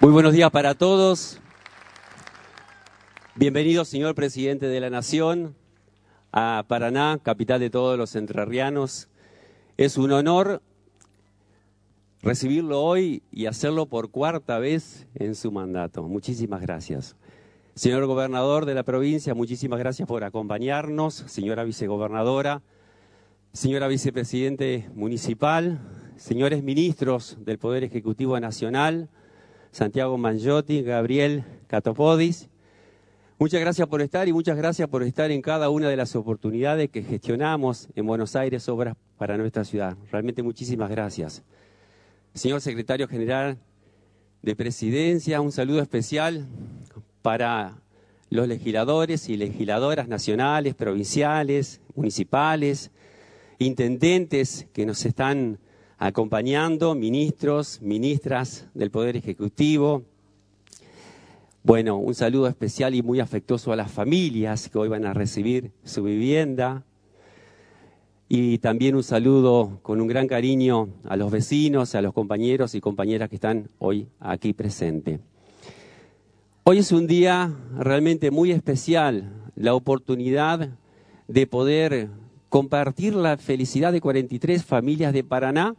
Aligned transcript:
Muy 0.00 0.10
buenos 0.10 0.32
días 0.32 0.50
para 0.50 0.74
todos. 0.74 1.40
Bienvenido, 3.36 3.84
señor 3.84 4.16
presidente 4.16 4.66
de 4.66 4.80
la 4.80 4.90
Nación, 4.90 5.54
a 6.32 6.64
Paraná, 6.66 7.20
capital 7.22 7.60
de 7.60 7.70
todos 7.70 7.96
los 7.96 8.16
entrerrianos. 8.16 9.08
Es 9.76 9.98
un 9.98 10.10
honor 10.10 10.62
recibirlo 12.22 12.82
hoy 12.82 13.22
y 13.30 13.46
hacerlo 13.46 13.86
por 13.86 14.10
cuarta 14.10 14.58
vez 14.58 15.06
en 15.14 15.36
su 15.36 15.52
mandato. 15.52 16.02
Muchísimas 16.08 16.60
gracias. 16.60 17.14
Señor 17.76 18.04
gobernador 18.06 18.66
de 18.66 18.74
la 18.74 18.82
provincia, 18.82 19.36
muchísimas 19.36 19.78
gracias 19.78 20.08
por 20.08 20.24
acompañarnos. 20.24 21.14
Señora 21.28 21.62
vicegobernadora, 21.62 22.62
señora 23.52 23.86
vicepresidente 23.86 24.90
municipal, 24.96 25.78
señores 26.18 26.64
ministros 26.64 27.38
del 27.44 27.58
Poder 27.58 27.84
Ejecutivo 27.84 28.38
Nacional, 28.40 29.08
Santiago 29.70 30.18
Mangiotti, 30.18 30.82
Gabriel 30.82 31.44
Catopodis. 31.68 32.48
Muchas 33.38 33.60
gracias 33.60 33.86
por 33.86 34.02
estar 34.02 34.26
y 34.26 34.32
muchas 34.32 34.56
gracias 34.56 34.88
por 34.88 35.04
estar 35.04 35.30
en 35.30 35.40
cada 35.42 35.70
una 35.70 35.88
de 35.88 35.96
las 35.96 36.16
oportunidades 36.16 36.90
que 36.90 37.04
gestionamos 37.04 37.88
en 37.94 38.04
Buenos 38.04 38.34
Aires, 38.34 38.68
obras 38.68 38.96
para 39.16 39.38
nuestra 39.38 39.64
ciudad. 39.64 39.96
Realmente 40.10 40.42
muchísimas 40.42 40.90
gracias. 40.90 41.44
Señor 42.34 42.60
secretario 42.60 43.06
general 43.06 43.58
de 44.42 44.56
Presidencia, 44.56 45.40
un 45.40 45.52
saludo 45.52 45.80
especial 45.80 46.48
para 47.22 47.78
los 48.28 48.48
legisladores 48.48 49.28
y 49.28 49.36
legisladoras 49.36 50.08
nacionales, 50.08 50.74
provinciales, 50.74 51.80
municipales, 51.94 52.90
intendentes 53.60 54.66
que 54.72 54.84
nos 54.84 55.06
están 55.06 55.60
acompañando, 55.98 56.94
ministros, 56.94 57.82
ministras 57.82 58.68
del 58.72 58.90
Poder 58.90 59.16
Ejecutivo. 59.16 60.04
Bueno, 61.64 61.98
un 61.98 62.14
saludo 62.14 62.46
especial 62.46 62.94
y 62.94 63.02
muy 63.02 63.18
afectuoso 63.20 63.72
a 63.72 63.76
las 63.76 63.90
familias 63.90 64.68
que 64.68 64.78
hoy 64.78 64.88
van 64.88 65.04
a 65.04 65.12
recibir 65.12 65.72
su 65.84 66.04
vivienda. 66.04 66.84
Y 68.28 68.58
también 68.58 68.94
un 68.94 69.02
saludo 69.02 69.80
con 69.82 70.00
un 70.00 70.06
gran 70.06 70.28
cariño 70.28 70.88
a 71.04 71.16
los 71.16 71.32
vecinos, 71.32 71.94
a 71.94 72.02
los 72.02 72.12
compañeros 72.12 72.74
y 72.74 72.80
compañeras 72.80 73.28
que 73.28 73.36
están 73.36 73.68
hoy 73.78 74.06
aquí 74.20 74.52
presentes. 74.52 75.18
Hoy 76.62 76.78
es 76.78 76.92
un 76.92 77.06
día 77.06 77.52
realmente 77.76 78.30
muy 78.30 78.52
especial, 78.52 79.32
la 79.56 79.74
oportunidad 79.74 80.68
de 81.26 81.46
poder 81.46 82.10
compartir 82.50 83.14
la 83.14 83.36
felicidad 83.36 83.92
de 83.92 84.00
43 84.00 84.64
familias 84.64 85.12
de 85.12 85.24
Paraná 85.24 85.74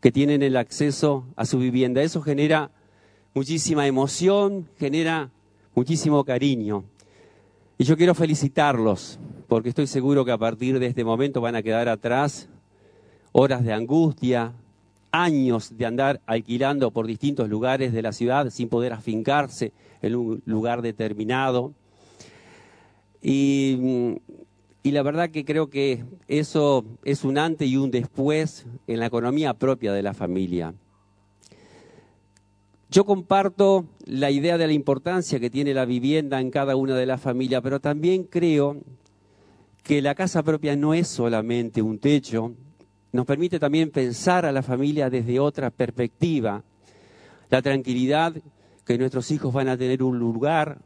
que 0.00 0.12
tienen 0.12 0.42
el 0.42 0.56
acceso 0.56 1.26
a 1.36 1.44
su 1.44 1.58
vivienda. 1.58 2.02
Eso 2.02 2.22
genera 2.22 2.70
muchísima 3.34 3.86
emoción, 3.86 4.68
genera 4.78 5.30
muchísimo 5.74 6.24
cariño. 6.24 6.84
Y 7.78 7.84
yo 7.84 7.96
quiero 7.96 8.14
felicitarlos, 8.14 9.18
porque 9.46 9.68
estoy 9.68 9.86
seguro 9.86 10.24
que 10.24 10.32
a 10.32 10.38
partir 10.38 10.78
de 10.78 10.86
este 10.86 11.04
momento 11.04 11.40
van 11.40 11.56
a 11.56 11.62
quedar 11.62 11.88
atrás 11.88 12.48
horas 13.32 13.64
de 13.64 13.72
angustia, 13.72 14.52
años 15.10 15.76
de 15.76 15.86
andar 15.86 16.20
alquilando 16.26 16.90
por 16.90 17.06
distintos 17.06 17.48
lugares 17.48 17.92
de 17.92 18.02
la 18.02 18.12
ciudad 18.12 18.50
sin 18.50 18.68
poder 18.68 18.92
afincarse 18.92 19.72
en 20.02 20.16
un 20.16 20.42
lugar 20.44 20.82
determinado. 20.82 21.72
Y 23.22 24.18
y 24.88 24.90
la 24.90 25.02
verdad 25.02 25.28
que 25.28 25.44
creo 25.44 25.68
que 25.68 26.02
eso 26.28 26.82
es 27.04 27.22
un 27.22 27.36
antes 27.36 27.68
y 27.68 27.76
un 27.76 27.90
después 27.90 28.64
en 28.86 29.00
la 29.00 29.06
economía 29.06 29.52
propia 29.52 29.92
de 29.92 30.02
la 30.02 30.14
familia. 30.14 30.72
Yo 32.88 33.04
comparto 33.04 33.84
la 34.06 34.30
idea 34.30 34.56
de 34.56 34.66
la 34.66 34.72
importancia 34.72 35.38
que 35.40 35.50
tiene 35.50 35.74
la 35.74 35.84
vivienda 35.84 36.40
en 36.40 36.50
cada 36.50 36.74
una 36.74 36.96
de 36.96 37.04
las 37.04 37.20
familias, 37.20 37.60
pero 37.62 37.80
también 37.80 38.24
creo 38.24 38.78
que 39.82 40.00
la 40.00 40.14
casa 40.14 40.42
propia 40.42 40.74
no 40.74 40.94
es 40.94 41.06
solamente 41.06 41.82
un 41.82 41.98
techo, 41.98 42.54
nos 43.12 43.26
permite 43.26 43.58
también 43.58 43.90
pensar 43.90 44.46
a 44.46 44.52
la 44.52 44.62
familia 44.62 45.10
desde 45.10 45.38
otra 45.38 45.68
perspectiva, 45.70 46.64
la 47.50 47.60
tranquilidad 47.60 48.34
que 48.86 48.96
nuestros 48.96 49.30
hijos 49.32 49.52
van 49.52 49.68
a 49.68 49.76
tener 49.76 50.02
un 50.02 50.18
lugar 50.18 50.78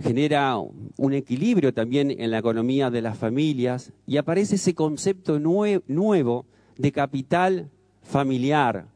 genera 0.00 0.56
un 0.56 1.12
equilibrio 1.12 1.74
también 1.74 2.10
en 2.10 2.30
la 2.30 2.38
economía 2.38 2.90
de 2.90 3.02
las 3.02 3.18
familias 3.18 3.92
y 4.06 4.16
aparece 4.16 4.54
ese 4.56 4.74
concepto 4.74 5.38
nuevo 5.38 6.46
de 6.76 6.92
capital 6.92 7.70
familiar, 8.02 8.86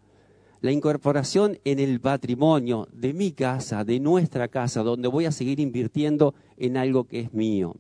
la 0.61 0.71
incorporación 0.71 1.59
en 1.65 1.81
el 1.81 2.01
patrimonio 2.01 2.89
de 2.93 3.13
mi 3.13 3.33
casa, 3.33 3.85
de 3.85 3.99
nuestra 3.99 4.47
casa, 4.47 4.83
donde 4.83 5.09
voy 5.09 5.27
a 5.27 5.33
seguir 5.33 5.59
invirtiendo 5.59 6.35
en 6.57 6.77
algo 6.77 7.05
que 7.05 7.21
es 7.21 7.35
mío. 7.35 7.75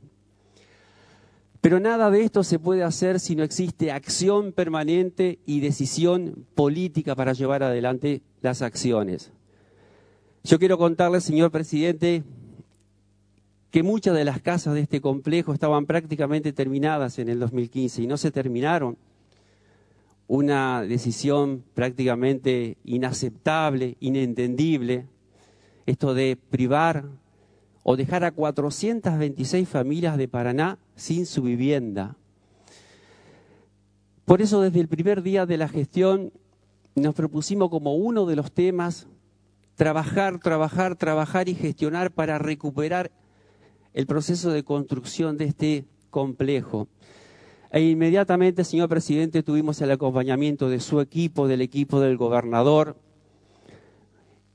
Pero 1.60 1.78
nada 1.78 2.10
de 2.10 2.22
esto 2.22 2.42
se 2.42 2.58
puede 2.58 2.82
hacer 2.82 3.20
si 3.20 3.36
no 3.36 3.44
existe 3.44 3.92
acción 3.92 4.50
permanente 4.50 5.38
y 5.46 5.60
decisión 5.60 6.44
política 6.56 7.14
para 7.14 7.34
llevar 7.34 7.62
adelante 7.62 8.22
las 8.40 8.62
acciones. 8.62 9.30
Yo 10.42 10.58
quiero 10.58 10.76
contarle, 10.76 11.20
señor 11.20 11.52
presidente, 11.52 12.24
que 13.72 13.82
muchas 13.82 14.14
de 14.14 14.26
las 14.26 14.42
casas 14.42 14.74
de 14.74 14.82
este 14.82 15.00
complejo 15.00 15.54
estaban 15.54 15.86
prácticamente 15.86 16.52
terminadas 16.52 17.18
en 17.18 17.30
el 17.30 17.40
2015 17.40 18.02
y 18.02 18.06
no 18.06 18.18
se 18.18 18.30
terminaron. 18.30 18.98
Una 20.28 20.82
decisión 20.82 21.64
prácticamente 21.72 22.76
inaceptable, 22.84 23.96
inentendible, 23.98 25.06
esto 25.86 26.12
de 26.12 26.36
privar 26.50 27.06
o 27.82 27.96
dejar 27.96 28.24
a 28.24 28.32
426 28.32 29.66
familias 29.66 30.18
de 30.18 30.28
Paraná 30.28 30.78
sin 30.94 31.24
su 31.24 31.40
vivienda. 31.42 32.16
Por 34.26 34.42
eso 34.42 34.60
desde 34.60 34.80
el 34.80 34.88
primer 34.88 35.22
día 35.22 35.46
de 35.46 35.56
la 35.56 35.68
gestión 35.68 36.30
nos 36.94 37.14
propusimos 37.14 37.70
como 37.70 37.94
uno 37.94 38.26
de 38.26 38.36
los 38.36 38.52
temas 38.52 39.06
trabajar, 39.76 40.40
trabajar, 40.40 40.94
trabajar 40.94 41.48
y 41.48 41.54
gestionar 41.54 42.10
para 42.10 42.38
recuperar 42.38 43.10
el 43.94 44.06
proceso 44.06 44.50
de 44.50 44.64
construcción 44.64 45.36
de 45.36 45.44
este 45.44 45.84
complejo. 46.10 46.88
E 47.70 47.80
inmediatamente, 47.80 48.64
señor 48.64 48.88
presidente, 48.88 49.42
tuvimos 49.42 49.80
el 49.80 49.90
acompañamiento 49.90 50.68
de 50.68 50.80
su 50.80 51.00
equipo, 51.00 51.48
del 51.48 51.62
equipo 51.62 52.00
del 52.00 52.16
gobernador. 52.18 52.96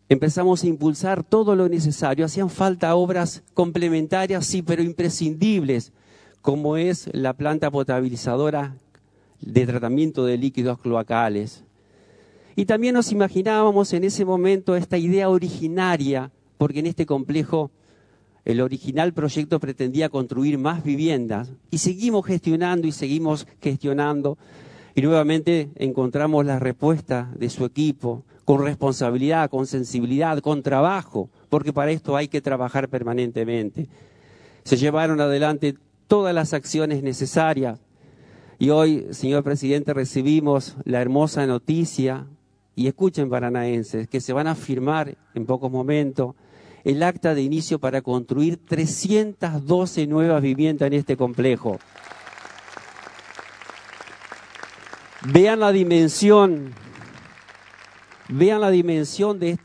Empezamos 0.08 0.64
a 0.64 0.68
impulsar 0.68 1.24
todo 1.24 1.56
lo 1.56 1.68
necesario. 1.68 2.26
Hacían 2.26 2.50
falta 2.50 2.96
obras 2.96 3.44
complementarias, 3.54 4.46
sí, 4.46 4.62
pero 4.62 4.84
imprescindibles, 4.84 5.94
como 6.42 6.78
es 6.78 7.10
la 7.12 7.34
planta 7.34 7.72
potabilizadora 7.72 8.78
de 9.42 9.66
tratamiento 9.66 10.26
de 10.26 10.38
líquidos 10.38 10.80
cloacales. 10.80 11.64
Y 12.56 12.66
también 12.66 12.94
nos 12.94 13.12
imaginábamos 13.12 13.94
en 13.94 14.04
ese 14.04 14.26
momento 14.26 14.76
esta 14.76 14.98
idea 14.98 15.30
originaria, 15.30 16.32
porque 16.58 16.80
en 16.80 16.88
este 16.88 17.06
complejo 17.06 17.72
el 18.48 18.62
original 18.62 19.12
proyecto 19.12 19.60
pretendía 19.60 20.08
construir 20.08 20.58
más 20.58 20.82
viviendas 20.82 21.52
y 21.70 21.80
seguimos 21.80 22.26
gestionando 22.26 22.88
y 22.88 22.94
seguimos 22.94 23.46
gestionando 23.62 24.38
y 24.96 25.02
nuevamente 25.02 25.70
encontramos 25.76 26.46
la 26.46 26.58
respuesta 26.58 27.30
de 27.38 27.50
su 27.50 27.66
equipo 27.66 28.24
con 28.46 28.64
responsabilidad, 28.64 29.50
con 29.50 29.68
sensibilidad, 29.68 30.40
con 30.40 30.64
trabajo, 30.64 31.30
porque 31.50 31.74
para 31.74 31.92
esto 31.92 32.16
hay 32.16 32.30
que 32.30 32.40
trabajar 32.40 32.88
permanentemente. 32.88 33.90
Se 34.64 34.78
llevaron 34.78 35.20
adelante 35.20 35.76
todas 36.08 36.34
las 36.34 36.54
acciones 36.54 37.04
necesarias 37.04 37.82
y 38.60 38.70
hoy, 38.70 39.08
señor 39.12 39.44
presidente, 39.44 39.94
recibimos 39.94 40.78
la 40.86 41.02
hermosa 41.02 41.46
noticia, 41.46 42.28
y 42.78 42.86
escuchen 42.86 43.28
paranaenses, 43.28 44.08
que 44.08 44.22
se 44.22 44.34
van 44.34 44.46
a 44.46 44.54
firmar 44.54 45.18
en 45.34 45.48
pocos 45.48 45.72
momentos 45.72 46.36
el 46.88 47.04
acta 47.04 47.36
de 47.36 47.42
inicio 47.42 47.80
para 47.80 48.02
construir 48.02 48.66
312 48.66 50.08
nuevas 50.08 50.42
viviendas 50.42 50.88
en 50.88 50.94
este 50.94 51.18
complejo. 51.18 51.80
Vean 55.26 55.60
la 55.60 55.74
dimensión, 55.74 56.72
vean 58.30 58.62
la 58.62 58.70
dimensión 58.70 59.38
de, 59.38 59.60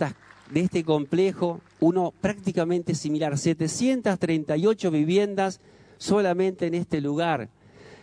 de 0.50 0.60
este 0.60 0.82
complejo, 0.82 1.60
uno 1.78 2.12
prácticamente 2.20 2.96
similar, 2.96 3.38
738 3.38 4.90
viviendas 4.90 5.60
solamente 5.98 6.66
en 6.66 6.74
este 6.74 7.00
lugar, 7.00 7.50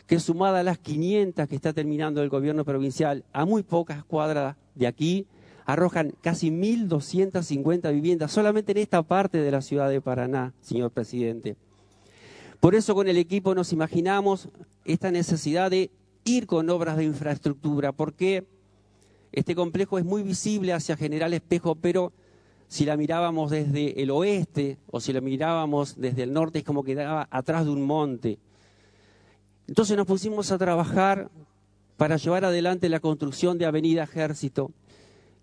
que 0.08 0.22
sumada 0.22 0.62
a 0.62 0.64
las 0.64 0.78
500 0.78 1.50
que 1.50 1.56
está 1.58 1.74
terminando 1.74 2.24
el 2.24 2.30
gobierno 2.30 2.64
provincial, 2.64 3.26
a 3.34 3.44
muy 3.44 3.64
pocas 3.64 4.02
cuadras 4.06 4.56
de 4.76 4.88
aquí, 4.88 5.28
arrojan 5.72 6.14
casi 6.22 6.50
1.250 6.50 7.94
viviendas 7.94 8.32
solamente 8.32 8.72
en 8.72 8.80
esta 8.80 9.04
parte 9.04 9.38
de 9.38 9.52
la 9.52 9.62
ciudad 9.62 9.88
de 9.88 10.02
Paraná, 10.02 10.54
señor 10.62 10.90
presidente. 10.90 11.58
Por 12.60 12.74
eso 12.74 12.96
con 12.96 13.08
el 13.08 13.18
equipo 13.18 13.54
nos 13.54 13.72
imaginamos 13.72 14.50
esta 14.84 15.12
necesidad 15.12 15.70
de 15.70 15.92
ir 16.26 16.48
con 16.48 16.70
obras 16.72 16.98
de 16.98 17.04
infraestructura, 17.04 17.92
porque 17.92 18.46
Este 19.32 19.54
complejo 19.54 20.00
es 20.00 20.06
muy 20.06 20.24
visible 20.24 20.74
hacia 20.74 20.98
General 20.98 21.32
Espejo, 21.34 21.76
pero 21.76 22.12
si 22.68 22.84
la 22.84 22.98
mirábamos 22.98 23.52
desde 23.52 24.02
el 24.02 24.10
oeste 24.10 24.80
o 24.90 25.00
si 25.00 25.14
la 25.14 25.22
mirábamos 25.22 26.02
desde 26.02 26.24
el 26.24 26.34
norte 26.34 26.60
es 26.60 26.66
como 26.66 26.84
que 26.84 26.96
quedaba 26.96 27.28
atrás 27.30 27.66
de 27.66 27.72
un 27.72 27.84
monte. 27.84 28.40
Entonces 29.68 29.96
nos 29.96 30.08
pusimos 30.08 30.52
a 30.52 30.58
trabajar 30.58 31.30
para 31.96 32.18
llevar 32.18 32.44
adelante 32.44 32.90
la 32.90 33.00
construcción 33.00 33.60
de 33.60 33.68
Avenida 33.68 34.04
Ejército, 34.04 34.72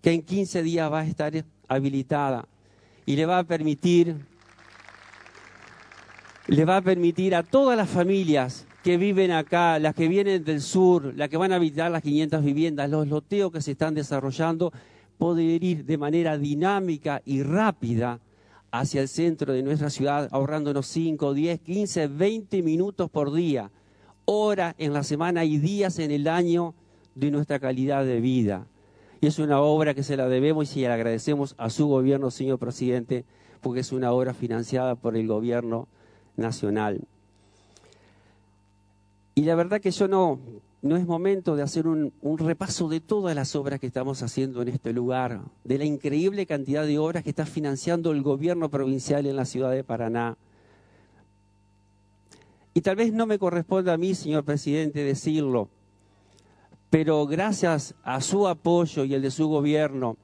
que 0.01 0.11
en 0.11 0.21
15 0.21 0.63
días 0.63 0.91
va 0.91 1.01
a 1.01 1.05
estar 1.05 1.33
habilitada 1.67 2.47
y 3.05 3.15
le 3.15 3.25
va 3.25 3.39
a 3.39 3.43
permitir 3.43 4.15
le 6.47 6.63
va 6.63 6.77
a 6.77 6.81
permitir 6.81 7.35
a 7.35 7.43
todas 7.43 7.77
las 7.77 7.89
familias 7.89 8.65
que 8.83 8.95
viven 8.95 9.31
acá, 9.31 9.79
las 9.79 9.93
que 9.93 10.07
vienen 10.07 10.45
del 10.45 10.61
sur, 10.61 11.13
las 11.13 11.27
que 11.27 11.35
van 11.35 11.51
a 11.51 11.55
habitar 11.55 11.91
las 11.91 12.01
500 12.01 12.41
viviendas, 12.41 12.89
los 12.89 13.05
loteos 13.07 13.51
que 13.51 13.61
se 13.61 13.71
están 13.71 13.93
desarrollando, 13.93 14.71
poder 15.17 15.61
ir 15.61 15.83
de 15.83 15.97
manera 15.97 16.37
dinámica 16.37 17.21
y 17.25 17.43
rápida 17.43 18.21
hacia 18.71 19.01
el 19.01 19.09
centro 19.09 19.51
de 19.51 19.61
nuestra 19.61 19.89
ciudad, 19.89 20.29
ahorrándonos 20.31 20.87
5, 20.87 21.33
10, 21.33 21.59
15, 21.59 22.07
20 22.07 22.61
minutos 22.63 23.09
por 23.09 23.33
día, 23.33 23.71
horas 24.23 24.73
en 24.77 24.93
la 24.93 25.03
semana 25.03 25.43
y 25.43 25.57
días 25.57 25.99
en 25.99 26.11
el 26.11 26.29
año 26.29 26.73
de 27.13 27.31
nuestra 27.31 27.59
calidad 27.59 28.05
de 28.05 28.21
vida. 28.21 28.67
Y 29.19 29.27
es 29.27 29.39
una 29.39 29.61
obra 29.61 29.93
que 29.93 30.03
se 30.03 30.17
la 30.17 30.27
debemos 30.27 30.69
y 30.71 30.81
se 30.81 30.87
la 30.87 30.93
agradecemos 30.93 31.55
a 31.57 31.69
su 31.69 31.87
gobierno, 31.87 32.29
señor 32.31 32.59
presidente, 32.59 33.25
porque 33.61 33.79
es 33.79 33.91
una 33.91 34.11
obra 34.11 34.33
financiada 34.33 34.95
por 34.95 35.15
el 35.15 35.27
gobierno 35.27 35.87
nacional. 36.35 37.01
Y 39.33 39.41
la 39.41 39.55
verdad 39.55 39.81
que 39.81 39.91
yo 39.91 40.07
no, 40.07 40.39
no 40.81 40.97
es 40.97 41.05
momento 41.05 41.55
de 41.55 41.63
hacer 41.63 41.87
un, 41.87 42.11
repaso 42.37 42.87
de 42.87 42.99
todas 42.99 43.35
las 43.35 43.55
obras 43.55 43.79
que 43.79 43.87
estamos 43.87 44.21
haciendo 44.23 44.61
en 44.61 44.69
este 44.69 44.93
lugar, 44.93 45.41
de 45.63 45.77
la 45.77 45.85
increíble 45.85 46.45
cantidad 46.45 46.85
de 46.85 46.99
obras 46.99 47.23
que 47.23 47.29
está 47.29 47.45
financiando 47.45 48.11
el 48.11 48.21
gobierno 48.21 48.69
provincial 48.69 49.25
en 49.25 49.35
la 49.35 49.45
ciudad 49.45 49.71
de 49.71 49.83
Paraná. 49.83 50.37
Y 52.73 52.81
tal 52.81 52.95
vez 52.95 53.11
no 53.11 53.25
me 53.25 53.39
corresponda 53.39 53.93
a 53.93 53.97
mí, 53.97 54.13
señor 54.13 54.43
presidente, 54.43 55.03
decirlo, 55.03 55.69
pero 56.89 57.25
gracias 57.27 57.95
a 58.03 58.21
su 58.21 58.47
apoyo 58.47 59.03
y 59.03 59.13
el 59.13 59.21
de 59.21 59.31
su 59.31 59.47
gobierno, 59.47 60.17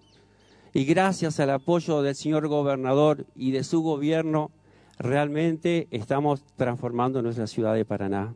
y 0.74 0.86
gracias 0.86 1.40
al 1.40 1.52
apoyo 1.52 2.02
del 2.02 2.16
señor 2.16 2.48
gobernador 2.48 3.26
y 3.36 3.52
de 3.52 3.64
su 3.64 3.82
gobierno, 3.82 4.52
realmente 4.98 5.88
estamos 5.92 6.44
transformando 6.56 7.22
nuestra 7.22 7.48
ciudad 7.48 7.76
de 7.76 7.86
Paraná 7.86 8.34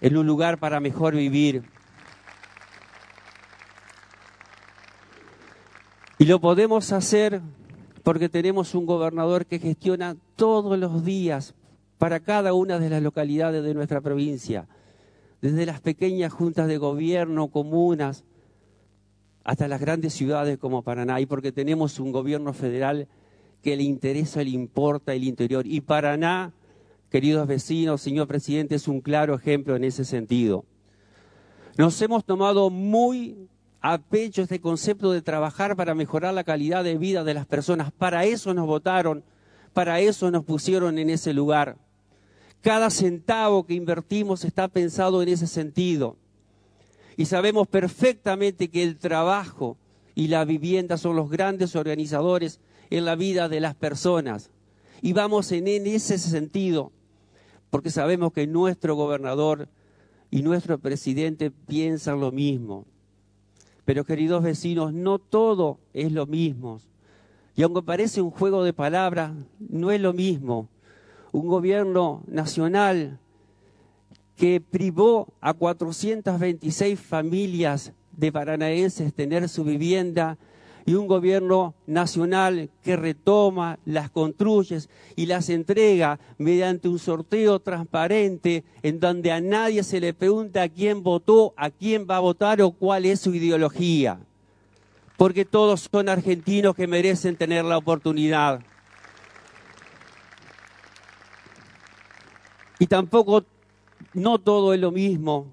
en 0.00 0.16
un 0.16 0.26
lugar 0.26 0.58
para 0.58 0.80
mejor 0.80 1.14
vivir. 1.14 1.64
Y 6.18 6.24
lo 6.24 6.40
podemos 6.40 6.92
hacer 6.92 7.42
porque 8.02 8.28
tenemos 8.28 8.74
un 8.74 8.86
gobernador 8.86 9.46
que 9.46 9.58
gestiona 9.58 10.16
todos 10.36 10.78
los 10.78 11.04
días 11.04 11.54
para 11.98 12.20
cada 12.20 12.54
una 12.54 12.78
de 12.78 12.90
las 12.90 13.02
localidades 13.02 13.62
de 13.62 13.74
nuestra 13.74 14.00
provincia, 14.00 14.66
desde 15.40 15.66
las 15.66 15.80
pequeñas 15.80 16.32
juntas 16.32 16.68
de 16.68 16.78
gobierno, 16.78 17.48
comunas, 17.48 18.24
hasta 19.44 19.68
las 19.68 19.80
grandes 19.80 20.12
ciudades 20.12 20.58
como 20.58 20.82
Paraná, 20.82 21.20
y 21.20 21.26
porque 21.26 21.52
tenemos 21.52 21.98
un 22.00 22.12
gobierno 22.12 22.52
federal 22.52 23.08
que 23.62 23.76
le 23.76 23.82
interesa, 23.82 24.42
le 24.42 24.50
importa 24.50 25.14
el 25.14 25.24
interior. 25.24 25.66
Y 25.66 25.80
Paraná 25.80 26.52
queridos 27.10 27.46
vecinos, 27.46 28.02
señor 28.02 28.26
presidente, 28.26 28.74
es 28.74 28.88
un 28.88 29.00
claro 29.00 29.34
ejemplo 29.34 29.76
en 29.76 29.84
ese 29.84 30.04
sentido. 30.04 30.64
Nos 31.76 32.00
hemos 32.02 32.24
tomado 32.24 32.70
muy 32.70 33.48
a 33.80 33.98
pecho 33.98 34.42
este 34.42 34.60
concepto 34.60 35.12
de 35.12 35.22
trabajar 35.22 35.76
para 35.76 35.94
mejorar 35.94 36.34
la 36.34 36.44
calidad 36.44 36.84
de 36.84 36.98
vida 36.98 37.24
de 37.24 37.34
las 37.34 37.46
personas. 37.46 37.92
Para 37.92 38.24
eso 38.24 38.52
nos 38.52 38.66
votaron, 38.66 39.24
para 39.72 40.00
eso 40.00 40.30
nos 40.30 40.44
pusieron 40.44 40.98
en 40.98 41.10
ese 41.10 41.32
lugar. 41.32 41.76
Cada 42.62 42.90
centavo 42.90 43.64
que 43.64 43.74
invertimos 43.74 44.44
está 44.44 44.68
pensado 44.68 45.22
en 45.22 45.28
ese 45.28 45.46
sentido. 45.46 46.16
Y 47.16 47.24
sabemos 47.26 47.66
perfectamente 47.68 48.68
que 48.68 48.82
el 48.82 48.98
trabajo 48.98 49.76
y 50.14 50.28
la 50.28 50.44
vivienda 50.44 50.96
son 50.96 51.16
los 51.16 51.30
grandes 51.30 51.76
organizadores 51.76 52.60
en 52.90 53.04
la 53.04 53.14
vida 53.14 53.48
de 53.48 53.60
las 53.60 53.74
personas. 53.74 54.50
Y 55.02 55.12
vamos 55.12 55.52
en, 55.52 55.68
ese 55.68 56.18
sentido 56.18 56.92
porque 57.70 57.90
sabemos 57.90 58.32
que 58.32 58.46
nuestro 58.46 58.94
gobernador 58.96 59.68
y 60.30 60.42
nuestro 60.42 60.78
presidente 60.78 61.50
piensan 61.50 62.20
lo 62.20 62.32
mismo. 62.32 62.86
Pero 63.84 64.04
queridos 64.04 64.42
vecinos, 64.42 64.92
no 64.92 65.18
todo 65.18 65.78
es 65.92 66.12
lo 66.12 66.26
mismo. 66.26 66.80
Y 67.56 67.62
aunque 67.62 67.82
parece 67.82 68.20
un 68.20 68.30
juego 68.30 68.64
de 68.64 68.72
palabras, 68.72 69.32
no 69.58 69.90
es 69.90 70.00
lo 70.00 70.12
mismo. 70.12 70.68
Un 71.32 71.46
gobierno 71.46 72.22
nacional 72.26 73.18
que 74.36 74.60
privó 74.60 75.28
a 75.40 75.52
426 75.52 76.98
familias 76.98 77.92
de 78.12 78.32
paranaenses 78.32 79.12
tener 79.12 79.48
su 79.48 79.64
vivienda 79.64 80.38
y 80.88 80.94
un 80.94 81.06
gobierno 81.06 81.74
nacional 81.86 82.70
que 82.82 82.96
retoma, 82.96 83.78
las 83.84 84.08
construye 84.08 84.78
y 85.16 85.26
las 85.26 85.50
entrega 85.50 86.18
mediante 86.38 86.88
un 86.88 86.98
sorteo 86.98 87.60
transparente 87.60 88.64
en 88.82 88.98
donde 88.98 89.30
a 89.30 89.40
nadie 89.40 89.82
se 89.82 90.00
le 90.00 90.14
pregunta 90.14 90.62
a 90.62 90.68
quién 90.70 91.02
votó, 91.02 91.52
a 91.58 91.68
quién 91.68 92.06
va 92.08 92.16
a 92.16 92.20
votar 92.20 92.62
o 92.62 92.70
cuál 92.70 93.04
es 93.04 93.20
su 93.20 93.34
ideología. 93.34 94.18
Porque 95.18 95.44
todos 95.44 95.90
son 95.92 96.08
argentinos 96.08 96.74
que 96.74 96.86
merecen 96.86 97.36
tener 97.36 97.66
la 97.66 97.76
oportunidad. 97.76 98.60
Y 102.78 102.86
tampoco, 102.86 103.44
no 104.14 104.38
todo 104.38 104.72
es 104.72 104.80
lo 104.80 104.92
mismo, 104.92 105.46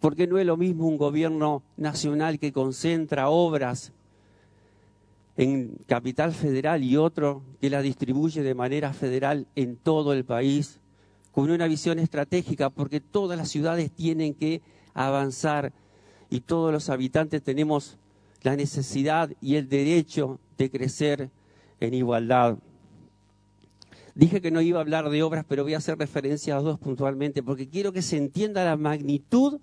porque 0.00 0.26
no 0.26 0.38
es 0.38 0.46
lo 0.46 0.56
mismo 0.56 0.86
un 0.86 0.96
gobierno 0.96 1.62
nacional 1.76 2.38
que 2.38 2.52
concentra 2.52 3.28
obras 3.28 3.92
en 5.36 5.76
Capital 5.86 6.32
Federal 6.32 6.82
y 6.82 6.96
otro 6.96 7.42
que 7.60 7.70
la 7.70 7.82
distribuye 7.82 8.42
de 8.42 8.54
manera 8.54 8.92
federal 8.92 9.46
en 9.54 9.76
todo 9.76 10.12
el 10.12 10.24
país, 10.24 10.80
con 11.32 11.50
una 11.50 11.66
visión 11.66 11.98
estratégica, 11.98 12.70
porque 12.70 13.00
todas 13.00 13.36
las 13.36 13.48
ciudades 13.48 13.90
tienen 13.90 14.34
que 14.34 14.62
avanzar 14.94 15.72
y 16.30 16.40
todos 16.40 16.72
los 16.72 16.90
habitantes 16.90 17.42
tenemos 17.42 17.98
la 18.42 18.56
necesidad 18.56 19.30
y 19.40 19.56
el 19.56 19.68
derecho 19.68 20.38
de 20.58 20.70
crecer 20.70 21.30
en 21.80 21.94
igualdad. 21.94 22.58
Dije 24.14 24.40
que 24.40 24.50
no 24.50 24.60
iba 24.60 24.78
a 24.78 24.82
hablar 24.82 25.10
de 25.10 25.22
obras, 25.22 25.44
pero 25.48 25.64
voy 25.64 25.74
a 25.74 25.78
hacer 25.78 25.98
referencia 25.98 26.56
a 26.56 26.60
dos 26.60 26.78
puntualmente, 26.78 27.42
porque 27.42 27.68
quiero 27.68 27.92
que 27.92 28.02
se 28.02 28.16
entienda 28.16 28.64
la 28.64 28.76
magnitud 28.76 29.60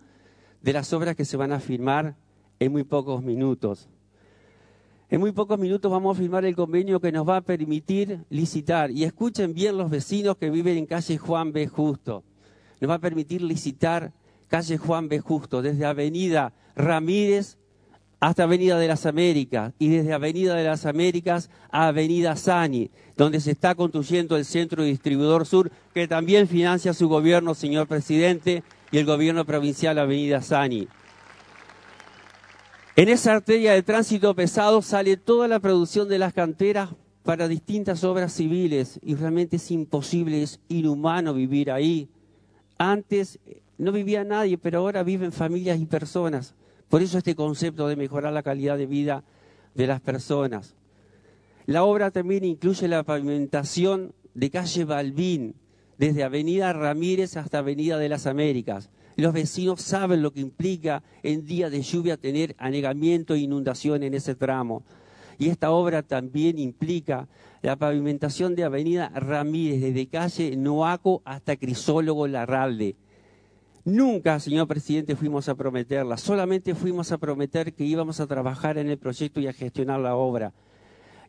de 0.62 0.74
las 0.74 0.92
obras 0.92 1.16
que 1.16 1.26
se 1.26 1.38
van 1.38 1.54
a 1.54 1.60
firmar 1.60 2.16
en 2.60 2.72
muy 2.72 2.84
pocos 2.84 3.24
minutos. 3.24 3.88
En 5.10 5.20
muy 5.20 5.32
pocos 5.32 5.60
minutos 5.60 5.92
vamos 5.92 6.16
a 6.16 6.22
firmar 6.22 6.46
el 6.46 6.56
convenio 6.56 7.00
que 7.00 7.12
nos 7.12 7.28
va 7.28 7.38
a 7.38 7.42
permitir 7.42 8.24
licitar. 8.30 8.92
Y 8.92 9.04
escuchen 9.04 9.54
bien 9.54 9.78
los 9.78 9.90
vecinos 9.90 10.38
que 10.38 10.50
viven 10.50 10.78
en 10.78 10.86
calle 10.86 11.18
Juan 11.18 11.52
B. 11.52 11.68
Justo. 11.68 12.24
Nos 12.80 12.90
va 12.90 12.96
a 12.96 13.00
permitir 13.00 13.42
licitar 13.42 14.14
calle 14.48 14.78
Juan 14.78 15.10
B. 15.10 15.20
Justo, 15.20 15.62
desde 15.62 15.86
Avenida 15.86 16.54
Ramírez 16.76 17.58
hasta 18.22 18.44
Avenida 18.44 18.78
de 18.78 18.88
las 18.88 19.08
Américas 19.08 19.74
y 19.80 19.90
desde 19.90 20.14
Avenida 20.14 20.54
de 20.56 20.64
las 20.64 20.86
Américas 20.86 21.50
a 21.72 21.88
Avenida 21.88 22.36
Sani, 22.36 22.92
donde 23.18 23.42
se 23.42 23.50
está 23.52 23.74
construyendo 23.74 24.38
el 24.38 24.46
Centro 24.46 24.84
Distribuidor 24.84 25.48
Sur, 25.48 25.72
que 25.92 26.08
también 26.08 26.48
financia 26.48 26.94
su 26.94 27.10
gobierno, 27.10 27.56
señor 27.56 27.88
presidente, 27.88 28.64
y 28.92 29.00
el 29.00 29.06
gobierno 29.06 29.44
provincial 29.44 29.98
Avenida 29.98 30.44
Sani. 30.44 30.88
En 32.96 33.10
esa 33.10 33.34
arteria 33.34 33.74
de 33.74 33.82
tránsito 33.82 34.36
pesado 34.36 34.84
sale 34.84 35.18
toda 35.18 35.48
la 35.48 35.60
producción 35.60 36.08
de 36.08 36.20
las 36.20 36.34
canteras 36.34 36.90
para 37.24 37.48
distintas 37.48 38.04
obras 38.04 38.34
civiles 38.34 39.00
y 39.02 39.16
realmente 39.16 39.56
es 39.56 39.72
imposible, 39.72 40.44
es 40.44 40.60
inhumano 40.68 41.34
vivir 41.34 41.72
ahí. 41.72 42.08
Antes 42.78 43.40
eh, 43.48 43.62
no 43.80 43.92
vivía 43.92 44.24
nadie, 44.24 44.60
pero 44.60 44.80
ahora 44.80 45.02
viven 45.02 45.32
familias 45.32 45.80
y 45.80 45.86
personas. 45.86 46.54
Por 46.92 47.02
eso 47.02 47.18
este 47.18 47.36
concepto 47.36 47.88
de 47.88 47.96
mejorar 47.96 48.34
la 48.34 48.44
calidad 48.44 48.78
de 48.78 48.86
vida 48.86 49.24
de 49.76 49.88
las 49.88 50.02
personas. 50.02 50.76
La 51.66 51.86
obra 51.86 52.12
también 52.12 52.44
incluye 52.44 52.90
la 52.90 53.04
pavimentación 53.04 54.14
de 54.34 54.50
calle 54.50 54.84
Balbín, 54.84 55.56
desde 55.98 56.26
Avenida 56.26 56.74
Ramírez 56.74 57.38
hasta 57.38 57.60
Avenida 57.60 57.98
de 57.98 58.10
las 58.10 58.28
Américas. 58.28 58.90
Los 59.16 59.32
vecinos 59.32 59.82
saben 59.82 60.22
lo 60.22 60.34
que 60.34 60.42
implica 60.42 61.02
en 61.24 61.46
día 61.46 61.70
de 61.70 61.82
lluvia 61.82 62.18
tener 62.18 62.56
anegamiento 62.58 63.36
e 63.36 63.40
inundación 63.40 64.04
en 64.04 64.14
ese 64.14 64.36
tramo. 64.36 64.84
Y 65.40 65.48
esta 65.48 65.72
obra 65.72 66.04
también 66.04 66.60
implica 66.60 67.30
la 67.62 67.78
pavimentación 67.78 68.54
de 68.54 68.66
Avenida 68.66 69.08
Ramírez, 69.16 69.80
desde 69.80 70.08
calle 70.08 70.58
Noaco 70.58 71.22
hasta 71.24 71.56
Crisólogo 71.56 72.28
Larralde. 72.28 72.98
Nunca, 73.84 74.40
señor 74.40 74.68
presidente, 74.68 75.16
fuimos 75.16 75.50
a 75.50 75.56
prometerla, 75.56 76.16
solamente 76.18 76.76
fuimos 76.76 77.12
a 77.12 77.18
prometer 77.18 77.74
que 77.74 77.84
íbamos 77.84 78.20
a 78.20 78.28
trabajar 78.28 78.78
en 78.78 78.90
el 78.90 79.00
proyecto 79.00 79.40
y 79.40 79.48
a 79.48 79.54
gestionar 79.54 80.00
la 80.00 80.16
obra. 80.16 80.54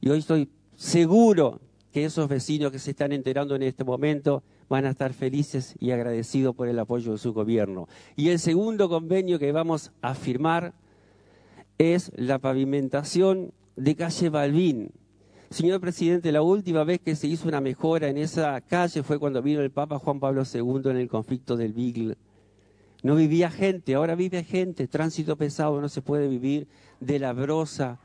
Y 0.02 0.10
hoy 0.10 0.18
estoy 0.18 0.50
seguro 0.76 1.60
que 1.92 2.04
esos 2.04 2.28
vecinos 2.28 2.70
que 2.70 2.78
se 2.78 2.90
están 2.90 3.12
enterando 3.12 3.54
en 3.54 3.62
este 3.62 3.84
momento 3.84 4.42
van 4.68 4.84
a 4.84 4.90
estar 4.90 5.14
felices 5.14 5.74
y 5.78 5.92
agradecidos 5.92 6.54
por 6.54 6.68
el 6.68 6.78
apoyo 6.78 7.12
de 7.12 7.18
su 7.18 7.32
gobierno. 7.32 7.88
Y 8.16 8.28
el 8.28 8.38
segundo 8.38 8.88
convenio 8.90 9.38
que 9.38 9.52
vamos 9.52 9.90
a 10.02 10.14
firmar 10.14 10.74
es 11.78 12.12
la 12.16 12.38
pavimentación 12.38 13.52
de 13.76 13.96
calle 13.96 14.28
Balbín. 14.28 14.90
Señor 15.48 15.80
presidente, 15.80 16.32
la 16.32 16.42
última 16.42 16.84
vez 16.84 17.00
que 17.00 17.16
se 17.16 17.28
hizo 17.28 17.48
una 17.48 17.62
mejora 17.62 18.08
en 18.08 18.18
esa 18.18 18.60
calle 18.60 19.02
fue 19.02 19.18
cuando 19.18 19.40
vino 19.40 19.62
el 19.62 19.70
Papa 19.70 19.98
Juan 19.98 20.20
Pablo 20.20 20.42
II 20.52 20.90
en 20.90 20.96
el 20.98 21.08
conflicto 21.08 21.56
del 21.56 21.72
Beagle 21.72 22.16
no 23.02 23.16
vivía 23.16 23.50
gente, 23.50 23.94
ahora 23.94 24.14
vive 24.14 24.44
gente, 24.44 24.86
tránsito 24.86 25.36
pesado, 25.36 25.80
no 25.80 25.88
se 25.88 26.02
puede 26.02 26.28
vivir 26.28 26.68
de 27.00 27.18
la 27.18 27.32
brosa, 27.32 27.98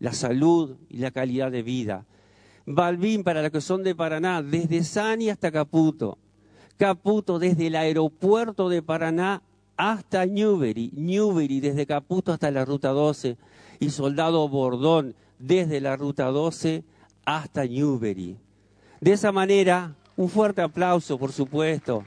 la 0.00 0.12
salud 0.12 0.76
y 0.88 0.98
la 0.98 1.10
calidad 1.12 1.50
de 1.50 1.62
vida. 1.62 2.06
Balbín 2.66 3.22
para 3.22 3.42
los 3.42 3.52
que 3.52 3.60
son 3.60 3.84
de 3.84 3.94
Paraná, 3.94 4.42
desde 4.42 4.82
Sani 4.82 5.30
hasta 5.30 5.52
Caputo. 5.52 6.18
Caputo 6.76 7.38
desde 7.38 7.68
el 7.68 7.76
aeropuerto 7.76 8.68
de 8.68 8.82
Paraná 8.82 9.42
hasta 9.76 10.26
Newbery. 10.26 10.90
Newbery 10.94 11.60
desde 11.60 11.86
Caputo 11.86 12.32
hasta 12.32 12.50
la 12.50 12.64
ruta 12.64 12.90
12. 12.90 13.36
Y 13.78 13.90
Soldado 13.90 14.48
Bordón 14.48 15.14
desde 15.38 15.80
la 15.80 15.96
ruta 15.96 16.26
12 16.26 16.82
hasta 17.24 17.64
Newbery. 17.64 18.36
De 19.00 19.12
esa 19.12 19.30
manera, 19.30 19.94
un 20.16 20.28
fuerte 20.28 20.62
aplauso, 20.62 21.18
por 21.18 21.32
supuesto, 21.32 22.04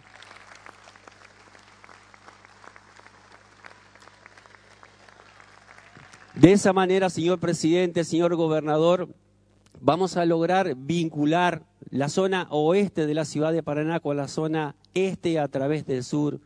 De 6.40 6.54
esa 6.54 6.72
manera, 6.72 7.10
señor 7.10 7.38
presidente, 7.40 8.06
señor 8.06 8.34
gobernador, 8.38 9.10
vamos 9.82 10.16
a 10.16 10.24
lograr 10.24 10.74
vincular 10.78 11.64
la 11.90 12.08
zona 12.08 12.48
oeste 12.50 13.06
de 13.06 13.14
la 13.14 13.26
ciudad 13.26 13.52
de 13.52 13.62
Paraná 13.62 14.00
con 14.00 14.16
la 14.16 14.30
zona 14.30 14.78
este 14.94 15.38
a 15.38 15.50
través 15.50 15.86
del 15.86 16.02
sur. 16.02 16.40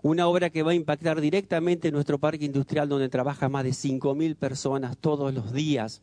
Una 0.00 0.26
obra 0.26 0.48
que 0.48 0.62
va 0.62 0.70
a 0.70 0.74
impactar 0.74 1.20
directamente 1.20 1.88
en 1.88 1.94
nuestro 1.94 2.18
parque 2.18 2.46
industrial 2.46 2.88
donde 2.88 3.10
trabaja 3.10 3.50
más 3.50 3.64
de 3.64 3.72
5.000 3.72 4.36
personas 4.36 4.96
todos 4.96 5.34
los 5.34 5.52
días. 5.52 6.00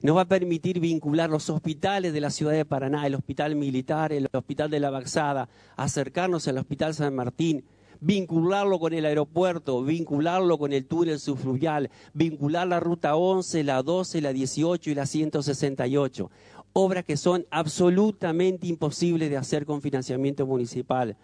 Nos 0.00 0.16
va 0.16 0.22
a 0.22 0.28
permitir 0.28 0.80
vincular 0.80 1.28
los 1.28 1.50
hospitales 1.50 2.14
de 2.14 2.22
la 2.22 2.30
ciudad 2.30 2.52
de 2.52 2.64
Paraná, 2.64 3.06
el 3.06 3.16
hospital 3.16 3.54
militar, 3.54 4.14
el 4.14 4.30
hospital 4.32 4.70
de 4.70 4.80
la 4.80 4.88
Baxada, 4.88 5.50
acercarnos 5.76 6.48
al 6.48 6.56
hospital 6.56 6.94
San 6.94 7.14
Martín, 7.14 7.64
vincularlo 8.02 8.80
con 8.80 8.92
el 8.92 9.06
aeropuerto, 9.06 9.82
vincularlo 9.84 10.58
con 10.58 10.72
el 10.72 10.84
túnel 10.86 11.20
subfluvial, 11.20 11.88
vincular 12.12 12.66
la 12.66 12.80
ruta 12.80 13.14
11, 13.14 13.62
la 13.62 13.80
12, 13.82 14.20
la 14.20 14.32
18 14.32 14.90
y 14.90 14.94
la 14.94 15.06
168. 15.06 16.30
Obras 16.72 17.04
que 17.04 17.16
son 17.16 17.46
absolutamente 17.50 18.66
imposibles 18.66 19.30
de 19.30 19.36
hacer 19.36 19.64
con 19.64 19.80
financiamiento 19.80 20.46
municipal. 20.46 21.16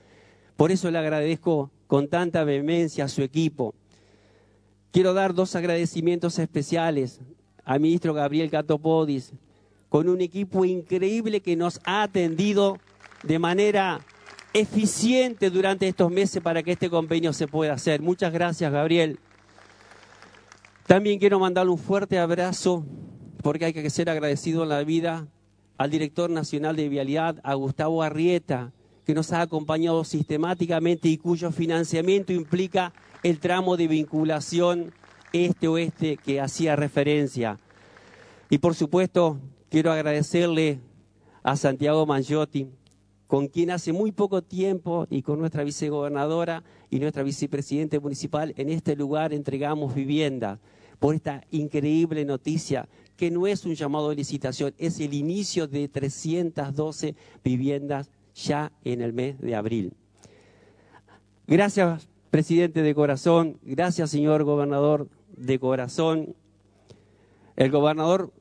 Por 0.57 0.71
eso 0.71 0.91
le 0.91 0.99
agradezco 0.99 1.71
con 1.89 2.07
tanta 2.07 2.45
vehemencia 2.45 3.07
a 3.07 3.09
su 3.09 3.23
equipo. 3.23 3.75
Quiero 4.93 5.15
dar 5.15 5.35
dos 5.35 5.57
agradecimientos 5.57 6.39
especiales 6.39 7.21
al 7.65 7.81
ministro 7.81 8.15
Gabriel 8.15 8.51
Catopodis, 8.51 9.33
con 9.89 10.09
un 10.09 10.21
equipo 10.21 10.65
increíble 10.65 11.41
que 11.41 11.57
nos 11.57 11.81
ha 11.85 12.03
atendido 12.03 12.79
de 13.25 13.39
manera 13.39 14.01
eficiente 14.61 15.51
durante 15.51 15.89
estos 15.89 16.11
meses 16.11 16.43
para 16.43 16.63
que 16.63 16.73
este 16.73 16.91
convenio 16.91 17.33
se 17.33 17.47
pueda 17.47 17.75
hacer. 17.75 18.03
Muchas 18.03 18.33
gracias, 18.33 18.73
Gabriel. 18.73 19.19
También 20.87 21.19
quiero 21.19 21.39
mandarle 21.39 21.73
un 21.73 21.79
fuerte 21.79 22.19
abrazo, 22.19 22.85
porque 23.43 23.67
hay 23.67 23.73
que 23.73 23.91
ser 23.91 24.09
agradecido 24.09 24.63
en 24.63 24.71
la 24.71 24.83
vida, 24.85 25.29
al 25.77 25.91
director 25.91 26.31
nacional 26.31 26.77
de 26.77 26.89
Vialidad, 26.89 27.41
a 27.45 27.55
Gustavo 27.55 28.03
Arrieta, 28.03 28.73
que 29.05 29.15
nos 29.15 29.33
ha 29.33 29.43
acompañado 29.43 30.05
sistemáticamente 30.05 31.09
y 31.09 31.19
cuyo 31.19 31.51
financiamiento 31.51 32.33
implica 32.33 32.93
el 33.23 33.39
tramo 33.39 33.77
de 33.77 33.89
vinculación 33.89 34.93
este-oeste 35.33 36.17
que 36.17 36.41
hacía 36.41 36.77
referencia. 36.77 37.59
Y 38.51 38.59
por 38.59 38.75
supuesto, 38.75 39.39
quiero 39.71 39.93
agradecerle 39.93 40.81
a 41.43 41.57
Santiago 41.57 42.07
Mangiotti, 42.07 42.69
con 43.29 43.47
quien 43.47 43.71
hace 43.71 43.93
muy 43.93 44.11
poco 44.11 44.43
tiempo 44.43 45.07
y 45.11 45.23
con 45.23 45.39
nuestra 45.39 45.63
vicegobernadora 45.63 46.65
y 46.91 46.99
nuestra 46.99 47.23
vicepresidente 47.23 48.01
municipal 48.01 48.55
en 48.57 48.71
este 48.71 48.97
lugar 48.97 49.35
entregamos 49.35 49.95
vivienda 49.95 50.59
por 50.99 51.15
esta 51.15 51.45
increíble 51.51 52.25
noticia 52.25 52.89
que 53.17 53.31
no 53.31 53.47
es 53.47 53.67
un 53.67 53.75
llamado 53.75 54.09
de 54.09 54.17
licitación, 54.17 54.75
es 54.79 54.99
el 54.99 55.13
inicio 55.13 55.69
de 55.69 55.89
312 55.89 57.15
viviendas 57.45 58.11
ya 58.35 58.73
en 58.83 59.03
el 59.03 59.13
mes 59.13 59.39
de 59.41 59.55
abril. 59.55 59.93
Gracias, 61.47 62.09
presidente 62.31 62.81
de 62.81 62.95
corazón, 62.95 63.59
gracias, 63.63 64.11
señor 64.11 64.45
gobernador 64.45 65.09
de 65.37 65.59
corazón. 65.59 66.35
El 67.57 67.71
gobernador 67.71 68.33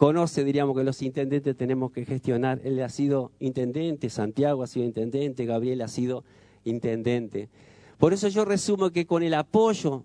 conoce, 0.00 0.44
diríamos, 0.44 0.74
que 0.74 0.82
los 0.82 1.02
intendentes 1.02 1.54
tenemos 1.54 1.92
que 1.92 2.06
gestionar. 2.06 2.58
Él 2.64 2.82
ha 2.82 2.88
sido 2.88 3.32
intendente, 3.38 4.08
Santiago 4.08 4.62
ha 4.62 4.66
sido 4.66 4.86
intendente, 4.86 5.44
Gabriel 5.44 5.82
ha 5.82 5.88
sido 5.88 6.24
intendente. 6.64 7.50
Por 7.98 8.14
eso 8.14 8.28
yo 8.28 8.46
resumo 8.46 8.92
que 8.92 9.04
con 9.04 9.22
el 9.22 9.34
apoyo 9.34 10.04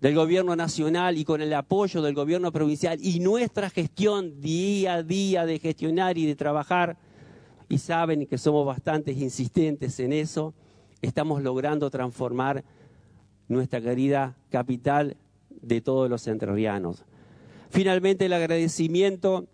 del 0.00 0.16
gobierno 0.16 0.56
nacional 0.56 1.16
y 1.16 1.24
con 1.24 1.40
el 1.42 1.54
apoyo 1.54 2.02
del 2.02 2.12
gobierno 2.12 2.50
provincial 2.50 2.98
y 3.00 3.20
nuestra 3.20 3.70
gestión 3.70 4.40
día 4.40 4.94
a 4.94 5.02
día 5.04 5.46
de 5.46 5.60
gestionar 5.60 6.18
y 6.18 6.26
de 6.26 6.34
trabajar, 6.34 6.96
y 7.68 7.78
saben 7.78 8.26
que 8.26 8.36
somos 8.36 8.66
bastante 8.66 9.12
insistentes 9.12 10.00
en 10.00 10.12
eso, 10.12 10.54
estamos 11.02 11.40
logrando 11.40 11.88
transformar 11.88 12.64
nuestra 13.46 13.80
querida 13.80 14.36
capital 14.50 15.16
de 15.50 15.80
todos 15.80 16.10
los 16.10 16.26
entrerrianos. 16.26 17.04
Finalmente, 17.70 18.26
el 18.26 18.32
agradecimiento 18.32 19.46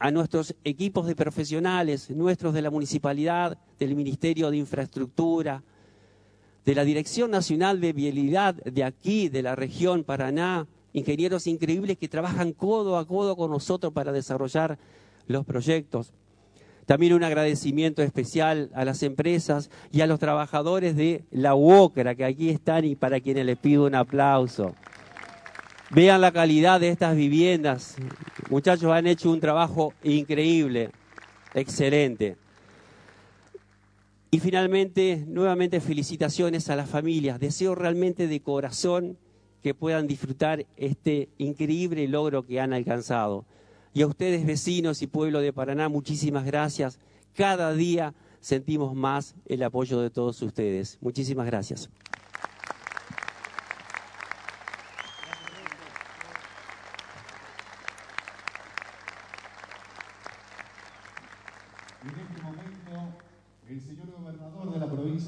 a 0.00 0.10
nuestros 0.10 0.56
equipos 0.64 1.06
de 1.06 1.14
profesionales, 1.14 2.10
nuestros 2.10 2.52
de 2.52 2.62
la 2.62 2.70
municipalidad, 2.70 3.58
del 3.78 3.94
Ministerio 3.94 4.50
de 4.50 4.56
Infraestructura, 4.56 5.62
de 6.64 6.74
la 6.74 6.84
Dirección 6.84 7.30
Nacional 7.30 7.80
de 7.80 7.92
Vialidad 7.92 8.56
de 8.56 8.82
aquí, 8.82 9.28
de 9.28 9.42
la 9.42 9.54
región 9.54 10.02
Paraná, 10.02 10.66
ingenieros 10.92 11.46
increíbles 11.46 11.96
que 11.96 12.08
trabajan 12.08 12.52
codo 12.52 12.98
a 12.98 13.06
codo 13.06 13.36
con 13.36 13.52
nosotros 13.52 13.92
para 13.92 14.10
desarrollar 14.10 14.76
los 15.28 15.44
proyectos. 15.46 16.12
También 16.86 17.12
un 17.12 17.22
agradecimiento 17.22 18.02
especial 18.02 18.68
a 18.74 18.84
las 18.84 19.04
empresas 19.04 19.70
y 19.92 20.00
a 20.00 20.08
los 20.08 20.18
trabajadores 20.18 20.96
de 20.96 21.22
la 21.30 21.54
UOCRA 21.54 22.16
que 22.16 22.24
aquí 22.24 22.48
están 22.48 22.84
y 22.84 22.96
para 22.96 23.20
quienes 23.20 23.46
les 23.46 23.58
pido 23.58 23.84
un 23.84 23.94
aplauso. 23.94 24.74
Vean 25.92 26.20
la 26.20 26.30
calidad 26.30 26.78
de 26.78 26.88
estas 26.88 27.16
viviendas. 27.16 27.96
Muchachos 28.48 28.92
han 28.92 29.08
hecho 29.08 29.28
un 29.28 29.40
trabajo 29.40 29.92
increíble, 30.04 30.90
excelente. 31.52 32.36
Y 34.30 34.38
finalmente, 34.38 35.24
nuevamente 35.26 35.80
felicitaciones 35.80 36.70
a 36.70 36.76
las 36.76 36.88
familias. 36.88 37.40
Deseo 37.40 37.74
realmente 37.74 38.28
de 38.28 38.40
corazón 38.40 39.18
que 39.64 39.74
puedan 39.74 40.06
disfrutar 40.06 40.64
este 40.76 41.28
increíble 41.38 42.06
logro 42.06 42.44
que 42.44 42.60
han 42.60 42.72
alcanzado. 42.72 43.44
Y 43.92 44.02
a 44.02 44.06
ustedes, 44.06 44.46
vecinos 44.46 45.02
y 45.02 45.08
pueblo 45.08 45.40
de 45.40 45.52
Paraná, 45.52 45.88
muchísimas 45.88 46.44
gracias. 46.44 47.00
Cada 47.34 47.74
día 47.74 48.14
sentimos 48.38 48.94
más 48.94 49.34
el 49.46 49.64
apoyo 49.64 50.00
de 50.00 50.10
todos 50.10 50.40
ustedes. 50.42 50.98
Muchísimas 51.00 51.46
gracias. 51.46 51.90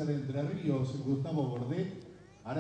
de 0.07 0.15
Entre 0.15 0.43
Ríos, 0.43 1.01
Gustavo 1.05 1.49
Bordet, 1.49 2.03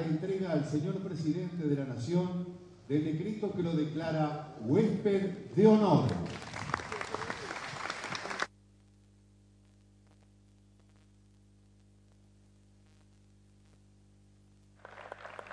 entrega 0.03 0.53
al 0.53 0.65
señor 0.65 0.97
presidente 0.99 1.67
de 1.67 1.77
la 1.77 1.85
Nación 1.85 2.47
del 2.89 3.05
decreto 3.05 3.53
que 3.53 3.63
lo 3.63 3.75
declara 3.75 4.55
huésped 4.61 5.55
de 5.55 5.67
honor. 5.67 6.07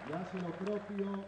Y 0.09 0.13
hace 0.13 0.37
lo 0.39 0.51
propio 0.51 1.23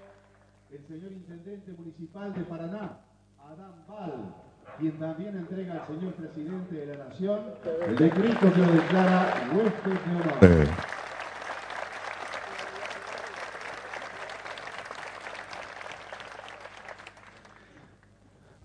el 0.72 0.88
señor 0.88 1.12
intendente 1.12 1.72
municipal 1.74 2.34
de 2.34 2.42
Paraná, 2.42 3.00
Adán 3.40 3.86
Val 3.88 4.34
quien 4.78 4.98
también 4.98 5.38
entrega 5.38 5.82
al 5.82 5.88
señor 5.88 6.14
presidente 6.14 6.76
de 6.76 6.98
la 6.98 7.06
Nación 7.06 7.40
el 7.88 7.96
decreto 7.96 8.54
que 8.54 8.60
lo 8.60 8.72
declara 8.72 9.50
huésped 9.54 9.92
de 9.92 10.16
honor. 10.16 11.01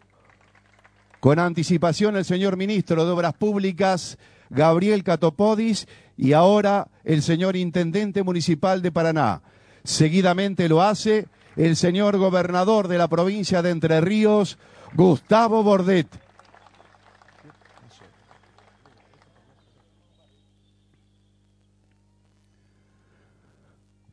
con 1.20 1.40
anticipación 1.40 2.16
el 2.16 2.26
señor 2.26 2.58
Ministro 2.58 3.06
de 3.06 3.12
Obras 3.12 3.34
Públicas, 3.34 4.18
Gabriel 4.50 5.04
Catopodis, 5.04 5.88
y 6.18 6.34
ahora 6.34 6.88
el 7.04 7.22
señor 7.22 7.56
Intendente 7.56 8.24
Municipal 8.24 8.82
de 8.82 8.92
Paraná. 8.92 9.42
Seguidamente 9.84 10.70
lo 10.70 10.82
hace 10.82 11.28
el 11.56 11.76
señor 11.76 12.18
Gobernador 12.18 12.88
de 12.88 12.98
la 12.98 13.08
provincia 13.08 13.62
de 13.62 13.72
Entre 13.72 14.00
Ríos, 14.02 14.58
Gustavo 14.94 15.64
Bordet. 15.64 16.08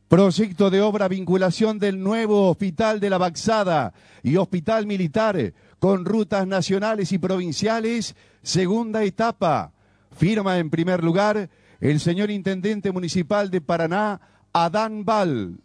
Proyecto 0.09 0.71
de 0.71 0.81
obra 0.81 1.07
vinculación 1.07 1.77
del 1.77 2.01
nuevo 2.01 2.49
Hospital 2.49 2.99
de 2.99 3.11
la 3.11 3.19
Baxada 3.19 3.93
y 4.23 4.37
Hospital 4.37 4.87
Militar 4.87 5.53
con 5.77 6.03
rutas 6.03 6.47
nacionales 6.47 7.11
y 7.11 7.19
provinciales, 7.19 8.15
segunda 8.41 9.03
etapa. 9.03 9.71
Firma 10.17 10.57
en 10.57 10.71
primer 10.71 11.03
lugar 11.03 11.51
el 11.79 11.99
señor 11.99 12.31
Intendente 12.31 12.91
Municipal 12.91 13.51
de 13.51 13.61
Paraná, 13.61 14.19
Adán 14.51 15.05
Val. 15.05 15.59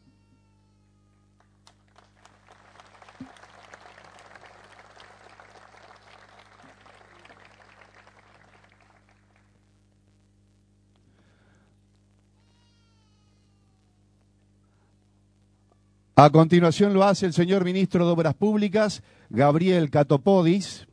A 16.17 16.31
continuación 16.31 16.95
lo 16.95 17.03
hace 17.03 17.27
el 17.27 17.33
señor 17.33 17.65
ministro 17.65 18.07
de 18.07 18.13
Obras 18.13 18.35
Públicas, 18.35 19.03
Gabriel 19.31 19.91
Catopodis. 19.91 20.87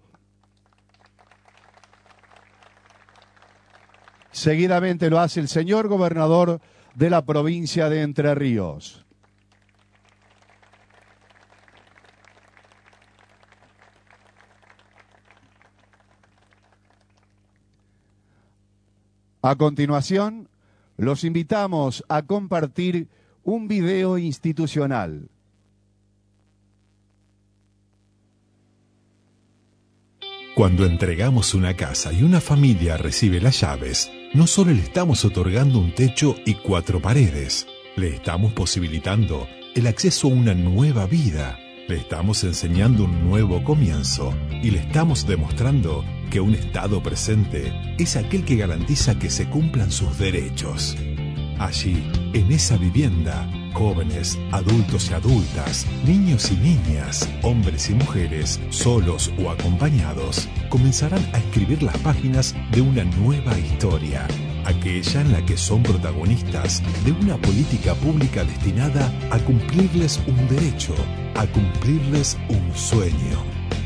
Seguidamente 4.31 5.11
lo 5.11 5.19
hace 5.19 5.39
el 5.39 5.47
señor 5.47 5.87
gobernador 5.87 6.59
de 6.95 7.11
la 7.11 7.23
provincia 7.23 7.87
de 7.87 8.01
Entre 8.01 8.33
Ríos. 8.33 9.05
A 19.43 19.55
continuación, 19.55 20.49
los 20.97 21.23
invitamos 21.23 22.03
a 22.09 22.23
compartir 22.23 23.07
un 23.43 23.67
video 23.67 24.17
institucional. 24.17 25.29
Cuando 30.55 30.85
entregamos 30.85 31.53
una 31.53 31.75
casa 31.75 32.11
y 32.13 32.23
una 32.23 32.41
familia 32.41 32.97
recibe 32.97 33.39
las 33.39 33.61
llaves, 33.61 34.11
no 34.33 34.47
solo 34.47 34.71
le 34.71 34.81
estamos 34.81 35.25
otorgando 35.25 35.79
un 35.79 35.95
techo 35.95 36.35
y 36.45 36.55
cuatro 36.55 37.01
paredes, 37.01 37.67
le 37.95 38.09
estamos 38.09 38.53
posibilitando 38.53 39.47
el 39.75 39.87
acceso 39.87 40.27
a 40.27 40.31
una 40.31 40.53
nueva 40.53 41.07
vida, 41.07 41.57
le 41.87 41.97
estamos 41.97 42.43
enseñando 42.43 43.05
un 43.05 43.27
nuevo 43.27 43.63
comienzo 43.63 44.33
y 44.61 44.71
le 44.71 44.79
estamos 44.79 45.25
demostrando 45.25 46.03
que 46.29 46.41
un 46.41 46.53
Estado 46.53 47.01
presente 47.01 47.73
es 47.97 48.15
aquel 48.15 48.45
que 48.45 48.55
garantiza 48.55 49.17
que 49.17 49.29
se 49.29 49.49
cumplan 49.49 49.91
sus 49.91 50.17
derechos. 50.17 50.95
Allí, 51.59 52.03
en 52.33 52.51
esa 52.51 52.77
vivienda, 52.77 53.47
jóvenes, 53.73 54.37
adultos 54.51 55.09
y 55.09 55.13
adultas, 55.13 55.85
niños 56.05 56.51
y 56.51 56.57
niñas, 56.57 57.29
hombres 57.43 57.89
y 57.89 57.93
mujeres, 57.93 58.59
solos 58.69 59.31
o 59.43 59.49
acompañados, 59.49 60.49
comenzarán 60.69 61.23
a 61.33 61.37
escribir 61.37 61.83
las 61.83 61.97
páginas 61.99 62.55
de 62.71 62.81
una 62.81 63.03
nueva 63.03 63.57
historia, 63.57 64.27
aquella 64.65 65.21
en 65.21 65.31
la 65.31 65.45
que 65.45 65.57
son 65.57 65.83
protagonistas 65.83 66.81
de 67.05 67.11
una 67.11 67.37
política 67.37 67.93
pública 67.95 68.43
destinada 68.43 69.11
a 69.31 69.39
cumplirles 69.39 70.19
un 70.27 70.47
derecho, 70.47 70.95
a 71.35 71.45
cumplirles 71.47 72.37
un 72.49 72.75
sueño. 72.75 73.43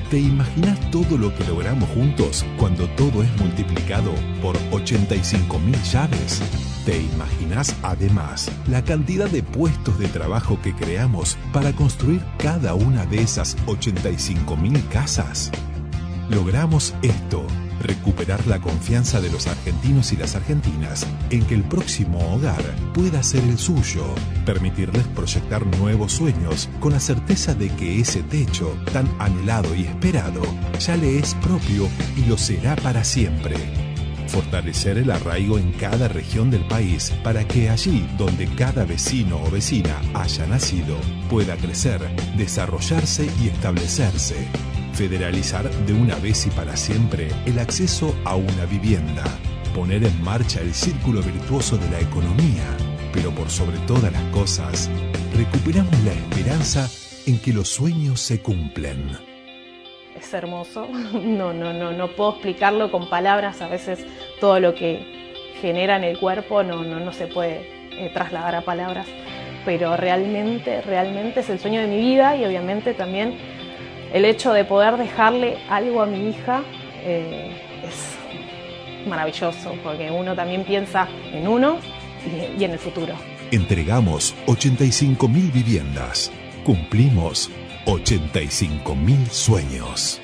¿Te 0.10 0.20
imaginas 0.20 0.80
todo 0.92 1.18
lo 1.18 1.34
que 1.36 1.44
logramos 1.46 1.90
juntos 1.90 2.46
cuando 2.58 2.88
todo 2.90 3.24
es 3.24 3.38
multiplicado 3.38 4.12
por 4.42 4.56
85.000 4.70 5.84
llaves? 5.92 6.75
¿Te 6.86 7.02
imaginas 7.02 7.76
además 7.82 8.52
la 8.68 8.84
cantidad 8.84 9.28
de 9.28 9.42
puestos 9.42 9.98
de 9.98 10.08
trabajo 10.08 10.60
que 10.62 10.76
creamos 10.76 11.36
para 11.52 11.74
construir 11.74 12.22
cada 12.38 12.76
una 12.76 13.08
de 13.08 13.24
esas 13.24 13.58
85.000 13.66 14.88
casas? 14.90 15.52
Logramos 16.30 16.94
esto, 17.02 17.48
recuperar 17.82 18.46
la 18.46 18.62
confianza 18.62 19.20
de 19.20 19.32
los 19.32 19.48
argentinos 19.48 20.14
y 20.14 20.18
las 20.18 20.36
argentinas 20.36 21.08
en 21.32 21.44
que 21.48 21.56
el 21.56 21.64
próximo 21.64 22.20
hogar 22.36 22.62
pueda 22.94 23.24
ser 23.24 23.44
el 23.46 23.58
suyo, 23.58 24.06
permitirles 24.46 25.08
proyectar 25.08 25.66
nuevos 25.78 26.12
sueños 26.12 26.70
con 26.80 26.94
la 26.94 27.00
certeza 27.00 27.56
de 27.56 27.70
que 27.70 28.00
ese 28.00 28.22
techo 28.22 28.78
tan 28.94 29.10
anhelado 29.18 29.74
y 29.74 29.86
esperado 29.86 30.44
ya 30.80 30.96
le 30.98 31.18
es 31.18 31.34
propio 31.36 31.90
y 32.16 32.26
lo 32.26 32.38
será 32.38 32.76
para 32.76 33.04
siempre 33.04 33.85
fortalecer 34.36 34.98
el 34.98 35.12
arraigo 35.12 35.58
en 35.58 35.72
cada 35.72 36.10
región 36.10 36.52
del 36.52 36.68
país 36.68 37.14
para 37.24 37.48
que 37.48 37.70
allí 37.70 38.06
donde 38.18 38.48
cada 38.48 38.84
vecino 38.84 39.42
o 39.42 39.50
vecina 39.50 40.02
haya 40.14 40.46
nacido 40.46 40.98
pueda 41.30 41.56
crecer, 41.56 42.02
desarrollarse 42.36 43.30
y 43.42 43.48
establecerse. 43.48 44.36
Federalizar 44.92 45.72
de 45.86 45.94
una 45.94 46.16
vez 46.16 46.48
y 46.48 46.50
para 46.50 46.76
siempre 46.76 47.30
el 47.46 47.60
acceso 47.60 48.14
a 48.26 48.36
una 48.36 48.66
vivienda. 48.66 49.24
Poner 49.74 50.04
en 50.04 50.22
marcha 50.22 50.60
el 50.60 50.74
círculo 50.74 51.22
virtuoso 51.22 51.78
de 51.78 51.90
la 51.90 52.02
economía. 52.02 52.66
Pero 53.14 53.32
por 53.32 53.50
sobre 53.50 53.78
todas 53.88 54.12
las 54.12 54.24
cosas, 54.34 54.90
recuperamos 55.34 55.98
la 56.04 56.12
esperanza 56.12 56.90
en 57.26 57.40
que 57.40 57.54
los 57.54 57.70
sueños 57.70 58.20
se 58.20 58.42
cumplen 58.42 59.25
es 60.16 60.34
hermoso. 60.34 60.88
No, 61.14 61.54
no, 61.54 61.74
no, 61.74 61.92
no 61.92 62.08
puedo 62.10 62.32
explicarlo 62.32 62.92
con 62.92 63.10
palabras. 63.10 63.62
A 63.62 63.68
veces 63.68 64.06
todo 64.40 64.60
lo 64.60 64.74
que 64.76 65.06
genera 65.62 65.96
en 65.98 66.04
el 66.04 66.20
cuerpo 66.20 66.64
no, 66.64 66.84
no, 66.84 67.00
no 67.00 67.12
se 67.12 67.28
puede 67.28 67.90
eh, 67.92 68.10
trasladar 68.14 68.56
a 68.56 68.62
palabras. 68.62 69.08
Pero 69.66 69.98
realmente, 69.98 70.82
realmente 70.82 71.40
es 71.40 71.50
el 71.50 71.60
sueño 71.60 71.82
de 71.82 71.88
mi 71.88 71.98
vida 71.98 72.36
y 72.38 72.46
obviamente 72.46 72.94
también 72.94 73.36
el 74.14 74.26
hecho 74.26 74.54
de 74.54 74.64
poder 74.64 74.98
dejarle 74.98 75.58
algo 75.70 76.02
a 76.04 76.06
mi 76.06 76.30
hija 76.30 76.64
eh, 77.04 77.52
es 77.84 78.16
maravilloso, 79.08 79.74
porque 79.84 80.12
uno 80.12 80.36
también 80.36 80.64
piensa 80.64 81.08
en 81.32 81.48
uno 81.48 81.78
y, 82.58 82.64
en 82.64 82.72
el 82.72 82.80
futuro. 82.80 83.14
Entregamos 83.52 84.36
85.000 84.48 85.52
viviendas. 85.52 86.32
Cumplimos 86.64 87.52
85 87.88 88.96
mil 88.96 89.28
sueños. 89.28 90.20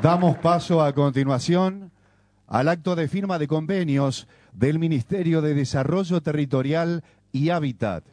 Damos 0.00 0.36
paso 0.38 0.80
a 0.80 0.92
continuación 0.92 1.90
al 2.46 2.68
acto 2.68 2.94
de 2.94 3.08
firma 3.08 3.40
de 3.40 3.48
convenios 3.48 4.28
del 4.52 4.78
Ministerio 4.78 5.42
de 5.42 5.54
Desarrollo 5.54 6.20
Territorial 6.20 7.02
y 7.32 7.50
Hábitat. 7.50 8.04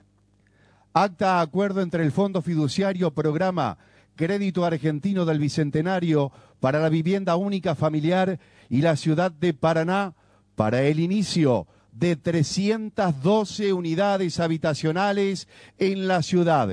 Acta 0.94 1.42
acuerdo 1.42 1.82
entre 1.82 2.04
el 2.04 2.12
Fondo 2.12 2.42
Fiduciario 2.42 3.12
Programa 3.12 3.78
Crédito 4.22 4.66
Argentino 4.66 5.26
del 5.26 5.40
Bicentenario 5.40 6.32
para 6.60 6.80
la 6.80 6.90
Vivienda 6.90 7.38
Única 7.38 7.74
Familiar 7.74 8.40
y 8.70 8.82
la 8.82 8.96
Ciudad 8.96 9.32
de 9.32 9.56
Paraná 9.56 10.14
para 10.54 10.84
el 10.84 11.00
inicio 11.00 11.66
de 11.92 12.18
312 12.18 13.74
unidades 13.74 14.40
habitacionales 14.40 15.48
en 15.80 16.08
la 16.08 16.22
ciudad. 16.22 16.70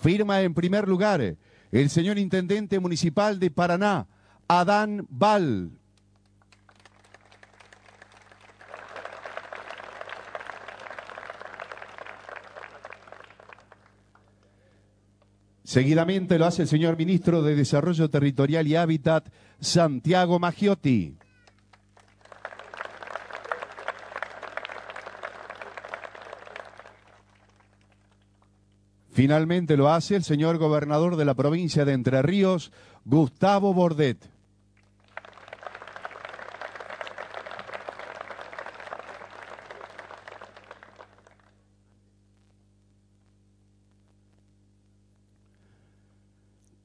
Firma 0.00 0.40
en 0.40 0.54
primer 0.54 0.88
lugar 0.88 1.36
el 1.72 1.90
señor 1.90 2.16
Intendente 2.16 2.80
Municipal 2.80 3.38
de 3.38 3.50
Paraná, 3.50 4.06
Adán 4.48 5.06
Val. 5.10 5.72
Seguidamente 15.72 16.38
lo 16.38 16.44
hace 16.44 16.60
el 16.60 16.68
señor 16.68 16.98
Ministro 16.98 17.40
de 17.40 17.56
Desarrollo 17.56 18.10
Territorial 18.10 18.68
y 18.68 18.76
Hábitat, 18.76 19.30
Santiago 19.58 20.38
Maggiotti. 20.38 21.16
Finalmente 29.12 29.78
lo 29.78 29.88
hace 29.88 30.14
el 30.16 30.24
señor 30.24 30.58
gobernador 30.58 31.16
de 31.16 31.24
la 31.24 31.32
provincia 31.32 31.86
de 31.86 31.94
Entre 31.94 32.20
Ríos, 32.20 32.70
Gustavo 33.06 33.72
Bordet. 33.72 34.31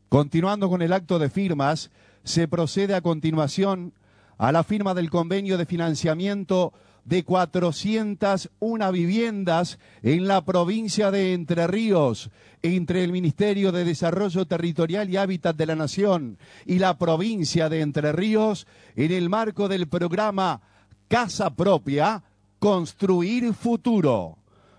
Continuando 0.09 0.69
con 0.69 0.81
el 0.81 0.93
acto 0.93 1.19
de 1.19 1.29
firmas, 1.29 1.91
se 2.23 2.47
procede 2.47 2.95
a 2.95 3.01
continuación 3.01 3.93
a 4.37 4.51
la 4.51 4.63
firma 4.63 4.93
del 4.93 5.09
convenio 5.09 5.57
de 5.57 5.65
financiamiento 5.65 6.73
de 7.03 7.23
401 7.23 8.91
viviendas 8.91 9.79
en 10.03 10.27
la 10.27 10.43
provincia 10.43 11.09
de 11.09 11.33
Entre 11.33 11.65
Ríos 11.67 12.29
entre 12.61 13.03
el 13.03 13.11
Ministerio 13.11 13.71
de 13.71 13.85
Desarrollo 13.85 14.45
Territorial 14.45 15.09
y 15.09 15.17
Hábitat 15.17 15.55
de 15.55 15.65
la 15.65 15.75
Nación 15.75 16.37
y 16.65 16.79
la 16.79 16.97
provincia 16.97 17.69
de 17.69 17.81
Entre 17.81 18.11
Ríos 18.11 18.67
en 18.95 19.11
el 19.11 19.29
marco 19.29 19.67
del 19.67 19.87
programa 19.87 20.61
Casa 21.07 21.51
Propia, 21.51 22.23
Construir 22.59 23.53
Futuro. 23.53 24.37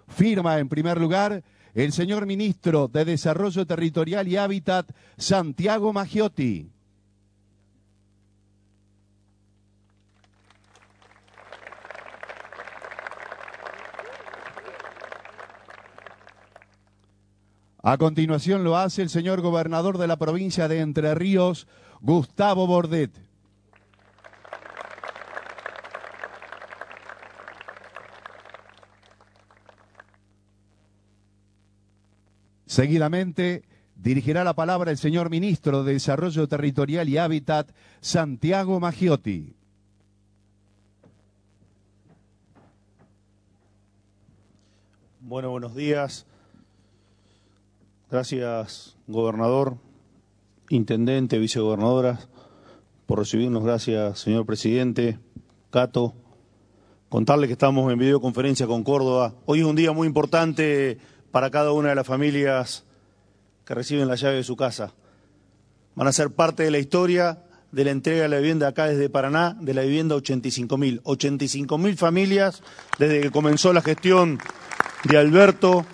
Firma 0.08 0.58
en 0.58 0.68
primer 0.68 0.98
lugar 1.00 1.42
el 1.74 1.92
señor 1.92 2.26
ministro 2.26 2.88
de 2.88 3.04
Desarrollo 3.04 3.66
Territorial 3.66 4.28
y 4.28 4.36
Hábitat, 4.36 4.90
Santiago 5.16 5.92
Maggiotti. 5.92 6.70
A 17.82 17.96
continuación 17.96 18.64
lo 18.64 18.76
hace 18.76 19.02
el 19.02 19.08
señor 19.08 19.40
gobernador 19.40 19.96
de 19.98 20.08
la 20.08 20.18
provincia 20.18 20.68
de 20.68 20.80
Entre 20.80 21.14
Ríos, 21.14 21.66
Gustavo 22.00 22.66
Bordet. 22.66 23.27
Seguidamente 32.68 33.62
dirigirá 33.96 34.44
la 34.44 34.54
palabra 34.54 34.90
el 34.90 34.98
señor 34.98 35.30
ministro 35.30 35.84
de 35.84 35.94
Desarrollo 35.94 36.46
Territorial 36.48 37.08
y 37.08 37.16
Hábitat, 37.16 37.72
Santiago 38.02 38.78
Maggiotti. 38.78 39.56
Bueno, 45.20 45.50
buenos 45.50 45.74
días. 45.74 46.26
Gracias, 48.10 48.98
gobernador, 49.06 49.78
intendente, 50.68 51.38
vicegobernadora, 51.38 52.20
por 53.06 53.20
recibirnos. 53.20 53.64
Gracias, 53.64 54.18
señor 54.18 54.44
presidente, 54.44 55.18
Cato. 55.70 56.12
Contarle 57.08 57.46
que 57.46 57.54
estamos 57.54 57.90
en 57.90 57.98
videoconferencia 57.98 58.66
con 58.66 58.84
Córdoba. 58.84 59.32
Hoy 59.46 59.60
es 59.60 59.64
un 59.64 59.76
día 59.76 59.92
muy 59.92 60.06
importante 60.06 60.98
para 61.30 61.50
cada 61.50 61.72
una 61.72 61.90
de 61.90 61.94
las 61.94 62.06
familias 62.06 62.84
que 63.64 63.74
reciben 63.74 64.08
la 64.08 64.14
llave 64.14 64.36
de 64.36 64.44
su 64.44 64.56
casa. 64.56 64.92
Van 65.94 66.08
a 66.08 66.12
ser 66.12 66.30
parte 66.30 66.62
de 66.62 66.70
la 66.70 66.78
historia 66.78 67.44
de 67.70 67.84
la 67.84 67.90
entrega 67.90 68.22
de 68.22 68.28
la 68.28 68.38
vivienda 68.38 68.68
acá 68.68 68.86
desde 68.86 69.10
Paraná, 69.10 69.56
de 69.60 69.74
la 69.74 69.82
vivienda 69.82 70.16
85.000. 70.16 71.02
85.000 71.02 71.96
familias 71.96 72.62
desde 72.98 73.20
que 73.20 73.30
comenzó 73.30 73.72
la 73.72 73.82
gestión 73.82 74.38
de 75.04 75.18
Alberto 75.18 75.84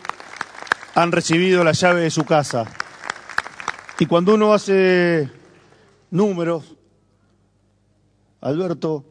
han 0.94 1.10
recibido 1.10 1.64
la 1.64 1.72
llave 1.72 2.02
de 2.02 2.10
su 2.10 2.24
casa. 2.24 2.64
Y 3.98 4.06
cuando 4.06 4.34
uno 4.34 4.52
hace 4.52 5.30
números, 6.10 6.76
Alberto, 8.40 9.04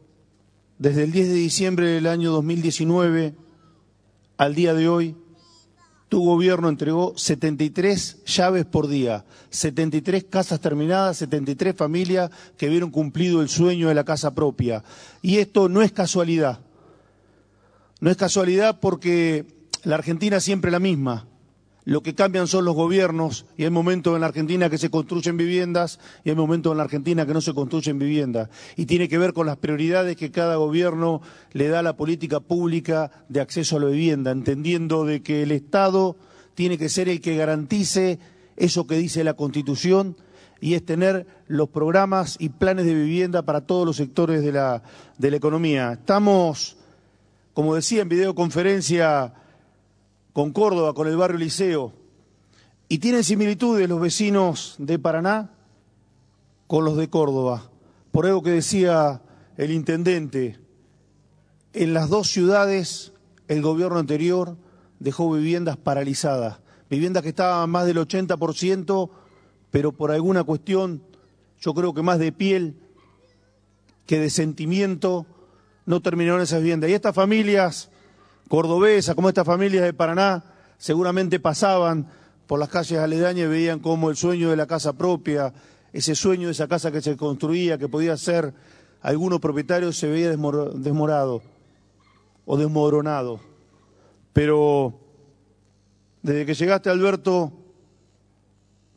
desde 0.78 1.04
el 1.04 1.12
10 1.12 1.28
de 1.28 1.34
diciembre 1.34 1.86
del 1.88 2.06
año 2.06 2.32
2019 2.32 3.34
al 4.36 4.54
día 4.54 4.74
de 4.74 4.88
hoy, 4.88 5.16
tu 6.08 6.24
gobierno 6.24 6.68
entregó 6.68 7.14
73 7.16 8.24
llaves 8.24 8.64
por 8.64 8.88
día, 8.88 9.24
73 9.50 10.24
casas 10.24 10.60
terminadas, 10.60 11.16
73 11.18 11.74
familias 11.74 12.30
que 12.56 12.68
vieron 12.68 12.90
cumplido 12.90 13.40
el 13.42 13.48
sueño 13.48 13.88
de 13.88 13.94
la 13.94 14.04
casa 14.04 14.34
propia. 14.34 14.84
Y 15.22 15.38
esto 15.38 15.68
no 15.68 15.82
es 15.82 15.92
casualidad. 15.92 16.60
No 18.00 18.10
es 18.10 18.16
casualidad 18.16 18.80
porque 18.80 19.46
la 19.82 19.96
Argentina 19.96 20.36
es 20.36 20.44
siempre 20.44 20.70
la 20.70 20.78
misma 20.78 21.26
lo 21.84 22.02
que 22.02 22.14
cambian 22.14 22.46
son 22.46 22.64
los 22.64 22.74
gobiernos 22.74 23.44
y 23.56 23.64
hay 23.64 23.70
momentos 23.70 24.14
en 24.14 24.22
la 24.22 24.28
Argentina 24.28 24.70
que 24.70 24.78
se 24.78 24.90
construyen 24.90 25.36
viviendas 25.36 25.98
y 26.24 26.30
hay 26.30 26.36
momentos 26.36 26.72
en 26.72 26.78
la 26.78 26.84
Argentina 26.84 27.26
que 27.26 27.34
no 27.34 27.40
se 27.40 27.52
construyen 27.52 27.98
viviendas. 27.98 28.48
Y 28.76 28.86
tiene 28.86 29.08
que 29.08 29.18
ver 29.18 29.34
con 29.34 29.46
las 29.46 29.58
prioridades 29.58 30.16
que 30.16 30.30
cada 30.30 30.56
gobierno 30.56 31.20
le 31.52 31.68
da 31.68 31.80
a 31.80 31.82
la 31.82 31.96
política 31.96 32.40
pública 32.40 33.10
de 33.28 33.40
acceso 33.40 33.76
a 33.76 33.80
la 33.80 33.86
vivienda, 33.86 34.30
entendiendo 34.30 35.04
de 35.04 35.22
que 35.22 35.42
el 35.42 35.52
Estado 35.52 36.16
tiene 36.54 36.78
que 36.78 36.88
ser 36.88 37.08
el 37.08 37.20
que 37.20 37.36
garantice 37.36 38.18
eso 38.56 38.86
que 38.86 38.96
dice 38.96 39.24
la 39.24 39.34
Constitución 39.34 40.16
y 40.60 40.74
es 40.74 40.84
tener 40.86 41.26
los 41.46 41.68
programas 41.68 42.36
y 42.38 42.48
planes 42.48 42.86
de 42.86 42.94
vivienda 42.94 43.42
para 43.42 43.60
todos 43.60 43.84
los 43.84 43.96
sectores 43.96 44.42
de 44.42 44.52
la, 44.52 44.82
de 45.18 45.30
la 45.30 45.36
economía. 45.36 45.92
Estamos, 45.92 46.78
como 47.52 47.74
decía 47.74 48.00
en 48.00 48.08
videoconferencia, 48.08 49.34
con 50.34 50.52
Córdoba, 50.52 50.92
con 50.92 51.08
el 51.08 51.16
barrio 51.16 51.38
Liceo, 51.38 51.94
y 52.88 52.98
tienen 52.98 53.24
similitudes 53.24 53.88
los 53.88 54.00
vecinos 54.00 54.74
de 54.78 54.98
Paraná 54.98 55.52
con 56.66 56.84
los 56.84 56.98
de 56.98 57.08
Córdoba. 57.08 57.70
Por 58.12 58.26
algo 58.26 58.42
que 58.42 58.50
decía 58.50 59.22
el 59.56 59.70
intendente, 59.70 60.58
en 61.72 61.94
las 61.94 62.10
dos 62.10 62.28
ciudades 62.28 63.12
el 63.48 63.62
gobierno 63.62 63.98
anterior 63.98 64.56
dejó 64.98 65.32
viviendas 65.32 65.76
paralizadas, 65.76 66.58
viviendas 66.90 67.22
que 67.22 67.30
estaban 67.30 67.70
más 67.70 67.86
del 67.86 67.98
80%, 67.98 69.10
pero 69.70 69.92
por 69.92 70.10
alguna 70.10 70.44
cuestión, 70.44 71.02
yo 71.60 71.74
creo 71.74 71.94
que 71.94 72.02
más 72.02 72.18
de 72.18 72.32
piel 72.32 72.76
que 74.06 74.18
de 74.18 74.30
sentimiento, 74.30 75.26
no 75.86 76.00
terminaron 76.00 76.40
esas 76.40 76.60
viviendas. 76.60 76.90
Y 76.90 76.94
estas 76.94 77.14
familias 77.14 77.90
cordobesa, 78.48 79.14
como 79.14 79.28
estas 79.28 79.46
familias 79.46 79.84
de 79.84 79.92
Paraná, 79.92 80.44
seguramente 80.78 81.40
pasaban 81.40 82.06
por 82.46 82.58
las 82.58 82.68
calles 82.68 82.98
aledañas 82.98 83.46
y 83.46 83.48
veían 83.48 83.80
cómo 83.80 84.10
el 84.10 84.16
sueño 84.16 84.50
de 84.50 84.56
la 84.56 84.66
casa 84.66 84.92
propia, 84.92 85.52
ese 85.92 86.14
sueño 86.14 86.48
de 86.48 86.52
esa 86.52 86.68
casa 86.68 86.92
que 86.92 87.00
se 87.00 87.16
construía, 87.16 87.78
que 87.78 87.88
podía 87.88 88.16
ser 88.16 88.52
algunos 89.00 89.40
propietarios, 89.40 89.96
se 89.96 90.08
veía 90.08 90.30
desmorado 90.30 91.42
o 92.44 92.56
desmoronado. 92.56 93.40
Pero 94.32 95.00
desde 96.22 96.44
que 96.44 96.54
llegaste, 96.54 96.90
Alberto, 96.90 97.52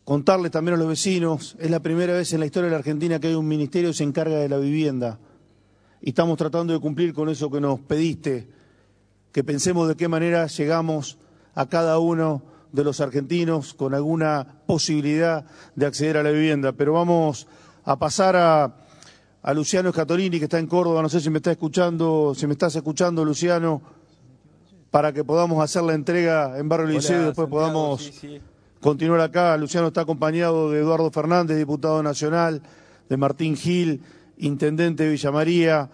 contarles 0.03 0.51
también 0.51 0.75
a 0.75 0.77
los 0.77 0.88
vecinos, 0.88 1.55
es 1.60 1.69
la 1.69 1.81
primera 1.81 2.13
vez 2.13 2.33
en 2.33 2.39
la 2.39 2.45
historia 2.45 2.65
de 2.65 2.71
la 2.71 2.77
Argentina 2.77 3.19
que 3.19 3.27
hay 3.27 3.36
un 3.36 3.47
ministerio 3.47 3.91
que 3.91 3.97
se 3.97 4.03
encarga 4.03 4.38
de 4.38 4.49
la 4.49 4.57
vivienda. 4.57 5.19
Y 6.01 6.10
estamos 6.10 6.38
tratando 6.38 6.73
de 6.73 6.79
cumplir 6.79 7.13
con 7.13 7.29
eso 7.29 7.51
que 7.51 7.62
nos 7.62 7.79
pediste 7.81 8.57
que 9.38 9.43
pensemos 9.43 9.88
de 9.88 9.95
qué 9.95 10.08
manera 10.08 10.47
llegamos 10.47 11.19
a 11.54 11.67
cada 11.67 12.00
uno 12.00 12.41
de 12.71 12.84
los 12.84 13.02
argentinos 13.02 13.76
con 13.76 13.93
alguna 13.93 14.63
posibilidad 14.65 15.45
de 15.76 15.86
acceder 15.86 16.17
a 16.17 16.23
la 16.23 16.32
vivienda. 16.32 16.71
Pero 16.71 16.93
vamos 16.93 17.45
a 17.86 18.00
pasar 18.00 18.36
a, 18.36 18.78
a 19.43 19.54
Luciano 19.54 19.91
Scatolini, 19.91 20.39
que 20.39 20.45
está 20.45 20.58
en 20.58 20.65
Córdoba, 20.65 21.04
no 21.04 21.10
sé 21.10 21.21
si 21.21 21.30
me 21.30 21.38
está 21.38 21.52
escuchando, 21.52 22.34
si 22.36 22.47
me 22.47 22.54
estás 22.54 22.76
escuchando, 22.78 23.23
Luciano, 23.23 23.84
para 24.89 25.13
que 25.13 25.23
podamos 25.23 25.63
hacer 25.63 25.84
la 25.84 25.93
entrega 25.93 26.58
en 26.58 26.67
Barrio 26.67 26.88
Liceo 26.88 27.21
y 27.21 27.26
después 27.26 27.47
podamos 27.47 28.12
continuar 28.82 29.21
acá. 29.21 29.56
Luciano 29.56 29.89
está 29.89 30.02
acompañado 30.02 30.71
de 30.71 30.80
Eduardo 30.80 31.12
Fernández, 31.12 31.60
diputado 31.60 32.02
nacional, 32.02 32.63
de 33.08 33.17
Martín 33.17 33.56
Gil, 33.56 34.02
intendente 34.39 35.04
de 35.04 35.12
Villa 35.12 35.30
María, 35.32 35.91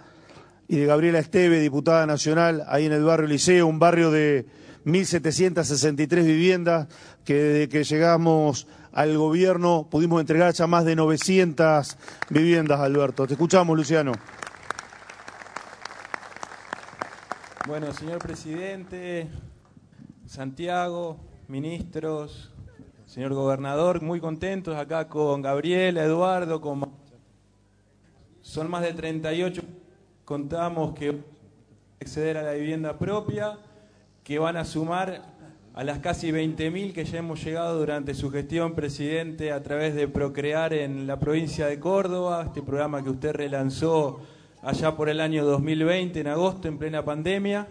y 0.73 0.75
de 0.75 0.88
Gabriela 0.88 1.19
Esteve, 1.19 1.59
diputada 1.59 2.07
nacional, 2.07 2.63
ahí 2.67 2.88
en 2.88 2.93
el 2.93 3.03
barrio 3.03 3.27
Liceo, 3.27 3.67
un 3.67 3.77
barrio 3.77 4.09
de 4.09 4.47
1.763 4.86 6.25
viviendas 6.25 6.88
que 7.23 7.36
desde 7.36 7.69
que 7.69 7.83
llegamos 7.83 8.65
al 8.91 9.15
gobierno 9.15 9.88
pudimos 9.91 10.19
entregar 10.19 10.51
ya 10.51 10.65
más 10.65 10.83
de 10.83 10.95
900 10.95 11.95
viviendas, 12.31 12.79
Alberto. 12.79 13.27
Te 13.27 13.33
escuchamos, 13.33 13.77
Luciano. 13.77 14.13
Bueno, 17.67 17.93
señor 17.93 18.17
presidente, 18.17 19.29
Santiago, 20.25 21.19
ministros, 21.49 22.51
señor 23.05 23.36
gobernador, 23.36 24.01
muy 24.01 24.19
contentos 24.19 24.75
acá 24.75 25.07
con 25.07 25.43
Gabriela, 25.43 26.03
Eduardo, 26.03 26.59
con... 26.59 26.91
Son 28.41 28.71
más 28.71 28.81
de 28.81 28.93
38, 28.93 29.62
contamos 30.25 30.93
que 30.93 31.19
acceder 31.99 32.38
a 32.38 32.43
la 32.43 32.53
vivienda 32.53 32.97
propia, 32.97 33.57
que 34.23 34.39
van 34.39 34.57
a 34.57 34.65
sumar 34.65 35.33
a 35.73 35.83
las 35.83 35.99
casi 35.99 36.31
20.000 36.31 36.93
que 36.93 37.03
ya 37.03 37.19
hemos 37.19 37.43
llegado 37.43 37.79
durante 37.79 38.13
su 38.13 38.29
gestión, 38.29 38.73
presidente, 38.73 39.51
a 39.51 39.63
través 39.63 39.95
de 39.95 40.07
Procrear 40.07 40.73
en 40.73 41.07
la 41.07 41.19
provincia 41.19 41.65
de 41.65 41.79
Córdoba, 41.79 42.43
este 42.45 42.62
programa 42.62 43.03
que 43.03 43.09
usted 43.09 43.33
relanzó 43.33 44.21
allá 44.62 44.95
por 44.95 45.09
el 45.09 45.19
año 45.19 45.43
2020, 45.43 46.19
en 46.19 46.27
agosto, 46.27 46.67
en 46.67 46.77
plena 46.77 47.03
pandemia, 47.03 47.67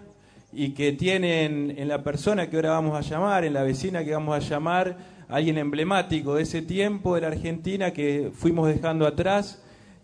y 0.52 0.70
que 0.74 0.92
tienen 0.92 1.74
en 1.78 1.88
la 1.88 2.02
persona 2.02 2.50
que 2.50 2.56
ahora 2.56 2.72
vamos 2.72 2.98
a 2.98 3.08
llamar, 3.08 3.44
en 3.44 3.54
la 3.54 3.62
vecina 3.62 4.04
que 4.04 4.12
vamos 4.12 4.34
a 4.34 4.40
llamar, 4.40 4.96
alguien 5.28 5.56
emblemático 5.56 6.34
de 6.34 6.42
ese 6.42 6.60
tiempo 6.60 7.14
de 7.14 7.22
la 7.22 7.28
Argentina 7.28 7.92
que 7.92 8.30
fuimos 8.34 8.68
dejando 8.68 9.06
atrás, 9.06 9.62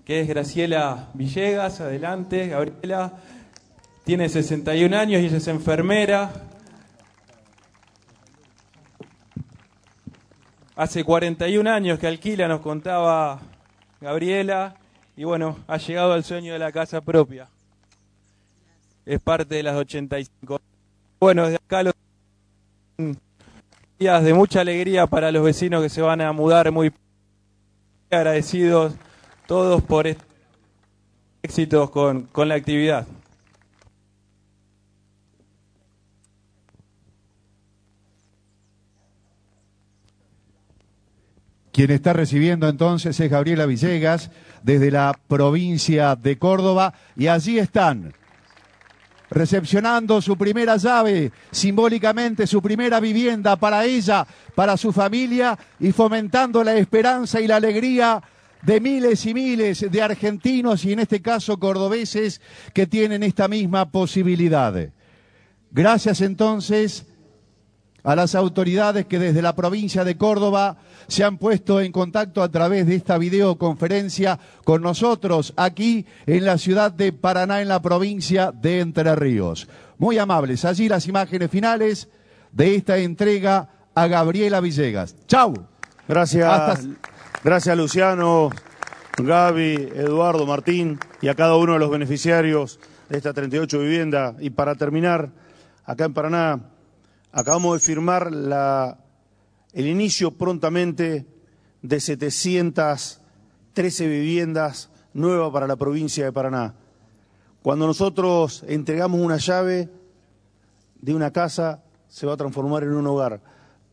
que 0.08 0.22
es 0.22 0.26
Graciela 0.26 1.10
Villegas. 1.12 1.82
Adelante, 1.82 2.48
Gabriela. 2.48 3.12
Tiene 4.04 4.30
61 4.30 4.96
años 4.96 5.20
y 5.20 5.26
ella 5.26 5.36
es 5.36 5.48
enfermera, 5.48 6.32
Hace 10.76 11.02
41 11.02 11.68
años 11.68 11.98
que 11.98 12.06
alquila, 12.06 12.46
nos 12.46 12.60
contaba 12.60 13.40
Gabriela, 14.00 14.76
y 15.16 15.24
bueno, 15.24 15.58
ha 15.66 15.76
llegado 15.76 16.12
al 16.12 16.22
sueño 16.22 16.52
de 16.52 16.58
la 16.60 16.70
casa 16.70 17.00
propia. 17.00 17.48
Es 19.04 19.20
parte 19.20 19.56
de 19.56 19.64
las 19.64 19.74
85. 19.74 20.60
Bueno, 21.18 21.42
desde 21.46 21.56
acá 21.56 21.82
los 21.82 21.94
días 23.98 24.22
de 24.22 24.32
mucha 24.32 24.60
alegría 24.60 25.08
para 25.08 25.32
los 25.32 25.42
vecinos 25.42 25.82
que 25.82 25.88
se 25.88 26.00
van 26.00 26.20
a 26.20 26.32
mudar, 26.32 26.70
muy 26.70 26.92
agradecidos 28.08 28.94
todos 29.48 29.82
por 29.82 30.06
éxitos 31.42 31.88
con, 31.88 32.24
con 32.24 32.48
la 32.48 32.54
actividad. 32.54 33.06
Quien 41.72 41.90
está 41.92 42.12
recibiendo 42.12 42.68
entonces 42.68 43.18
es 43.18 43.30
Gabriela 43.30 43.64
Villegas 43.64 44.30
desde 44.62 44.90
la 44.90 45.18
provincia 45.28 46.14
de 46.14 46.36
Córdoba 46.36 46.92
y 47.16 47.28
allí 47.28 47.58
están 47.58 48.12
recepcionando 49.30 50.20
su 50.20 50.36
primera 50.36 50.76
llave, 50.76 51.32
simbólicamente 51.52 52.46
su 52.46 52.60
primera 52.60 53.00
vivienda 53.00 53.56
para 53.56 53.86
ella, 53.86 54.26
para 54.54 54.76
su 54.76 54.92
familia 54.92 55.58
y 55.80 55.92
fomentando 55.92 56.62
la 56.62 56.74
esperanza 56.76 57.40
y 57.40 57.46
la 57.46 57.56
alegría 57.56 58.22
de 58.62 58.80
miles 58.80 59.24
y 59.26 59.34
miles 59.34 59.86
de 59.90 60.02
argentinos 60.02 60.84
y 60.84 60.92
en 60.92 61.00
este 61.00 61.22
caso 61.22 61.58
cordobeses 61.58 62.40
que 62.72 62.86
tienen 62.86 63.22
esta 63.22 63.48
misma 63.48 63.90
posibilidad. 63.90 64.74
Gracias 65.70 66.20
entonces 66.20 67.06
a 68.04 68.16
las 68.16 68.34
autoridades 68.34 69.06
que 69.06 69.18
desde 69.18 69.42
la 69.42 69.54
provincia 69.54 70.04
de 70.04 70.16
Córdoba 70.16 70.78
se 71.08 71.24
han 71.24 71.36
puesto 71.36 71.80
en 71.80 71.92
contacto 71.92 72.42
a 72.42 72.48
través 72.48 72.86
de 72.86 72.94
esta 72.94 73.18
videoconferencia 73.18 74.38
con 74.64 74.82
nosotros 74.82 75.52
aquí 75.56 76.06
en 76.26 76.44
la 76.44 76.58
ciudad 76.58 76.92
de 76.92 77.12
Paraná, 77.12 77.60
en 77.60 77.68
la 77.68 77.82
provincia 77.82 78.52
de 78.52 78.80
Entre 78.80 79.14
Ríos. 79.14 79.68
Muy 79.98 80.16
amables. 80.16 80.64
Allí 80.64 80.88
las 80.88 81.06
imágenes 81.06 81.50
finales 81.50 82.08
de 82.52 82.76
esta 82.76 82.98
entrega 82.98 83.68
a 83.94 84.06
Gabriela 84.06 84.60
Villegas. 84.60 85.14
¡Chau! 85.26 85.54
Gracias. 86.06 86.88
Gracias, 87.44 87.76
Luciano, 87.76 88.50
Gaby, 89.16 89.90
Eduardo, 89.94 90.44
Martín 90.44 90.98
y 91.22 91.28
a 91.28 91.36
cada 91.36 91.54
uno 91.54 91.74
de 91.74 91.78
los 91.78 91.88
beneficiarios 91.88 92.80
de 93.08 93.16
esta 93.16 93.32
38 93.32 93.78
vivienda. 93.78 94.34
Y 94.40 94.50
para 94.50 94.74
terminar, 94.74 95.30
acá 95.84 96.06
en 96.06 96.14
Paraná, 96.14 96.72
acabamos 97.30 97.74
de 97.74 97.86
firmar 97.86 98.32
el 99.72 99.86
inicio 99.86 100.32
prontamente 100.32 101.28
de 101.80 102.00
713 102.00 104.08
viviendas 104.08 104.90
nuevas 105.14 105.52
para 105.52 105.68
la 105.68 105.76
provincia 105.76 106.24
de 106.24 106.32
Paraná. 106.32 106.74
Cuando 107.62 107.86
nosotros 107.86 108.64
entregamos 108.66 109.20
una 109.20 109.36
llave 109.36 109.88
de 111.00 111.14
una 111.14 111.30
casa, 111.30 111.84
se 112.08 112.26
va 112.26 112.32
a 112.32 112.36
transformar 112.36 112.82
en 112.82 112.94
un 112.94 113.06
hogar. 113.06 113.40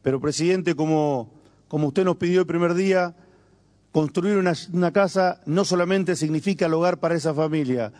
Pero, 0.01 0.19
presidente, 0.19 0.73
como, 0.73 1.29
como 1.67 1.89
usted 1.89 2.05
nos 2.05 2.17
pidió 2.17 2.39
el 2.39 2.47
primer 2.47 2.73
día, 2.73 3.15
construir 3.95 4.35
una, 4.35 4.91
casa 4.91 5.39
no 5.45 5.63
solamente 5.63 6.17
significa 6.17 6.65
el 6.65 6.73
hogar 6.73 6.99
para 6.99 7.15
esa 7.15 7.33
familia, 7.33 7.93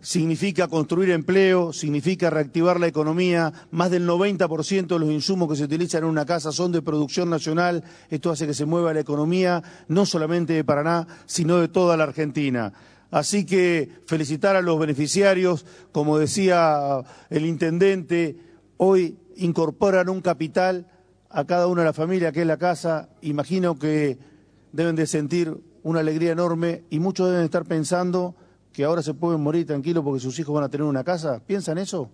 significa 0.00 0.68
construir 0.68 1.10
empleo, 1.10 1.72
significa 1.72 2.30
reactivar 2.30 2.78
la 2.78 2.86
economía. 2.86 3.52
Más 3.72 3.90
del 3.90 4.06
90% 4.06 4.86
de 4.86 4.98
los 5.00 5.10
insumos 5.10 5.48
que 5.48 5.56
se 5.56 5.64
utilizan 5.64 6.04
en 6.04 6.10
una 6.10 6.24
casa 6.24 6.52
son 6.52 6.70
de 6.70 6.82
producción 6.82 7.28
nacional. 7.30 7.82
Esto 8.08 8.30
hace 8.30 8.46
que 8.46 8.54
se 8.54 8.64
mueva 8.64 8.94
la 8.94 9.00
economía 9.00 9.60
no 9.88 10.06
solamente 10.06 10.52
de 10.52 10.62
Paraná, 10.62 11.08
sino 11.26 11.56
de 11.56 11.66
toda 11.66 11.96
la 11.96 12.04
Argentina. 12.04 12.72
Así 13.10 13.44
que 13.44 13.90
felicitar 14.06 14.54
a 14.54 14.62
los 14.62 14.78
beneficiarios, 14.78 15.66
como 15.90 16.16
decía 16.16 17.02
el 17.28 17.44
intendente, 17.44 18.36
hoy 18.76 19.18
incorporan 19.34 20.10
un 20.10 20.20
capital 20.20 20.86
a 21.28 21.44
cada 21.44 21.66
una 21.66 21.82
de 21.82 21.86
las 21.88 21.96
familias 21.96 22.32
que 22.32 22.42
es 22.42 22.46
la 22.46 22.56
casa. 22.56 23.08
Imagino 23.20 23.80
que 23.80 24.27
deben 24.72 24.96
de 24.96 25.06
sentir 25.06 25.56
una 25.82 26.00
alegría 26.00 26.32
enorme 26.32 26.84
y 26.90 26.98
muchos 26.98 27.28
deben 27.28 27.44
estar 27.44 27.64
pensando 27.64 28.34
que 28.72 28.84
ahora 28.84 29.02
se 29.02 29.14
pueden 29.14 29.40
morir 29.40 29.66
tranquilos 29.66 30.04
porque 30.04 30.20
sus 30.20 30.38
hijos 30.38 30.54
van 30.54 30.64
a 30.64 30.68
tener 30.68 30.86
una 30.86 31.04
casa? 31.04 31.40
¿Piensan 31.46 31.78
eso? 31.78 32.10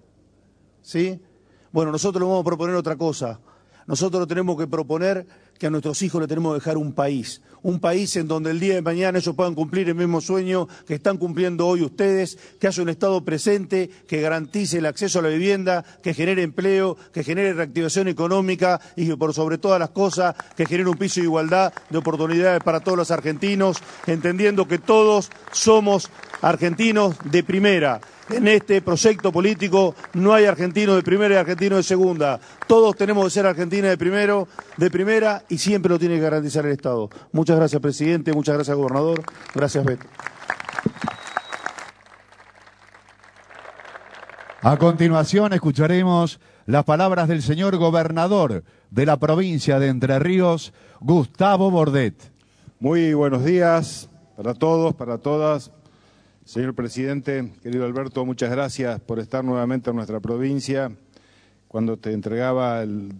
¿Sí? 0.82 1.20
Bueno, 1.72 1.90
nosotros 1.92 2.20
le 2.20 2.26
vamos 2.26 2.42
a 2.42 2.44
proponer 2.44 2.74
otra 2.76 2.96
cosa. 2.96 3.40
Nosotros 3.86 4.26
tenemos 4.26 4.56
que 4.56 4.66
proponer 4.66 5.26
que 5.64 5.68
a 5.68 5.70
nuestros 5.70 6.02
hijos 6.02 6.20
le 6.20 6.28
tenemos 6.28 6.52
que 6.52 6.60
dejar 6.60 6.76
un 6.76 6.92
país, 6.92 7.40
un 7.62 7.80
país 7.80 8.14
en 8.16 8.28
donde 8.28 8.50
el 8.50 8.60
día 8.60 8.74
de 8.74 8.82
mañana 8.82 9.18
ellos 9.18 9.34
puedan 9.34 9.54
cumplir 9.54 9.88
el 9.88 9.94
mismo 9.94 10.20
sueño 10.20 10.68
que 10.86 10.92
están 10.92 11.16
cumpliendo 11.16 11.66
hoy 11.66 11.80
ustedes, 11.80 12.36
que 12.60 12.66
haya 12.66 12.82
un 12.82 12.90
Estado 12.90 13.24
presente, 13.24 13.88
que 14.06 14.20
garantice 14.20 14.76
el 14.76 14.84
acceso 14.84 15.20
a 15.20 15.22
la 15.22 15.30
vivienda, 15.30 15.82
que 16.02 16.12
genere 16.12 16.42
empleo, 16.42 16.98
que 17.14 17.24
genere 17.24 17.54
reactivación 17.54 18.08
económica 18.08 18.78
y 18.94 19.06
que 19.06 19.16
por 19.16 19.32
sobre 19.32 19.56
todas 19.56 19.80
las 19.80 19.88
cosas 19.88 20.34
que 20.54 20.66
genere 20.66 20.90
un 20.90 20.98
piso 20.98 21.20
de 21.20 21.28
igualdad 21.28 21.72
de 21.88 21.96
oportunidades 21.96 22.62
para 22.62 22.80
todos 22.80 22.98
los 22.98 23.10
argentinos, 23.10 23.78
entendiendo 24.06 24.68
que 24.68 24.76
todos 24.76 25.30
somos 25.50 26.10
argentinos 26.42 27.16
de 27.24 27.42
primera. 27.42 28.02
En 28.30 28.48
este 28.48 28.80
proyecto 28.80 29.30
político 29.30 29.94
no 30.14 30.32
hay 30.32 30.46
argentinos 30.46 30.96
de 30.96 31.02
primera 31.02 31.34
y 31.34 31.38
argentinos 31.38 31.80
de 31.80 31.82
segunda. 31.82 32.40
Todos 32.66 32.96
tenemos 32.96 33.24
que 33.24 33.30
ser 33.30 33.44
argentinos 33.44 33.90
de 33.90 33.98
primero, 33.98 34.48
de 34.78 34.90
primera 34.90 35.44
y 35.54 35.58
siempre 35.58 35.88
lo 35.88 36.00
tiene 36.00 36.16
que 36.16 36.22
garantizar 36.22 36.66
el 36.66 36.72
Estado. 36.72 37.08
Muchas 37.30 37.56
gracias, 37.56 37.80
presidente. 37.80 38.32
Muchas 38.32 38.56
gracias, 38.56 38.76
gobernador. 38.76 39.22
Gracias, 39.54 39.84
Beto. 39.84 40.04
A 44.62 44.76
continuación 44.78 45.52
escucharemos 45.52 46.40
las 46.66 46.84
palabras 46.84 47.28
del 47.28 47.42
señor 47.42 47.76
gobernador 47.76 48.64
de 48.90 49.06
la 49.06 49.18
provincia 49.18 49.78
de 49.78 49.88
Entre 49.88 50.18
Ríos, 50.18 50.72
Gustavo 51.00 51.70
Bordet. 51.70 52.32
Muy 52.80 53.14
buenos 53.14 53.44
días 53.44 54.10
para 54.36 54.54
todos, 54.54 54.94
para 54.94 55.18
todas. 55.18 55.70
Señor 56.44 56.74
presidente, 56.74 57.52
querido 57.62 57.84
Alberto, 57.84 58.24
muchas 58.24 58.50
gracias 58.50 59.00
por 59.00 59.20
estar 59.20 59.44
nuevamente 59.44 59.90
en 59.90 59.96
nuestra 59.96 60.18
provincia. 60.18 60.90
Cuando 61.68 61.96
te 61.96 62.12
entregaba 62.12 62.82
el, 62.82 63.12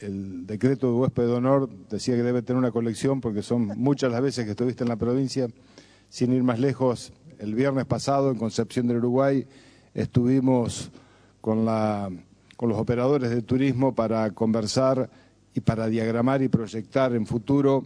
el 0.00 0.46
decreto 0.46 0.88
de 0.88 0.92
huésped 0.92 1.26
de 1.26 1.32
honor 1.32 1.68
decía 1.90 2.16
que 2.16 2.22
debe 2.22 2.42
tener 2.42 2.58
una 2.58 2.70
colección 2.70 3.20
porque 3.20 3.42
son 3.42 3.66
muchas 3.78 4.12
las 4.12 4.20
veces 4.20 4.44
que 4.44 4.50
estuviste 4.50 4.84
en 4.84 4.88
la 4.88 4.96
provincia. 4.96 5.48
Sin 6.08 6.32
ir 6.32 6.42
más 6.42 6.60
lejos, 6.60 7.12
el 7.38 7.54
viernes 7.54 7.86
pasado 7.86 8.30
en 8.30 8.38
Concepción 8.38 8.86
del 8.86 8.98
Uruguay 8.98 9.46
estuvimos 9.94 10.90
con, 11.40 11.64
la, 11.64 12.10
con 12.56 12.68
los 12.68 12.78
operadores 12.78 13.30
de 13.30 13.42
turismo 13.42 13.94
para 13.94 14.30
conversar 14.32 15.10
y 15.54 15.60
para 15.60 15.86
diagramar 15.88 16.42
y 16.42 16.48
proyectar 16.48 17.14
en 17.14 17.26
futuro 17.26 17.82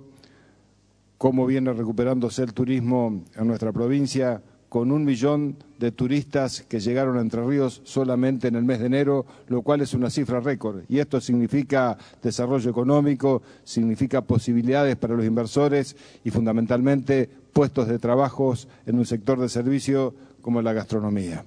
cómo 1.19 1.47
viene 1.47 1.73
recuperándose 1.73 2.43
el 2.43 2.53
turismo 2.53 3.23
en 3.37 3.47
nuestra 3.47 3.73
provincia, 3.73 4.43
con 4.71 4.93
un 4.93 5.05
millón 5.05 5.57
de 5.81 5.91
turistas 5.91 6.63
que 6.63 6.79
llegaron 6.79 7.19
a 7.19 7.21
Entre 7.21 7.45
Ríos 7.45 7.83
solamente 7.83 8.47
en 8.47 8.55
el 8.55 8.63
mes 8.63 8.79
de 8.79 8.87
enero, 8.87 9.27
lo 9.49 9.63
cual 9.63 9.81
es 9.81 9.95
una 9.95 10.11
cifra 10.11 10.39
récord. 10.39 10.85
Y 10.89 11.01
esto 11.01 11.21
significa 11.21 11.99
desarrollo 12.23 12.71
económico, 12.71 13.43
significa 13.65 14.23
posibilidades 14.23 14.95
para 14.95 15.17
los 15.17 15.27
inversores 15.27 15.97
y 16.23 16.31
fundamentalmente 16.31 17.29
puestos 17.53 17.89
de 17.89 17.99
trabajo 17.99 18.55
en 18.87 18.97
un 18.97 19.05
sector 19.05 19.41
de 19.41 19.49
servicio 19.49 20.15
como 20.41 20.63
la 20.63 20.73
gastronomía. 20.73 21.45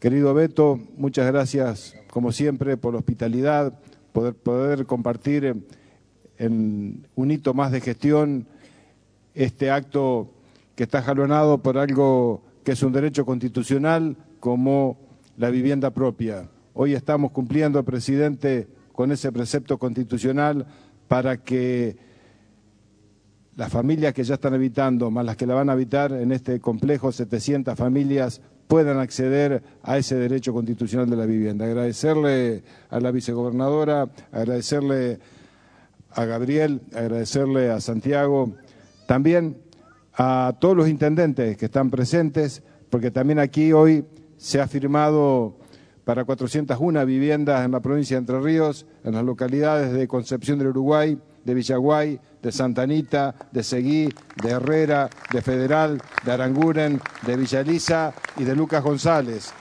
Querido 0.00 0.34
Beto, 0.34 0.80
muchas 0.96 1.28
gracias 1.28 1.94
como 2.10 2.32
siempre 2.32 2.76
por 2.76 2.94
la 2.94 2.98
hospitalidad, 2.98 3.78
poder, 4.12 4.34
poder 4.34 4.84
compartir 4.84 5.64
en 6.38 7.06
un 7.14 7.30
hito 7.30 7.54
más 7.54 7.70
de 7.70 7.80
gestión 7.80 8.48
este 9.32 9.70
acto 9.70 10.32
que 10.76 10.84
está 10.84 11.02
jalonado 11.02 11.58
por 11.58 11.78
algo 11.78 12.42
que 12.62 12.72
es 12.72 12.82
un 12.82 12.92
derecho 12.92 13.24
constitucional 13.24 14.16
como 14.38 14.98
la 15.38 15.50
vivienda 15.50 15.90
propia. 15.90 16.48
Hoy 16.74 16.92
estamos 16.92 17.32
cumpliendo, 17.32 17.82
presidente, 17.82 18.68
con 18.92 19.10
ese 19.10 19.32
precepto 19.32 19.78
constitucional 19.78 20.66
para 21.08 21.38
que 21.38 21.96
las 23.56 23.72
familias 23.72 24.12
que 24.12 24.22
ya 24.22 24.34
están 24.34 24.52
habitando, 24.52 25.10
más 25.10 25.24
las 25.24 25.36
que 25.36 25.46
la 25.46 25.54
van 25.54 25.70
a 25.70 25.72
habitar 25.72 26.12
en 26.12 26.30
este 26.30 26.60
complejo, 26.60 27.10
700 27.10 27.74
familias, 27.74 28.42
puedan 28.68 28.98
acceder 28.98 29.62
a 29.82 29.96
ese 29.96 30.16
derecho 30.16 30.52
constitucional 30.52 31.08
de 31.08 31.16
la 31.16 31.24
vivienda. 31.24 31.64
Agradecerle 31.64 32.64
a 32.90 33.00
la 33.00 33.10
vicegobernadora, 33.12 34.10
agradecerle 34.30 35.20
a 36.10 36.24
Gabriel, 36.26 36.82
agradecerle 36.94 37.70
a 37.70 37.80
Santiago, 37.80 38.52
también 39.06 39.56
a 40.16 40.56
todos 40.58 40.76
los 40.76 40.88
intendentes 40.88 41.56
que 41.56 41.66
están 41.66 41.90
presentes, 41.90 42.62
porque 42.90 43.10
también 43.10 43.38
aquí 43.38 43.72
hoy 43.72 44.04
se 44.38 44.60
ha 44.60 44.66
firmado 44.66 45.58
para 46.04 46.24
401 46.24 47.04
viviendas 47.04 47.64
en 47.64 47.72
la 47.72 47.80
provincia 47.80 48.16
de 48.16 48.20
Entre 48.20 48.40
Ríos, 48.40 48.86
en 49.04 49.14
las 49.14 49.24
localidades 49.24 49.92
de 49.92 50.08
Concepción 50.08 50.58
del 50.58 50.68
Uruguay, 50.68 51.18
de 51.44 51.54
Villaguay, 51.54 52.20
de 52.42 52.52
Santa 52.52 52.82
Anita, 52.82 53.34
de 53.52 53.62
Seguí, 53.62 54.08
de 54.42 54.50
Herrera, 54.50 55.10
de 55.32 55.42
Federal, 55.42 56.00
de 56.24 56.32
Aranguren, 56.32 57.00
de 57.26 57.36
Villa 57.36 57.60
Elisa 57.60 58.14
y 58.36 58.44
de 58.44 58.56
Lucas 58.56 58.82
González. 58.82 59.52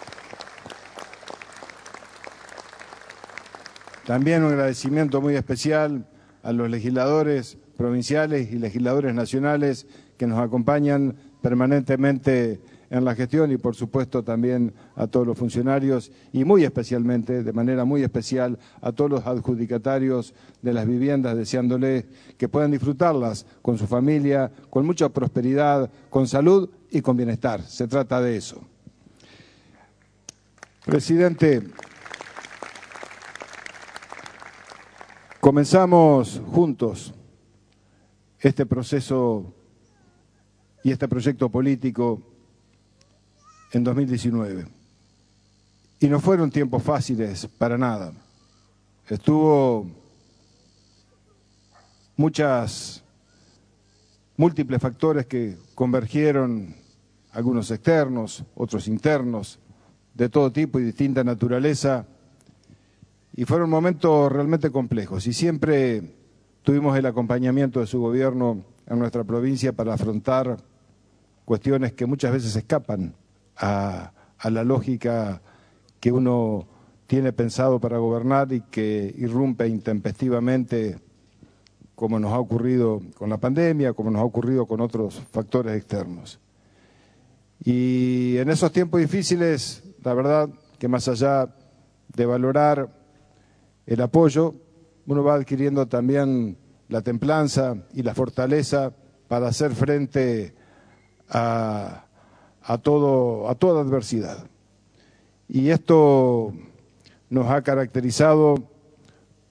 También 4.05 4.43
un 4.43 4.51
agradecimiento 4.51 5.19
muy 5.19 5.35
especial 5.35 6.07
a 6.43 6.51
los 6.51 6.69
legisladores 6.69 7.57
provinciales 7.75 8.51
y 8.51 8.59
legisladores 8.59 9.13
nacionales 9.15 9.87
que 10.17 10.27
nos 10.27 10.39
acompañan 10.39 11.15
permanentemente 11.41 12.59
en 12.89 13.03
la 13.03 13.15
gestión 13.15 13.51
y 13.51 13.57
por 13.57 13.75
supuesto 13.75 14.23
también 14.23 14.73
a 14.95 15.07
todos 15.07 15.27
los 15.27 15.37
funcionarios 15.37 16.11
y 16.31 16.43
muy 16.43 16.63
especialmente, 16.63 17.43
de 17.43 17.53
manera 17.53 17.85
muy 17.85 18.03
especial, 18.03 18.57
a 18.81 18.91
todos 18.91 19.11
los 19.11 19.25
adjudicatarios 19.25 20.33
de 20.61 20.73
las 20.73 20.87
viviendas, 20.87 21.35
deseándoles 21.35 22.05
que 22.37 22.47
puedan 22.47 22.71
disfrutarlas 22.71 23.45
con 23.61 23.77
su 23.77 23.87
familia, 23.87 24.51
con 24.69 24.85
mucha 24.85 25.09
prosperidad, 25.09 25.89
con 26.09 26.27
salud 26.27 26.69
y 26.89 27.01
con 27.01 27.17
bienestar. 27.17 27.61
Se 27.61 27.87
trata 27.87 28.21
de 28.21 28.37
eso. 28.37 28.61
Presidente, 30.85 31.63
comenzamos 35.39 36.41
juntos 36.45 37.13
este 38.39 38.65
proceso 38.65 39.53
y 40.85 40.91
este 40.91 41.07
proyecto 41.07 41.49
político 41.49 42.21
en 43.71 43.83
2019. 43.83 44.67
Y 45.99 46.07
no 46.07 46.19
fueron 46.19 46.51
tiempos 46.51 46.83
fáciles 46.83 47.47
para 47.57 47.75
nada. 47.75 48.13
Estuvo 49.09 49.87
muchas 52.15 53.03
múltiples 54.37 54.79
factores 54.79 55.25
que 55.25 55.57
convergieron, 55.73 56.75
algunos 57.31 57.71
externos, 57.71 58.43
otros 58.53 58.87
internos, 58.87 59.57
de 60.13 60.29
todo 60.29 60.51
tipo 60.51 60.79
y 60.79 60.83
distinta 60.83 61.23
naturaleza, 61.23 62.05
y 63.35 63.43
fueron 63.45 63.71
momentos 63.71 64.31
realmente 64.31 64.69
complejos. 64.69 65.25
Y 65.25 65.33
siempre 65.33 66.13
tuvimos 66.61 66.95
el 66.95 67.07
acompañamiento 67.07 67.79
de 67.79 67.87
su 67.87 67.99
gobierno 67.99 68.63
en 68.85 68.99
nuestra 68.99 69.23
provincia 69.23 69.73
para 69.73 69.95
afrontar 69.95 70.74
cuestiones 71.45 71.93
que 71.93 72.05
muchas 72.05 72.33
veces 72.33 72.55
escapan 72.55 73.15
a, 73.55 74.11
la 74.43 74.63
lógica 74.63 75.41
que 75.99 76.11
uno 76.11 76.67
tiene 77.07 77.31
pensado 77.33 77.79
para 77.79 77.97
gobernar 77.97 78.51
y 78.51 78.61
que 78.61 79.13
irrumpe 79.17 79.67
intempestivamente 79.67 80.99
como 81.95 82.19
nos 82.19 82.33
ha 82.33 82.39
ocurrido 82.39 83.01
con 83.17 83.29
la 83.29 83.37
pandemia, 83.37 83.93
como 83.93 84.11
nos 84.11 84.21
ha 84.21 84.25
ocurrido 84.25 84.65
con 84.65 84.81
otros 84.81 85.21
factores 85.31 85.77
externos. 85.77 86.39
Y 87.63 88.37
en 88.37 88.49
esos 88.49 88.71
tiempos 88.71 88.99
difíciles, 88.99 89.83
la 90.03 90.13
verdad 90.13 90.49
que 90.77 90.87
más 90.87 91.07
allá 91.07 91.55
de 92.15 92.25
valorar 92.25 92.89
el 93.85 94.01
apoyo, 94.01 94.55
uno 95.07 95.23
va 95.23 95.35
adquiriendo 95.35 95.87
también 95.87 96.57
la 96.89 97.01
templanza 97.01 97.77
y 97.93 98.03
la 98.03 98.13
fortaleza 98.13 98.93
para 99.27 99.47
hacer 99.47 99.73
frente 99.73 100.54
a, 101.35 102.77
todo, 102.81 103.49
a 103.49 103.55
toda 103.55 103.81
adversidad. 103.81 104.47
Y 105.47 105.69
esto 105.69 106.53
nos 107.29 107.49
ha 107.49 107.61
caracterizado 107.61 108.55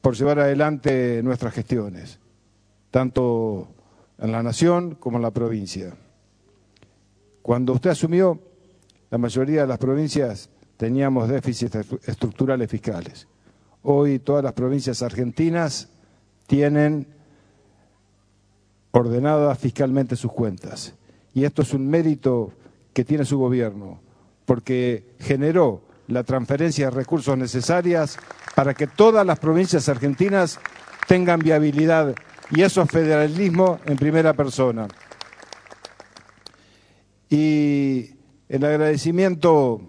por 0.00 0.14
llevar 0.14 0.40
adelante 0.40 1.22
nuestras 1.22 1.54
gestiones, 1.54 2.18
tanto 2.90 3.68
en 4.18 4.32
la 4.32 4.42
nación 4.42 4.94
como 4.94 5.18
en 5.18 5.22
la 5.22 5.30
provincia. 5.30 5.94
Cuando 7.42 7.74
usted 7.74 7.90
asumió, 7.90 8.40
la 9.10 9.18
mayoría 9.18 9.62
de 9.62 9.66
las 9.66 9.78
provincias 9.78 10.48
teníamos 10.76 11.28
déficits 11.28 11.76
estructurales 12.06 12.70
fiscales. 12.70 13.28
Hoy 13.82 14.18
todas 14.18 14.42
las 14.42 14.54
provincias 14.54 15.02
argentinas 15.02 15.88
tienen 16.46 17.06
ordenadas 18.92 19.58
fiscalmente 19.58 20.16
sus 20.16 20.32
cuentas. 20.32 20.94
Y 21.34 21.44
esto 21.44 21.62
es 21.62 21.74
un 21.74 21.88
mérito 21.88 22.52
que 22.92 23.04
tiene 23.04 23.24
su 23.24 23.38
gobierno, 23.38 24.00
porque 24.46 25.14
generó 25.18 25.82
la 26.06 26.22
transferencia 26.22 26.86
de 26.86 26.90
recursos 26.92 27.36
necesarias 27.36 28.16
para 28.54 28.72
que 28.74 28.86
todas 28.86 29.26
las 29.26 29.38
provincias 29.38 29.88
argentinas 29.88 30.60
tengan 31.08 31.40
viabilidad. 31.40 32.14
Y 32.50 32.62
eso 32.62 32.82
es 32.82 32.90
federalismo 32.90 33.78
en 33.86 33.96
primera 33.96 34.32
persona. 34.34 34.86
Y 37.28 38.10
el 38.48 38.64
agradecimiento 38.64 39.80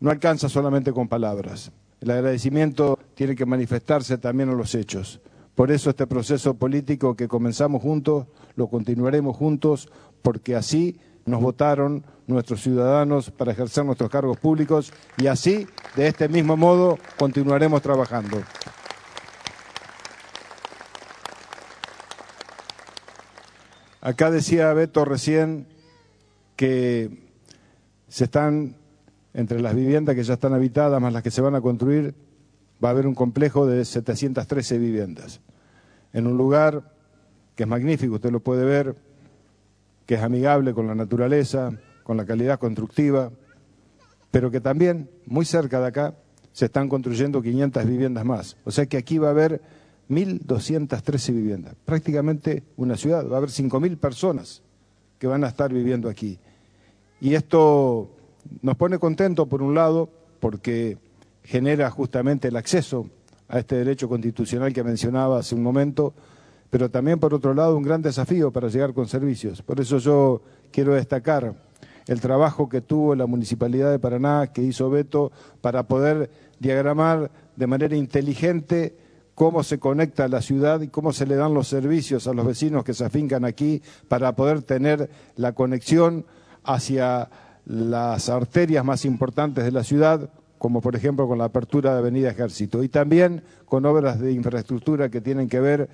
no 0.00 0.10
alcanza 0.10 0.48
solamente 0.48 0.92
con 0.92 1.08
palabras. 1.08 1.72
El 2.00 2.10
agradecimiento 2.12 2.98
tiene 3.14 3.34
que 3.34 3.46
manifestarse 3.46 4.18
también 4.18 4.50
en 4.50 4.56
los 4.56 4.74
hechos. 4.74 5.20
Por 5.56 5.72
eso 5.72 5.90
este 5.90 6.06
proceso 6.06 6.54
político 6.54 7.16
que 7.16 7.26
comenzamos 7.26 7.82
juntos, 7.82 8.26
lo 8.54 8.68
continuaremos 8.68 9.36
juntos, 9.36 9.88
porque 10.22 10.56
así 10.56 11.00
nos 11.24 11.40
votaron 11.40 12.04
nuestros 12.26 12.62
ciudadanos 12.62 13.30
para 13.30 13.52
ejercer 13.52 13.84
nuestros 13.84 14.10
cargos 14.10 14.38
públicos 14.38 14.92
y 15.16 15.26
así, 15.26 15.66
de 15.96 16.08
este 16.08 16.28
mismo 16.28 16.56
modo, 16.56 16.98
continuaremos 17.18 17.82
trabajando. 17.82 18.42
Acá 24.00 24.30
decía 24.30 24.72
Beto 24.72 25.04
recién 25.04 25.66
que 26.56 27.28
se 28.08 28.24
están, 28.24 28.76
entre 29.34 29.60
las 29.60 29.74
viviendas 29.74 30.14
que 30.14 30.24
ya 30.24 30.34
están 30.34 30.54
habitadas 30.54 31.00
más 31.00 31.12
las 31.12 31.22
que 31.22 31.30
se 31.30 31.40
van 31.40 31.54
a 31.54 31.60
construir, 31.60 32.14
va 32.82 32.88
a 32.88 32.92
haber 32.92 33.06
un 33.06 33.14
complejo 33.14 33.66
de 33.66 33.84
713 33.84 34.78
viviendas, 34.78 35.40
en 36.12 36.26
un 36.26 36.36
lugar 36.36 36.94
que 37.54 37.64
es 37.64 37.68
magnífico, 37.68 38.14
usted 38.14 38.30
lo 38.30 38.40
puede 38.40 38.64
ver, 38.64 38.96
que 40.08 40.14
es 40.14 40.22
amigable 40.22 40.72
con 40.72 40.86
la 40.86 40.94
naturaleza, 40.94 41.70
con 42.02 42.16
la 42.16 42.24
calidad 42.24 42.58
constructiva, 42.58 43.30
pero 44.30 44.50
que 44.50 44.58
también, 44.58 45.10
muy 45.26 45.44
cerca 45.44 45.80
de 45.80 45.86
acá, 45.86 46.14
se 46.50 46.64
están 46.64 46.88
construyendo 46.88 47.42
500 47.42 47.84
viviendas 47.84 48.24
más. 48.24 48.56
O 48.64 48.70
sea 48.70 48.86
que 48.86 48.96
aquí 48.96 49.18
va 49.18 49.28
a 49.28 49.32
haber 49.32 49.60
1.213 50.08 51.34
viviendas, 51.34 51.74
prácticamente 51.84 52.62
una 52.78 52.96
ciudad. 52.96 53.28
Va 53.28 53.34
a 53.34 53.36
haber 53.36 53.50
5.000 53.50 53.98
personas 53.98 54.62
que 55.18 55.26
van 55.26 55.44
a 55.44 55.48
estar 55.48 55.70
viviendo 55.70 56.08
aquí. 56.08 56.38
Y 57.20 57.34
esto 57.34 58.08
nos 58.62 58.76
pone 58.76 58.98
contentos, 58.98 59.46
por 59.46 59.60
un 59.60 59.74
lado, 59.74 60.08
porque 60.40 60.96
genera 61.44 61.90
justamente 61.90 62.48
el 62.48 62.56
acceso 62.56 63.10
a 63.46 63.58
este 63.58 63.76
derecho 63.76 64.08
constitucional 64.08 64.72
que 64.72 64.82
mencionaba 64.82 65.40
hace 65.40 65.54
un 65.54 65.62
momento, 65.62 66.14
pero 66.70 66.90
también, 66.90 67.18
por 67.18 67.34
otro 67.34 67.54
lado, 67.54 67.76
un 67.76 67.82
gran 67.82 68.02
desafío 68.02 68.50
para 68.50 68.68
llegar 68.68 68.92
con 68.92 69.08
servicios. 69.08 69.62
Por 69.62 69.80
eso 69.80 69.98
yo 69.98 70.42
quiero 70.70 70.94
destacar 70.94 71.54
el 72.06 72.20
trabajo 72.20 72.68
que 72.68 72.80
tuvo 72.80 73.14
la 73.14 73.26
Municipalidad 73.26 73.90
de 73.90 73.98
Paraná, 73.98 74.48
que 74.52 74.62
hizo 74.62 74.90
Beto, 74.90 75.30
para 75.60 75.84
poder 75.84 76.30
diagramar 76.58 77.30
de 77.56 77.66
manera 77.66 77.96
inteligente 77.96 78.96
cómo 79.34 79.62
se 79.62 79.78
conecta 79.78 80.26
la 80.26 80.42
ciudad 80.42 80.80
y 80.80 80.88
cómo 80.88 81.12
se 81.12 81.26
le 81.26 81.36
dan 81.36 81.54
los 81.54 81.68
servicios 81.68 82.26
a 82.26 82.32
los 82.32 82.44
vecinos 82.44 82.82
que 82.82 82.94
se 82.94 83.04
afincan 83.04 83.44
aquí 83.44 83.82
para 84.08 84.34
poder 84.34 84.62
tener 84.62 85.08
la 85.36 85.52
conexión 85.52 86.24
hacia 86.64 87.30
las 87.64 88.28
arterias 88.30 88.84
más 88.84 89.04
importantes 89.04 89.64
de 89.64 89.70
la 89.70 89.84
ciudad, 89.84 90.30
como 90.58 90.80
por 90.80 90.96
ejemplo 90.96 91.28
con 91.28 91.38
la 91.38 91.44
apertura 91.44 91.92
de 91.92 91.98
Avenida 91.98 92.30
Ejército, 92.30 92.82
y 92.82 92.88
también 92.88 93.42
con 93.66 93.86
obras 93.86 94.18
de 94.18 94.32
infraestructura 94.32 95.10
que 95.10 95.20
tienen 95.20 95.48
que 95.48 95.60
ver 95.60 95.88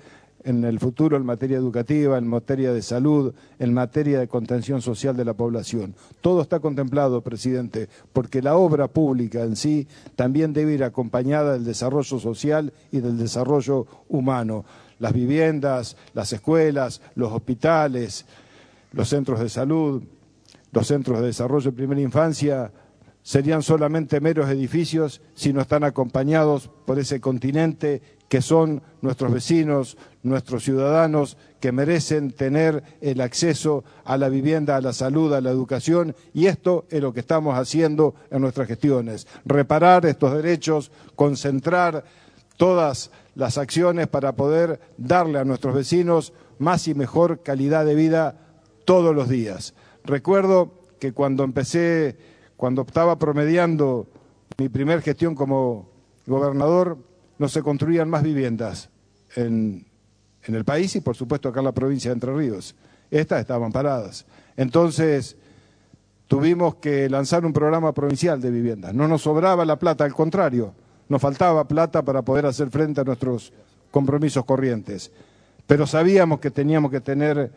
en 0.45 0.63
el 0.63 0.79
futuro 0.79 1.17
en 1.17 1.25
materia 1.25 1.57
educativa, 1.57 2.17
en 2.17 2.27
materia 2.27 2.71
de 2.71 2.83
salud, 2.83 3.33
en 3.57 3.73
materia 3.73 4.19
de 4.19 4.27
contención 4.27 4.81
social 4.81 5.17
de 5.17 5.25
la 5.25 5.33
población. 5.33 5.95
Todo 6.21 6.41
está 6.41 6.59
contemplado, 6.59 7.21
presidente, 7.21 7.89
porque 8.13 8.43
la 8.43 8.55
obra 8.55 8.87
pública 8.87 9.41
en 9.41 9.55
sí 9.55 9.87
también 10.15 10.53
debe 10.53 10.73
ir 10.73 10.83
acompañada 10.83 11.53
del 11.53 11.65
desarrollo 11.65 12.19
social 12.19 12.71
y 12.91 12.99
del 12.99 13.17
desarrollo 13.17 13.87
humano. 14.07 14.65
Las 14.99 15.13
viviendas, 15.13 15.97
las 16.13 16.31
escuelas, 16.31 17.01
los 17.15 17.33
hospitales, 17.33 18.25
los 18.91 19.09
centros 19.09 19.39
de 19.39 19.49
salud, 19.49 20.03
los 20.71 20.87
centros 20.87 21.21
de 21.21 21.27
desarrollo 21.27 21.71
de 21.71 21.75
primera 21.75 22.01
infancia, 22.01 22.71
serían 23.23 23.63
solamente 23.63 24.21
meros 24.21 24.47
edificios 24.51 25.23
si 25.33 25.51
no 25.51 25.59
están 25.59 25.83
acompañados 25.83 26.69
por 26.85 26.99
ese 26.99 27.19
continente 27.19 28.03
que 28.29 28.41
son 28.41 28.81
nuestros 29.01 29.31
vecinos, 29.31 29.97
nuestros 30.23 30.63
ciudadanos, 30.63 31.37
que 31.59 31.71
merecen 31.71 32.31
tener 32.31 32.83
el 33.01 33.21
acceso 33.21 33.83
a 34.03 34.17
la 34.17 34.29
vivienda, 34.29 34.75
a 34.75 34.81
la 34.81 34.93
salud, 34.93 35.33
a 35.33 35.41
la 35.41 35.51
educación, 35.51 36.15
y 36.33 36.47
esto 36.47 36.85
es 36.89 37.01
lo 37.01 37.13
que 37.13 37.19
estamos 37.19 37.57
haciendo 37.57 38.15
en 38.31 38.41
nuestras 38.41 38.67
gestiones, 38.67 39.27
reparar 39.45 40.05
estos 40.05 40.33
derechos, 40.33 40.91
concentrar 41.15 42.03
todas 42.57 43.11
las 43.35 43.57
acciones 43.57 44.07
para 44.07 44.35
poder 44.35 44.79
darle 44.97 45.39
a 45.39 45.45
nuestros 45.45 45.75
vecinos 45.75 46.33
más 46.57 46.87
y 46.87 46.93
mejor 46.93 47.41
calidad 47.43 47.85
de 47.85 47.95
vida 47.95 48.37
todos 48.85 49.13
los 49.13 49.29
días. 49.29 49.73
Recuerdo 50.03 50.71
que 50.99 51.11
cuando 51.11 51.43
empecé 51.43 52.17
cuando 52.57 52.83
estaba 52.83 53.17
promediando 53.19 54.07
mi 54.57 54.69
primer 54.69 55.01
gestión 55.01 55.35
como 55.35 55.89
gobernador, 56.25 56.97
no 57.37 57.47
se 57.47 57.61
construían 57.61 58.09
más 58.09 58.23
viviendas 58.23 58.89
en, 59.35 59.85
el 60.43 60.63
país 60.63 60.95
y 60.95 61.01
por 61.01 61.15
supuesto 61.15 61.49
acá 61.49 61.59
en 61.59 61.65
la 61.65 61.71
provincia 61.71 62.09
de 62.09 62.13
Entre 62.13 62.33
Ríos. 62.33 62.75
Estas 63.09 63.41
estaban 63.41 63.71
paradas. 63.71 64.25
Entonces 64.55 65.35
tuvimos 66.27 66.75
que 66.75 67.09
lanzar 67.09 67.45
un 67.45 67.53
programa 67.53 67.93
provincial 67.93 68.39
de 68.39 68.51
viviendas. 68.51 68.93
No 68.93 69.07
nos 69.07 69.23
sobraba 69.23 69.65
la 69.65 69.77
plata, 69.77 70.03
al 70.03 70.13
contrario, 70.13 70.73
nos 71.09 71.21
faltaba 71.21 71.67
plata 71.67 72.03
para 72.03 72.21
poder 72.21 72.45
hacer 72.45 72.69
frente 72.69 73.01
a 73.01 73.03
nuestros 73.03 73.53
compromisos 73.91 74.45
corrientes. 74.45 75.11
Pero 75.67 75.87
sabíamos 75.87 76.39
que 76.39 76.51
teníamos 76.51 76.91
que 76.91 77.01
tener 77.01 77.51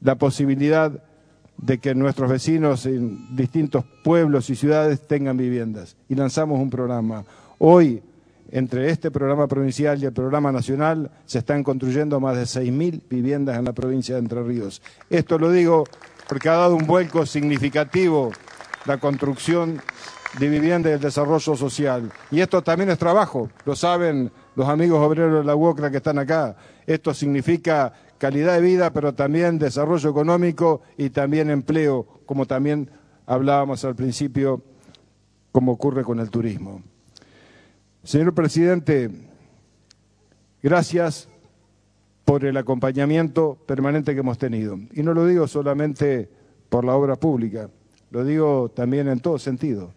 la 0.00 0.14
posibilidad 0.14 0.92
de 1.56 1.78
que 1.78 1.94
nuestros 1.94 2.30
vecinos 2.30 2.86
en 2.86 3.34
distintos 3.34 3.84
pueblos 4.04 4.50
y 4.50 4.56
ciudades 4.56 5.06
tengan 5.06 5.36
viviendas. 5.36 5.96
Y 6.08 6.14
lanzamos 6.14 6.60
un 6.60 6.70
programa. 6.70 7.24
Hoy, 7.58 8.02
entre 8.50 8.90
este 8.90 9.10
programa 9.10 9.46
provincial 9.48 10.00
y 10.02 10.06
el 10.06 10.12
programa 10.12 10.52
nacional, 10.52 11.10
se 11.24 11.38
están 11.38 11.64
construyendo 11.64 12.20
más 12.20 12.36
de 12.36 12.42
6.000 12.42 13.02
viviendas 13.08 13.58
en 13.58 13.64
la 13.64 13.72
provincia 13.72 14.14
de 14.14 14.20
Entre 14.20 14.42
Ríos. 14.42 14.82
Esto 15.10 15.38
lo 15.38 15.50
digo 15.50 15.84
porque 16.28 16.48
ha 16.48 16.56
dado 16.56 16.76
un 16.76 16.86
vuelco 16.86 17.26
significativo 17.26 18.32
la 18.86 18.98
construcción 18.98 19.80
de 20.38 20.48
vivienda 20.48 20.90
y 20.90 20.94
el 20.94 21.00
desarrollo 21.00 21.56
social. 21.56 22.12
Y 22.30 22.40
esto 22.40 22.62
también 22.62 22.90
es 22.90 22.98
trabajo, 22.98 23.50
lo 23.64 23.74
saben 23.74 24.30
los 24.54 24.68
amigos 24.68 25.00
obreros 25.00 25.40
de 25.40 25.44
la 25.44 25.56
UOCRA 25.56 25.90
que 25.90 25.98
están 25.98 26.18
acá. 26.18 26.56
Esto 26.86 27.14
significa 27.14 27.92
calidad 28.18 28.54
de 28.54 28.60
vida, 28.60 28.92
pero 28.92 29.14
también 29.14 29.58
desarrollo 29.58 30.10
económico 30.10 30.82
y 30.96 31.10
también 31.10 31.50
empleo, 31.50 32.06
como 32.26 32.46
también 32.46 32.90
hablábamos 33.26 33.84
al 33.84 33.96
principio, 33.96 34.62
como 35.52 35.72
ocurre 35.72 36.04
con 36.04 36.20
el 36.20 36.30
turismo. 36.30 36.82
Señor 38.06 38.34
presidente, 38.34 39.10
gracias 40.62 41.28
por 42.24 42.44
el 42.44 42.56
acompañamiento 42.56 43.58
permanente 43.66 44.14
que 44.14 44.20
hemos 44.20 44.38
tenido. 44.38 44.78
Y 44.92 45.02
no 45.02 45.12
lo 45.12 45.26
digo 45.26 45.48
solamente 45.48 46.30
por 46.68 46.84
la 46.84 46.94
obra 46.94 47.16
pública, 47.16 47.68
lo 48.12 48.24
digo 48.24 48.68
también 48.68 49.08
en 49.08 49.18
todo 49.18 49.40
sentido, 49.40 49.92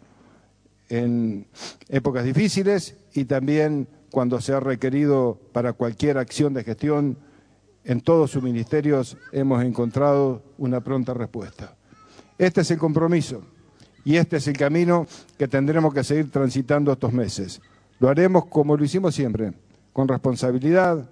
en 0.89 1.45
épocas 1.87 2.25
difíciles 2.25 2.97
y 3.13 3.25
también 3.25 3.87
cuando 4.09 4.41
se 4.41 4.53
ha 4.53 4.59
requerido 4.59 5.39
para 5.51 5.73
cualquier 5.73 6.17
acción 6.17 6.55
de 6.55 6.63
gestión 6.63 7.15
en 7.83 8.01
todos 8.01 8.31
sus 8.31 8.41
ministerios 8.41 9.17
hemos 9.31 9.63
encontrado 9.63 10.41
una 10.57 10.81
pronta 10.81 11.13
respuesta. 11.13 11.75
Este 12.39 12.61
es 12.61 12.71
el 12.71 12.79
compromiso 12.79 13.43
y 14.03 14.15
este 14.15 14.37
es 14.37 14.47
el 14.47 14.57
camino 14.57 15.05
que 15.37 15.47
tendremos 15.47 15.93
que 15.93 16.03
seguir 16.03 16.31
transitando 16.31 16.91
estos 16.91 17.13
meses. 17.13 17.61
Lo 17.99 18.09
haremos 18.09 18.45
como 18.45 18.77
lo 18.77 18.83
hicimos 18.83 19.13
siempre, 19.13 19.53
con 19.93 20.07
responsabilidad, 20.07 21.09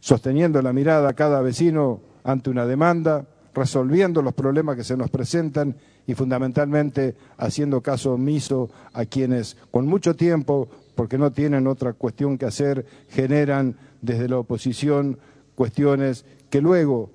sosteniendo 0.00 0.60
la 0.60 0.72
mirada 0.72 1.08
a 1.08 1.14
cada 1.14 1.40
vecino 1.40 2.00
ante 2.24 2.50
una 2.50 2.66
demanda, 2.66 3.26
resolviendo 3.54 4.22
los 4.22 4.34
problemas 4.34 4.76
que 4.76 4.84
se 4.84 4.96
nos 4.96 5.10
presentan 5.10 5.76
y 6.06 6.14
fundamentalmente 6.14 7.16
haciendo 7.36 7.80
caso 7.80 8.14
omiso 8.14 8.70
a 8.92 9.04
quienes 9.04 9.56
con 9.70 9.86
mucho 9.86 10.14
tiempo, 10.16 10.68
porque 10.94 11.18
no 11.18 11.30
tienen 11.32 11.66
otra 11.66 11.92
cuestión 11.92 12.36
que 12.36 12.46
hacer, 12.46 12.84
generan 13.08 13.76
desde 14.00 14.28
la 14.28 14.38
oposición 14.38 15.18
cuestiones 15.54 16.24
que 16.50 16.60
luego 16.60 17.10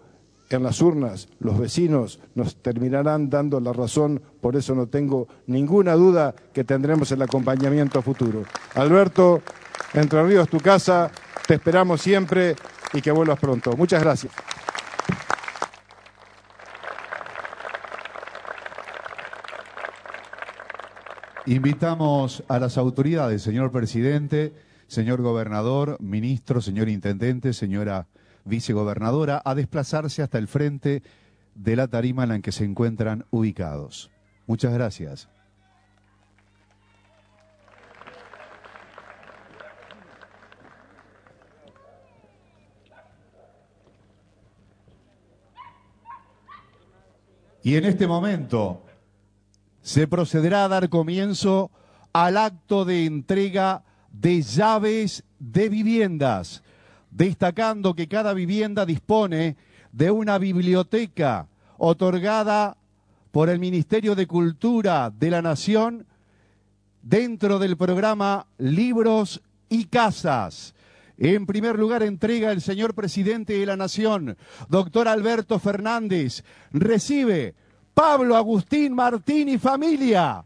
en 0.49 0.63
las 0.63 0.81
urnas 0.81 1.27
los 1.39 1.59
vecinos 1.59 2.19
nos 2.35 2.55
terminarán 2.55 3.29
dando 3.29 3.59
la 3.59 3.73
razón, 3.73 4.21
por 4.41 4.55
eso 4.55 4.75
no 4.75 4.87
tengo 4.87 5.27
ninguna 5.45 5.93
duda 5.93 6.33
que 6.53 6.63
tendremos 6.63 7.11
el 7.11 7.21
acompañamiento 7.21 8.01
futuro. 8.01 8.43
Alberto, 8.75 9.41
Entre 9.93 10.21
Ríos, 10.23 10.49
tu 10.49 10.59
casa, 10.59 11.11
te 11.47 11.55
esperamos 11.55 12.01
siempre 12.01 12.55
y 12.93 13.01
que 13.01 13.11
vuelvas 13.11 13.39
pronto. 13.39 13.75
Muchas 13.75 14.01
gracias. 14.03 14.33
Invitamos 21.45 22.43
a 22.49 22.59
las 22.59 22.77
autoridades, 22.77 23.41
señor 23.41 23.71
presidente, 23.71 24.53
señor 24.87 25.21
gobernador, 25.21 25.95
ministro, 26.01 26.59
señor 26.59 26.89
intendente, 26.89 27.53
señora 27.53 28.07
vicegobernadora, 28.47 29.41
a 29.43 29.55
desplazarse 29.55 30.21
hasta 30.21 30.37
el 30.37 30.47
frente 30.47 31.03
de 31.55 31.75
la 31.75 31.87
tarima 31.87 32.23
en 32.23 32.29
la 32.29 32.39
que 32.39 32.51
se 32.51 32.63
encuentran 32.63 33.25
ubicados. 33.29 34.09
Muchas 34.45 34.73
gracias. 34.73 35.29
Y 47.63 47.75
en 47.75 47.83
este 47.83 48.07
momento 48.07 48.81
se 49.81 50.07
procederá 50.07 50.63
a 50.63 50.67
dar 50.69 50.87
comienzo 50.87 51.69
al 52.13 52.37
acto 52.37 52.85
de 52.85 53.05
entrega 53.05 53.83
de 54.09 54.41
llaves 54.41 55.25
de 55.39 55.67
viviendas 55.67 56.63
destacando 57.17 57.95
que 57.95 58.07
cada 58.07 58.33
vivienda 58.33 58.85
dispone 58.85 59.57
de 59.91 60.11
una 60.11 60.37
biblioteca 60.37 61.47
otorgada 61.79 62.77
por 63.31 63.49
el 63.49 63.57
Ministerio 63.57 64.13
de 64.13 64.27
Cultura 64.27 65.09
de 65.09 65.31
la 65.31 65.41
Nación 65.41 66.05
dentro 67.01 67.57
del 67.57 67.75
programa 67.75 68.45
Libros 68.59 69.41
y 69.67 69.85
Casas. 69.85 70.75
En 71.17 71.47
primer 71.47 71.79
lugar, 71.79 72.03
entrega 72.03 72.51
el 72.51 72.61
señor 72.61 72.93
presidente 72.93 73.53
de 73.53 73.65
la 73.65 73.75
Nación, 73.75 74.37
doctor 74.69 75.07
Alberto 75.07 75.57
Fernández. 75.57 76.43
Recibe 76.71 77.55
Pablo 77.95 78.35
Agustín 78.35 78.93
Martín 78.93 79.49
y 79.49 79.57
familia. 79.57 80.45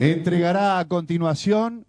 Entregará 0.00 0.78
a 0.78 0.88
continuación 0.88 1.84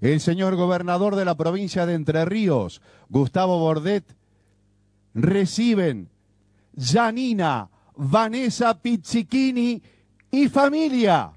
el 0.00 0.18
señor 0.18 0.56
gobernador 0.56 1.14
de 1.14 1.24
la 1.24 1.36
provincia 1.36 1.86
de 1.86 1.94
Entre 1.94 2.24
Ríos, 2.24 2.82
Gustavo 3.08 3.60
Bordet. 3.60 4.04
Reciben 5.14 6.08
Janina 6.76 7.70
Vanessa 7.94 8.82
Pizzichini 8.82 9.80
y 10.32 10.48
familia. 10.48 11.30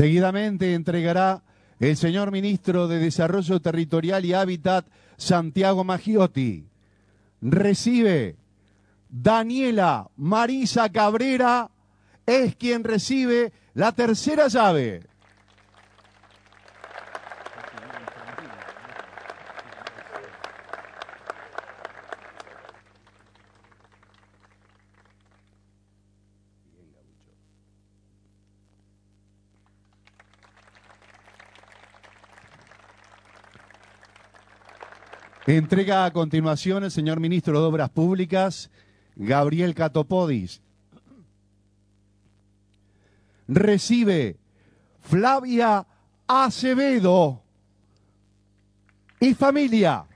Seguidamente 0.00 0.72
entregará 0.72 1.42
el 1.78 1.94
señor 1.94 2.32
ministro 2.32 2.88
de 2.88 2.98
Desarrollo 2.98 3.60
Territorial 3.60 4.24
y 4.24 4.32
Hábitat, 4.32 4.86
Santiago 5.18 5.84
Magiotti. 5.84 6.64
Recibe 7.42 8.36
Daniela 9.10 10.08
Marisa 10.16 10.88
Cabrera, 10.88 11.68
es 12.24 12.56
quien 12.56 12.82
recibe 12.82 13.52
la 13.74 13.92
tercera 13.92 14.48
llave. 14.48 15.02
Entrega 35.56 36.04
a 36.04 36.12
continuación 36.12 36.84
el 36.84 36.92
señor 36.92 37.18
ministro 37.18 37.60
de 37.60 37.66
Obras 37.66 37.90
Públicas, 37.90 38.70
Gabriel 39.16 39.74
Catopodis. 39.74 40.62
Recibe 43.48 44.36
Flavia 45.00 45.84
Acevedo 46.28 47.42
y 49.18 49.34
familia. 49.34 50.06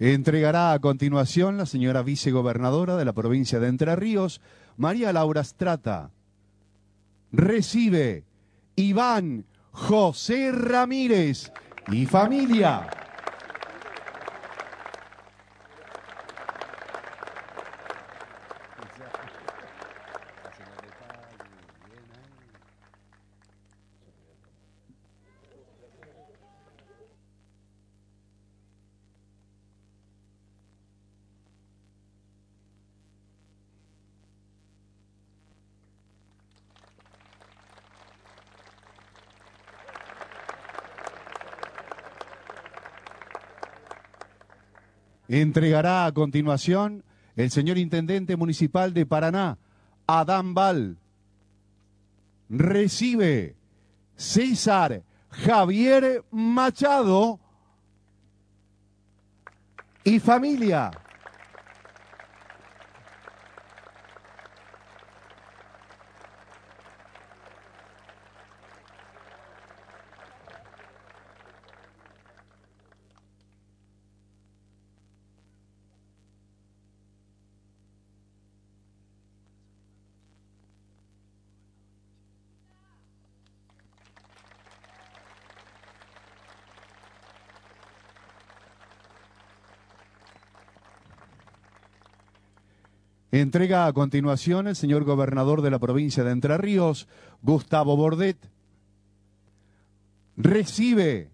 Entregará 0.00 0.72
a 0.72 0.78
continuación 0.78 1.58
la 1.58 1.66
señora 1.66 2.02
vicegobernadora 2.02 2.96
de 2.96 3.04
la 3.04 3.12
provincia 3.12 3.60
de 3.60 3.68
Entre 3.68 3.94
Ríos, 3.96 4.40
María 4.78 5.12
Laura 5.12 5.44
Strata. 5.44 6.10
Recibe 7.32 8.24
Iván 8.76 9.44
José 9.72 10.52
Ramírez 10.52 11.52
y 11.92 12.06
familia. 12.06 12.99
Entregará 45.32 46.06
a 46.06 46.12
continuación 46.12 47.04
el 47.36 47.52
señor 47.52 47.78
Intendente 47.78 48.36
Municipal 48.36 48.92
de 48.92 49.06
Paraná, 49.06 49.58
Adán 50.08 50.54
Val. 50.54 50.96
Recibe 52.48 53.54
César 54.16 55.04
Javier 55.30 56.24
Machado 56.32 57.38
y 60.02 60.18
familia. 60.18 60.90
Entrega 93.32 93.86
a 93.86 93.92
continuación 93.92 94.66
el 94.66 94.74
señor 94.74 95.04
gobernador 95.04 95.62
de 95.62 95.70
la 95.70 95.78
provincia 95.78 96.24
de 96.24 96.32
Entre 96.32 96.58
Ríos, 96.58 97.06
Gustavo 97.42 97.96
Bordet. 97.96 98.36
Recibe 100.36 101.30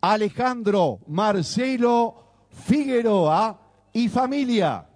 Alejandro 0.00 0.98
Marcelo 1.06 2.24
Figueroa 2.50 3.60
y 3.92 4.08
familia. 4.08 4.89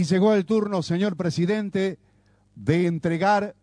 Y 0.00 0.04
llegó 0.04 0.32
el 0.32 0.46
turno, 0.46 0.82
señor 0.82 1.14
presidente, 1.14 1.98
de 2.54 2.86
entregar 2.86 3.54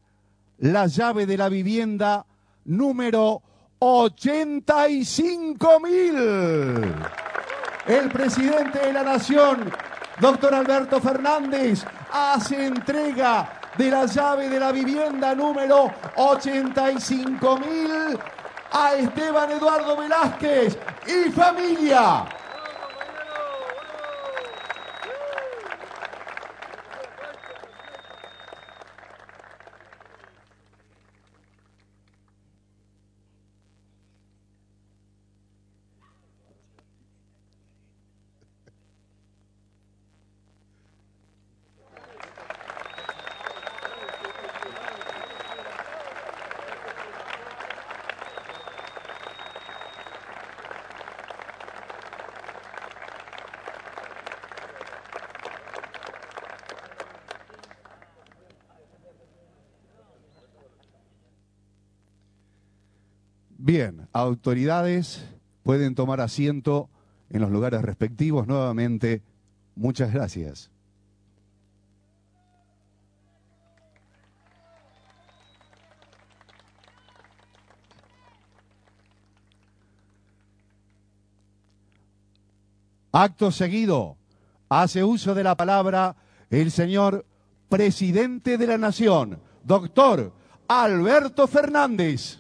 la 0.60 0.86
llave 0.86 1.26
de 1.26 1.36
la 1.36 1.50
vivienda 1.50 2.28
número 2.66 3.42
85 3.80 5.80
mil. 5.80 6.94
El 7.88 8.12
presidente 8.12 8.78
de 8.78 8.94
la 8.94 9.02
Nación, 9.02 9.72
doctor 10.22 10.54
Alberto 10.54 11.02
Fernández, 11.02 11.84
hace 12.12 12.68
entrega 12.68 13.60
de 13.76 13.90
la 13.90 14.06
llave 14.06 14.48
de 14.48 14.60
la 14.60 14.72
vivienda 14.72 15.34
número 15.34 15.92
85 16.18 17.58
mil 17.58 18.20
a 18.74 18.94
Esteban 18.94 19.54
Eduardo 19.54 19.98
Velázquez 19.98 20.78
y 21.08 21.32
familia. 21.32 22.26
Bien, 63.68 64.08
autoridades 64.14 65.28
pueden 65.62 65.94
tomar 65.94 66.22
asiento 66.22 66.90
en 67.30 67.42
los 67.42 67.52
lugares 67.52 67.82
respectivos. 67.82 68.48
Nuevamente, 68.48 69.22
muchas 69.76 70.14
gracias. 70.14 70.72
Acto 83.12 83.52
seguido, 83.52 84.16
hace 84.70 85.04
uso 85.04 85.36
de 85.36 85.44
la 85.44 85.58
palabra 85.58 86.16
el 86.50 86.72
señor 86.72 87.26
presidente 87.68 88.58
de 88.58 88.66
la 88.66 88.78
Nación, 88.78 89.42
doctor 89.66 90.32
Alberto 90.70 91.48
Fernández. 91.48 92.40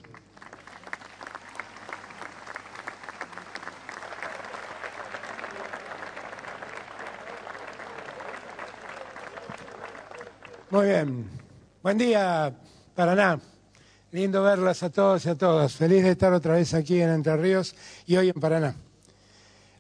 Muy 10.70 10.88
bien. 10.88 11.24
Buen 11.82 11.98
día, 11.98 12.54
Paraná. 12.94 13.40
Lindo 14.12 14.44
verlas 14.44 14.84
a 14.84 14.90
todos 14.90 15.26
y 15.26 15.30
a 15.30 15.36
todas. 15.36 15.74
Feliz 15.74 16.04
de 16.04 16.12
estar 16.12 16.34
otra 16.34 16.56
vez 16.56 16.74
aquí 16.74 17.00
en 17.00 17.10
Entre 17.10 17.38
Ríos 17.38 17.74
y 18.06 18.18
hoy 18.18 18.28
en 18.28 18.34
Paraná. 18.42 18.76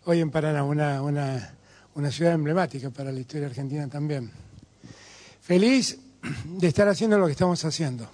Hoy 0.05 0.21
en 0.21 0.31
Paraná, 0.31 0.63
una, 0.63 1.01
una, 1.01 1.55
una 1.95 2.09
ciudad 2.09 2.35
emblemática 2.35 2.89
para 2.89 3.11
la 3.11 3.19
historia 3.19 3.47
argentina 3.47 3.89
también. 3.89 4.31
Feliz 5.41 5.99
de 6.45 6.67
estar 6.67 6.87
haciendo 6.87 7.17
lo 7.17 7.25
que 7.25 7.33
estamos 7.33 7.65
haciendo. 7.65 8.07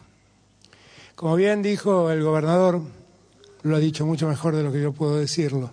Como 1.14 1.36
bien 1.36 1.62
dijo 1.62 2.10
el 2.10 2.24
gobernador, 2.24 2.82
lo 3.62 3.76
ha 3.76 3.80
dicho 3.80 4.04
mucho 4.08 4.28
mejor 4.28 4.56
de 4.56 4.64
lo 4.64 4.72
que 4.72 4.82
yo 4.82 4.94
puedo 4.94 5.20
decirlo. 5.20 5.72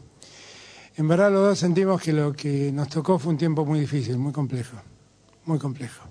En 0.98 1.08
verdad 1.08 1.32
los 1.32 1.48
dos 1.48 1.58
sentimos 1.58 2.02
que 2.02 2.12
lo 2.12 2.34
que 2.34 2.70
nos 2.72 2.90
tocó 2.90 3.18
fue 3.18 3.32
un 3.32 3.38
tiempo 3.38 3.64
muy 3.64 3.80
difícil, 3.80 4.18
muy 4.18 4.34
complejo, 4.34 4.76
muy 5.46 5.58
complejo 5.58 6.09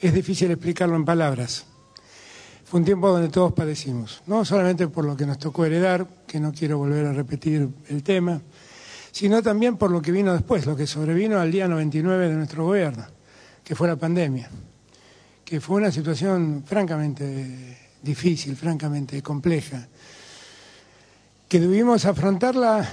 es 0.00 0.14
difícil 0.14 0.50
explicarlo 0.50 0.96
en 0.96 1.04
palabras. 1.04 1.64
Fue 2.64 2.80
un 2.80 2.84
tiempo 2.84 3.10
donde 3.10 3.28
todos 3.28 3.52
padecimos, 3.52 4.22
no 4.26 4.44
solamente 4.44 4.88
por 4.88 5.04
lo 5.04 5.16
que 5.16 5.24
nos 5.24 5.38
tocó 5.38 5.64
heredar, 5.64 6.06
que 6.26 6.38
no 6.38 6.52
quiero 6.52 6.78
volver 6.78 7.06
a 7.06 7.12
repetir 7.12 7.68
el 7.88 8.02
tema, 8.02 8.40
sino 9.10 9.42
también 9.42 9.76
por 9.76 9.90
lo 9.90 10.02
que 10.02 10.12
vino 10.12 10.34
después, 10.34 10.66
lo 10.66 10.76
que 10.76 10.86
sobrevino 10.86 11.40
al 11.40 11.50
día 11.50 11.66
99 11.66 12.28
de 12.28 12.34
nuestro 12.34 12.66
gobierno, 12.66 13.06
que 13.64 13.74
fue 13.74 13.88
la 13.88 13.96
pandemia, 13.96 14.50
que 15.44 15.60
fue 15.60 15.76
una 15.76 15.90
situación 15.90 16.62
francamente 16.66 17.78
difícil, 18.02 18.54
francamente 18.54 19.22
compleja, 19.22 19.88
que 21.48 21.58
debimos 21.58 22.04
afrontarla, 22.04 22.86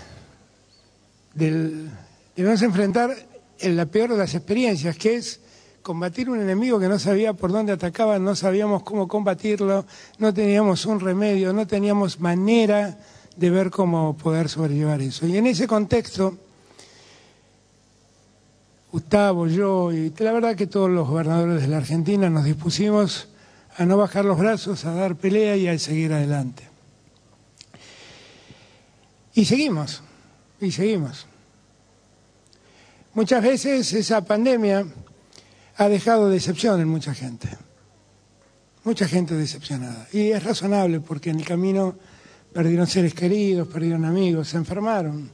debemos 1.33 2.61
enfrentar 2.61 3.13
en 3.59 3.75
la 3.75 3.85
peor 3.85 4.11
de 4.11 4.17
las 4.17 4.33
experiencias, 4.33 4.97
que 4.97 5.15
es 5.15 5.41
combatir 5.85 6.31
un 6.31 6.41
enemigo 6.41 6.79
que 6.79 6.87
no 6.87 6.97
sabía 6.97 7.33
por 7.33 7.51
dónde 7.51 7.71
atacaba, 7.71 8.17
no 8.17 8.35
sabíamos 8.35 8.81
cómo 8.81 9.07
combatirlo, 9.07 9.85
no 10.17 10.33
teníamos 10.33 10.87
un 10.87 10.99
remedio, 10.99 11.53
no 11.53 11.67
teníamos 11.67 12.19
manera 12.19 12.97
de 13.37 13.49
ver 13.51 13.69
cómo 13.69 14.17
poder 14.17 14.49
sobrellevar 14.49 14.99
eso. 15.01 15.27
Y 15.27 15.37
en 15.37 15.45
ese 15.45 15.67
contexto, 15.67 16.39
Gustavo, 18.91 19.45
yo 19.45 19.91
y 19.91 20.11
la 20.17 20.31
verdad 20.31 20.55
que 20.55 20.65
todos 20.65 20.89
los 20.89 21.07
gobernadores 21.07 21.61
de 21.61 21.67
la 21.67 21.77
Argentina 21.77 22.31
nos 22.31 22.45
dispusimos 22.45 23.27
a 23.77 23.85
no 23.85 23.95
bajar 23.95 24.25
los 24.25 24.39
brazos, 24.39 24.85
a 24.85 24.93
dar 24.95 25.15
pelea 25.15 25.55
y 25.55 25.67
a 25.67 25.77
seguir 25.77 26.13
adelante. 26.13 26.67
Y 29.35 29.45
seguimos, 29.45 30.01
y 30.59 30.71
seguimos. 30.71 31.27
Muchas 33.13 33.43
veces 33.43 33.93
esa 33.93 34.25
pandemia 34.25 34.87
ha 35.77 35.89
dejado 35.89 36.29
decepción 36.29 36.79
en 36.79 36.87
mucha 36.87 37.13
gente. 37.13 37.49
Mucha 38.83 39.07
gente 39.07 39.35
decepcionada. 39.35 40.07
Y 40.13 40.31
es 40.31 40.43
razonable 40.43 40.99
porque 40.99 41.31
en 41.31 41.39
el 41.39 41.45
camino 41.45 41.95
perdieron 42.53 42.87
seres 42.87 43.13
queridos, 43.13 43.67
perdieron 43.67 44.05
amigos, 44.05 44.49
se 44.49 44.57
enfermaron. 44.57 45.29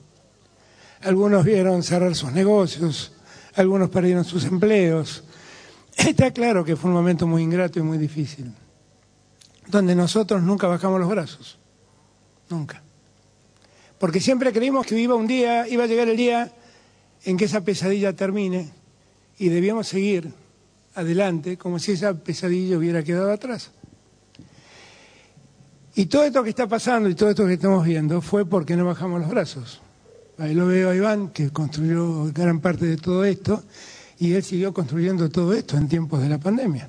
Algunos 1.02 1.44
vieron 1.44 1.84
cerrar 1.84 2.16
sus 2.16 2.32
negocios, 2.32 3.14
algunos 3.56 3.90
perdieron 3.90 4.24
sus 4.24 4.46
empleos. 4.46 5.24
Está 5.96 6.32
claro 6.32 6.64
que 6.64 6.76
fue 6.76 6.90
un 6.90 6.96
momento 6.96 7.28
muy 7.28 7.44
ingrato 7.44 7.80
y 7.80 7.82
muy 7.82 7.98
difícil, 7.98 8.54
donde 9.68 9.94
nosotros 9.96 10.42
nunca 10.42 10.68
bajamos 10.68 11.00
los 11.00 11.10
brazos, 11.10 11.60
nunca. 12.50 12.82
Porque 14.00 14.20
siempre 14.20 14.54
creímos 14.54 14.86
que 14.86 14.98
iba 14.98 15.16
un 15.16 15.28
día, 15.28 15.68
iba 15.68 15.84
a 15.84 15.88
llegar 15.88 16.08
el 16.08 16.18
día 16.18 16.52
en 17.24 17.38
que 17.38 17.46
esa 17.46 17.62
pesadilla 17.62 18.14
termine 18.14 18.81
y 19.42 19.50
debíamos 19.50 19.88
seguir 19.88 20.32
adelante 20.94 21.58
como 21.58 21.80
si 21.80 21.94
esa 21.94 22.14
pesadilla 22.14 22.78
hubiera 22.78 23.04
quedado 23.04 23.32
atrás. 23.32 23.72
Y 25.96 26.06
todo 26.06 26.26
esto 26.26 26.44
que 26.44 26.52
está 26.52 26.68
pasando 26.68 27.10
y 27.10 27.16
todo 27.16 27.32
esto 27.32 27.48
que 27.48 27.54
estamos 27.54 27.84
viendo 27.84 28.22
fue 28.22 28.46
porque 28.46 28.76
no 28.76 28.86
bajamos 28.86 29.20
los 29.20 29.32
brazos. 29.32 29.82
Ahí 30.38 30.54
lo 30.54 30.68
veo 30.68 30.92
a 30.92 30.96
Iván, 30.96 31.30
que 31.30 31.50
construyó 31.50 32.32
gran 32.32 32.60
parte 32.60 32.86
de 32.86 32.98
todo 32.98 33.26
esto, 33.26 33.64
y 34.20 34.34
él 34.34 34.44
siguió 34.44 34.76
construyendo 34.76 35.28
todo 35.30 35.54
esto 35.54 35.76
en 35.76 35.88
tiempos 35.88 36.22
de 36.22 36.30
la 36.30 36.38
pandemia. 36.38 36.88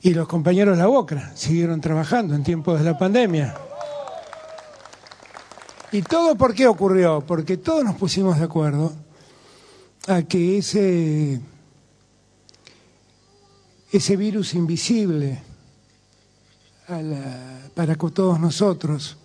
Y 0.00 0.14
los 0.14 0.28
compañeros 0.28 0.76
de 0.76 0.82
la 0.84 0.88
Boca 0.88 1.32
siguieron 1.34 1.80
trabajando 1.80 2.36
en 2.36 2.44
tiempos 2.44 2.78
de 2.78 2.84
la 2.84 2.96
pandemia. 2.96 3.56
¿Y 5.90 6.02
todo 6.02 6.36
por 6.36 6.54
qué 6.54 6.68
ocurrió? 6.68 7.20
Porque 7.26 7.56
todos 7.56 7.82
nos 7.84 7.96
pusimos 7.96 8.38
de 8.38 8.44
acuerdo 8.44 8.92
a 10.06 10.22
que 10.22 10.58
ese, 10.58 11.40
ese 13.92 14.16
virus 14.16 14.54
invisible 14.54 15.40
para 17.74 17.94
todos 17.94 18.40
nosotros 18.40 19.16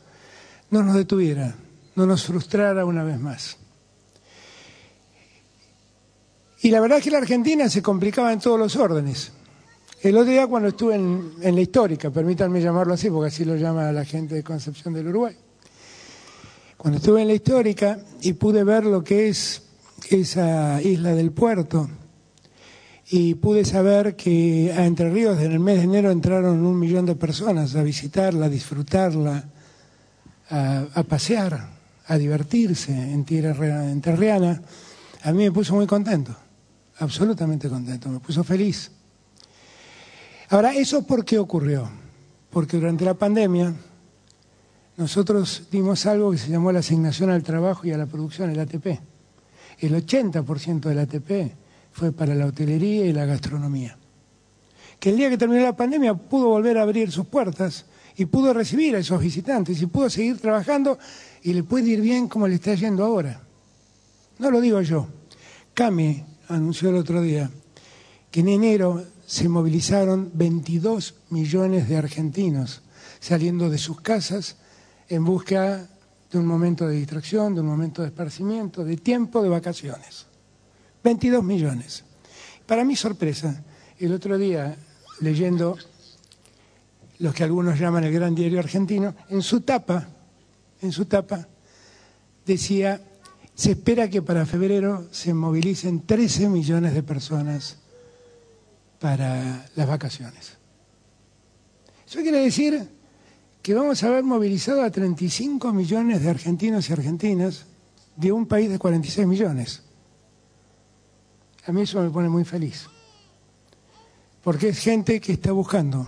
no 0.70 0.84
nos 0.84 0.96
detuviera, 0.96 1.56
no 1.96 2.06
nos 2.06 2.24
frustrara 2.24 2.86
una 2.86 3.04
vez 3.04 3.20
más. 3.20 3.58
Y 6.62 6.70
la 6.70 6.80
verdad 6.80 7.00
es 7.00 7.04
que 7.04 7.12
la 7.12 7.20
Argentina 7.20 7.70
se 7.70 7.82
complicaba 7.82 8.34
en 8.34 8.40
todos 8.40 8.60
los 8.60 8.76
órdenes. 8.76 9.32
El 10.02 10.16
otro 10.18 10.32
día 10.32 10.48
cuando 10.48 10.70
estuve 10.70 10.96
en, 10.96 11.34
en, 11.42 11.56
la 11.56 11.62
histórica, 11.62 12.12
permítanme 12.12 12.62
llamarlo 12.62 12.94
así, 12.94 13.10
porque 13.10 13.30
así 13.30 13.46
lo 13.46 13.56
llama 13.56 13.92
la 13.92 14.06
gente 14.06 14.36
de 14.36 14.44
Concepción 14.44 14.94
del 14.94 15.08
Uruguay, 15.08 15.36
cuando 16.78 16.98
estuve 16.98 17.22
en 17.24 17.28
la 17.28 17.34
histórica 17.34 18.00
y 18.22 18.34
pude 18.34 18.64
ver 18.64 18.86
lo 18.86 19.04
que 19.04 19.30
es 19.30 19.67
esa 20.10 20.82
isla 20.82 21.14
del 21.14 21.32
puerto 21.32 21.90
y 23.10 23.36
pude 23.36 23.64
saber 23.64 24.16
que 24.16 24.74
a 24.76 24.86
Entre 24.86 25.10
Ríos 25.10 25.40
en 25.40 25.54
el 25.54 25.60
mes 25.60 25.78
de 25.78 25.84
enero 25.84 26.12
entraron 26.12 26.66
un 26.66 26.78
millón 26.78 27.06
de 27.06 27.16
personas 27.16 27.76
a 27.76 27.84
visitarla, 27.84 28.48
a 28.48 28.50
disfrutarla, 28.50 29.46
a, 30.50 31.04
pasear, 31.08 31.70
a 32.08 32.18
divertirse 32.18 32.92
en 32.92 33.24
tierra 33.24 33.90
enterriana, 33.90 34.62
a 35.24 35.32
mí 35.32 35.44
me 35.44 35.52
puso 35.52 35.76
muy 35.76 35.88
contento, 35.88 36.36
absolutamente 37.00 37.70
contento, 37.70 38.10
me 38.10 38.20
puso 38.20 38.44
feliz. 38.44 38.92
Ahora, 40.50 40.74
¿eso 40.74 41.06
por 41.06 41.26
qué 41.26 41.40
ocurrió? 41.40 41.90
Porque 42.50 42.78
durante 42.78 43.04
la 43.04 43.14
pandemia 43.14 43.74
nosotros 44.96 45.68
dimos 45.72 46.06
algo 46.06 46.32
que 46.32 46.38
se 46.38 46.50
llamó 46.50 46.72
la 46.72 46.80
asignación 46.80 47.30
al 47.30 47.44
trabajo 47.44 47.86
y 47.86 47.92
a 47.92 47.98
la 47.98 48.06
producción, 48.06 48.50
el 48.50 48.60
ATP. 48.60 49.17
El 49.80 49.94
80% 49.94 50.82
del 50.82 51.00
ATP 51.00 51.54
fue 51.92 52.12
para 52.12 52.36
la 52.36 52.46
hotelería 52.46 53.06
y 53.06 53.14
la 53.14 53.26
gastronomía. 53.26 53.98
Que 55.00 55.10
el 55.10 55.18
día 55.18 55.30
que 55.30 55.38
terminó 55.38 55.62
la 55.62 55.76
pandemia 55.76 56.16
pudo 56.16 56.50
volver 56.50 56.78
a 56.78 56.84
abrir 56.84 57.12
sus 57.12 57.28
puertas 57.28 57.86
y 58.16 58.26
pudo 58.26 58.54
recibir 58.54 58.96
a 58.96 59.00
esos 59.00 59.22
visitantes 59.22 59.82
y 59.82 59.86
pudo 59.86 60.10
seguir 60.10 60.40
trabajando 60.40 60.98
y 61.44 61.54
le 61.54 61.64
puede 61.64 61.90
ir 61.90 62.02
bien 62.02 62.28
como 62.28 62.48
le 62.48 62.56
está 62.56 62.74
yendo 62.74 63.06
ahora. 63.06 63.42
No 64.40 64.52
lo 64.52 64.60
digo 64.60 64.82
yo. 64.82 65.08
Cami 65.74 66.24
anunció 66.50 66.90
el 66.90 66.96
otro 66.96 67.22
día 67.22 67.50
que 68.32 68.40
en 68.40 68.50
enero 68.50 69.06
se 69.26 69.50
movilizaron 69.50 70.32
22 70.34 71.16
millones 71.30 71.88
de 71.88 71.98
argentinos 71.98 72.82
saliendo 73.20 73.70
de 73.70 73.78
sus 73.78 74.02
casas 74.02 74.58
en 75.10 75.24
busca 75.24 75.88
de 76.32 76.38
un 76.38 76.46
momento 76.46 76.88
de 76.88 76.96
distracción, 76.96 77.56
de 77.56 77.62
un 77.62 77.68
momento 77.68 78.02
de 78.02 78.10
esparcimiento, 78.10 78.84
de 78.84 78.98
tiempo 78.98 79.42
de 79.42 79.50
vacaciones. 79.50 80.26
22 81.04 81.44
millones. 81.44 82.04
Para 82.66 82.84
mi 82.84 82.96
sorpresa, 82.96 83.64
el 84.00 84.14
otro 84.14 84.38
día, 84.38 84.76
leyendo 85.22 85.78
los 87.20 87.34
que 87.34 87.44
algunos 87.44 87.80
llaman 87.80 88.04
el 88.04 88.14
Gran 88.14 88.36
Diario 88.36 88.60
Argentino, 88.60 89.16
en 89.30 89.42
su 89.42 89.62
tapa, 89.62 90.08
en 90.82 90.92
su 90.92 91.06
tapa, 91.06 91.48
decía, 92.46 93.02
se 93.56 93.72
espera 93.72 94.10
que 94.10 94.22
para 94.22 94.46
febrero 94.46 95.08
se 95.12 95.34
movilicen 95.34 96.06
13 96.06 96.50
millones 96.50 96.94
de 96.94 97.04
personas 97.04 97.78
para 99.00 99.66
las 99.76 99.88
vacaciones. 99.88 100.58
Eso 102.08 102.22
quiere 102.22 102.40
decir 102.40 102.97
que 103.68 103.74
vamos 103.74 104.02
a 104.02 104.08
haber 104.08 104.24
movilizado 104.24 104.82
a 104.82 104.90
35 104.90 105.74
millones 105.74 106.24
de 106.24 106.30
argentinos 106.30 106.90
y 106.90 106.94
argentinas 106.94 107.66
de 108.16 108.32
un 108.32 108.46
país 108.46 108.70
de 108.70 108.80
46 108.80 109.28
millones. 109.28 109.84
A 111.66 111.74
mí 111.74 111.82
eso 111.82 112.02
me 112.02 112.10
pone 112.10 112.30
muy 112.30 112.46
feliz, 112.46 112.88
porque 114.42 114.70
es 114.70 114.80
gente 114.80 115.20
que 115.20 115.34
está 115.34 115.52
buscando 115.52 116.08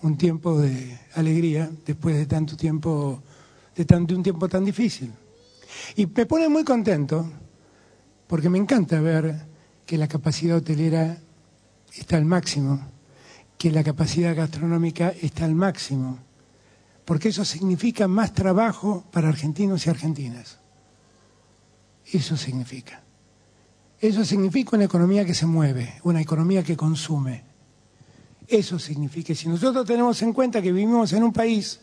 un 0.00 0.16
tiempo 0.16 0.58
de 0.58 0.98
alegría 1.12 1.70
después 1.84 2.16
de 2.16 2.24
tanto 2.24 2.56
tiempo, 2.56 3.22
de, 3.76 3.84
tanto, 3.84 4.16
un 4.16 4.22
tiempo 4.22 4.48
tan 4.48 4.64
difícil. 4.64 5.12
Y 5.96 6.06
me 6.06 6.24
pone 6.24 6.48
muy 6.48 6.64
contento, 6.64 7.30
porque 8.26 8.48
me 8.48 8.56
encanta 8.56 8.98
ver 8.98 9.44
que 9.84 9.98
la 9.98 10.08
capacidad 10.08 10.56
hotelera 10.56 11.18
está 11.92 12.16
al 12.16 12.24
máximo, 12.24 12.80
que 13.58 13.70
la 13.70 13.84
capacidad 13.84 14.34
gastronómica 14.34 15.12
está 15.20 15.44
al 15.44 15.54
máximo 15.54 16.31
porque 17.04 17.28
eso 17.28 17.44
significa 17.44 18.06
más 18.08 18.32
trabajo 18.32 19.04
para 19.10 19.28
argentinos 19.28 19.86
y 19.86 19.90
argentinas. 19.90 20.58
Eso 22.06 22.36
significa. 22.36 23.02
Eso 24.00 24.24
significa 24.24 24.76
una 24.76 24.84
economía 24.84 25.24
que 25.24 25.34
se 25.34 25.46
mueve, 25.46 26.00
una 26.02 26.20
economía 26.20 26.62
que 26.62 26.76
consume. 26.76 27.44
Eso 28.46 28.78
significa. 28.78 29.34
Si 29.34 29.48
nosotros 29.48 29.86
tenemos 29.86 30.20
en 30.22 30.32
cuenta 30.32 30.60
que 30.60 30.72
vivimos 30.72 31.12
en 31.12 31.22
un 31.22 31.32
país 31.32 31.80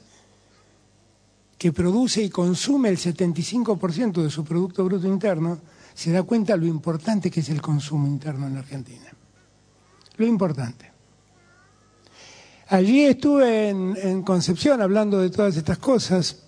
que 1.58 1.72
produce 1.74 2.24
y 2.24 2.30
consume 2.30 2.90
el 2.90 2.98
75% 2.98 4.22
de 4.22 4.30
su 4.30 4.44
Producto 4.46 4.84
Bruto 4.86 5.08
Interno, 5.08 5.60
se 5.94 6.12
da 6.12 6.24
cuenta 6.24 6.56
lo 6.56 6.66
importante 6.66 7.30
que 7.30 7.42
es 7.42 7.50
el 7.50 7.62
consumo 7.62 8.08
interno 8.08 8.48
en 8.48 8.58
Argentina. 8.58 9.12
Lo 10.16 10.26
importante. 10.26 10.89
Allí 12.72 13.04
estuve 13.06 13.70
en, 13.70 14.22
Concepción 14.22 14.80
hablando 14.80 15.18
de 15.18 15.32
todas 15.32 15.58
estas 15.58 15.80
cosas, 15.80 16.44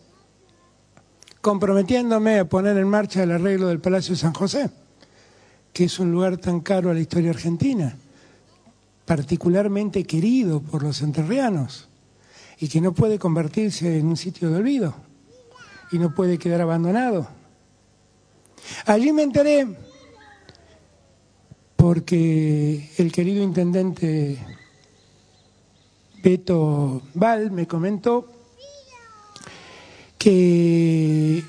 comprometiéndome 1.42 2.38
a 2.38 2.46
poner 2.46 2.78
en 2.78 2.88
marcha 2.88 3.24
el 3.24 3.32
arreglo 3.32 3.70
del 3.70 3.80
Palacio 3.80 4.14
de 4.14 4.20
San 4.20 4.34
José, 4.34 4.70
que 5.74 5.86
es 5.86 5.98
un 5.98 6.12
lugar 6.12 6.38
tan 6.38 6.60
caro 6.60 6.92
a 6.92 6.94
la 6.94 7.00
historia 7.00 7.32
argentina, 7.32 7.98
particularmente 9.04 10.04
querido 10.04 10.62
por 10.62 10.84
los 10.84 11.02
enterrianos, 11.02 11.90
y 12.60 12.68
que 12.68 12.82
no 12.82 12.94
puede 12.94 13.18
convertirse 13.18 13.98
en 13.98 14.06
un 14.06 14.16
sitio 14.16 14.52
de 14.52 14.58
olvido, 14.58 14.94
y 15.92 15.98
no 15.98 16.14
puede 16.14 16.38
quedar 16.38 16.62
abandonado. 16.62 17.28
Allí 18.86 19.12
me 19.12 19.24
enteré 19.24 19.68
porque 21.76 22.92
el 23.00 23.12
querido 23.12 23.42
intendente 23.42 24.38
Beto 26.22 27.02
Val 27.16 27.52
me 27.52 27.68
comentó 27.68 28.28
que 30.18 31.44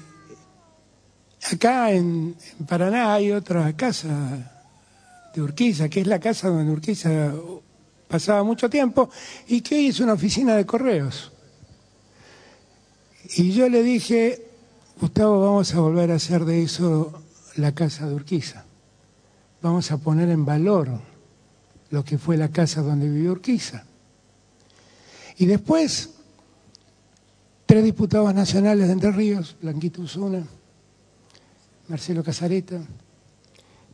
acá 1.53 1.93
en, 1.93 2.35
Paraná 2.67 3.15
hay 3.15 3.33
otra 3.33 3.75
casa 3.77 4.71
de 5.35 5.43
Urquiza, 5.43 5.89
que 5.89 6.01
es 6.01 6.07
la 6.07 6.19
casa 6.19 6.49
donde 6.49 6.73
Urquiza 6.73 7.35
pasaba 8.09 8.43
mucho 8.45 8.71
tiempo 8.71 9.11
y 9.49 9.61
que 9.61 9.89
es 9.89 10.01
una 10.01 10.15
oficina 10.15 10.57
de 10.57 10.65
correos. 10.65 11.33
Y 13.37 13.53
yo 13.53 13.69
le 13.69 13.83
dije, 13.83 14.47
Gustavo, 15.01 15.41
vamos 15.41 15.75
a 15.75 15.81
volver 15.81 16.11
a 16.11 16.15
hacer 16.15 16.45
de 16.45 16.63
eso 16.63 17.23
la 17.57 17.73
casa 17.73 18.07
de 18.07 18.15
Urquiza. 18.15 18.65
Vamos 19.61 19.91
a 19.93 19.99
poner 19.99 20.31
en 20.31 20.45
valor 20.45 20.89
lo 21.91 22.05
que 22.05 22.17
fue 22.17 22.37
la 22.37 22.49
casa 22.49 22.81
donde 22.81 23.09
vivió 23.09 23.33
Urquiza. 23.33 23.85
Y 25.39 25.47
después, 25.47 26.11
tres 27.67 27.85
diputados 27.85 28.35
nacionales 28.35 28.87
de 28.87 28.93
Entre 28.93 29.13
Ríos, 29.13 29.57
Blanquito 29.61 30.03
Usuna, 30.03 30.47
Marcelo 31.89 32.23
Casareta, 32.23 32.81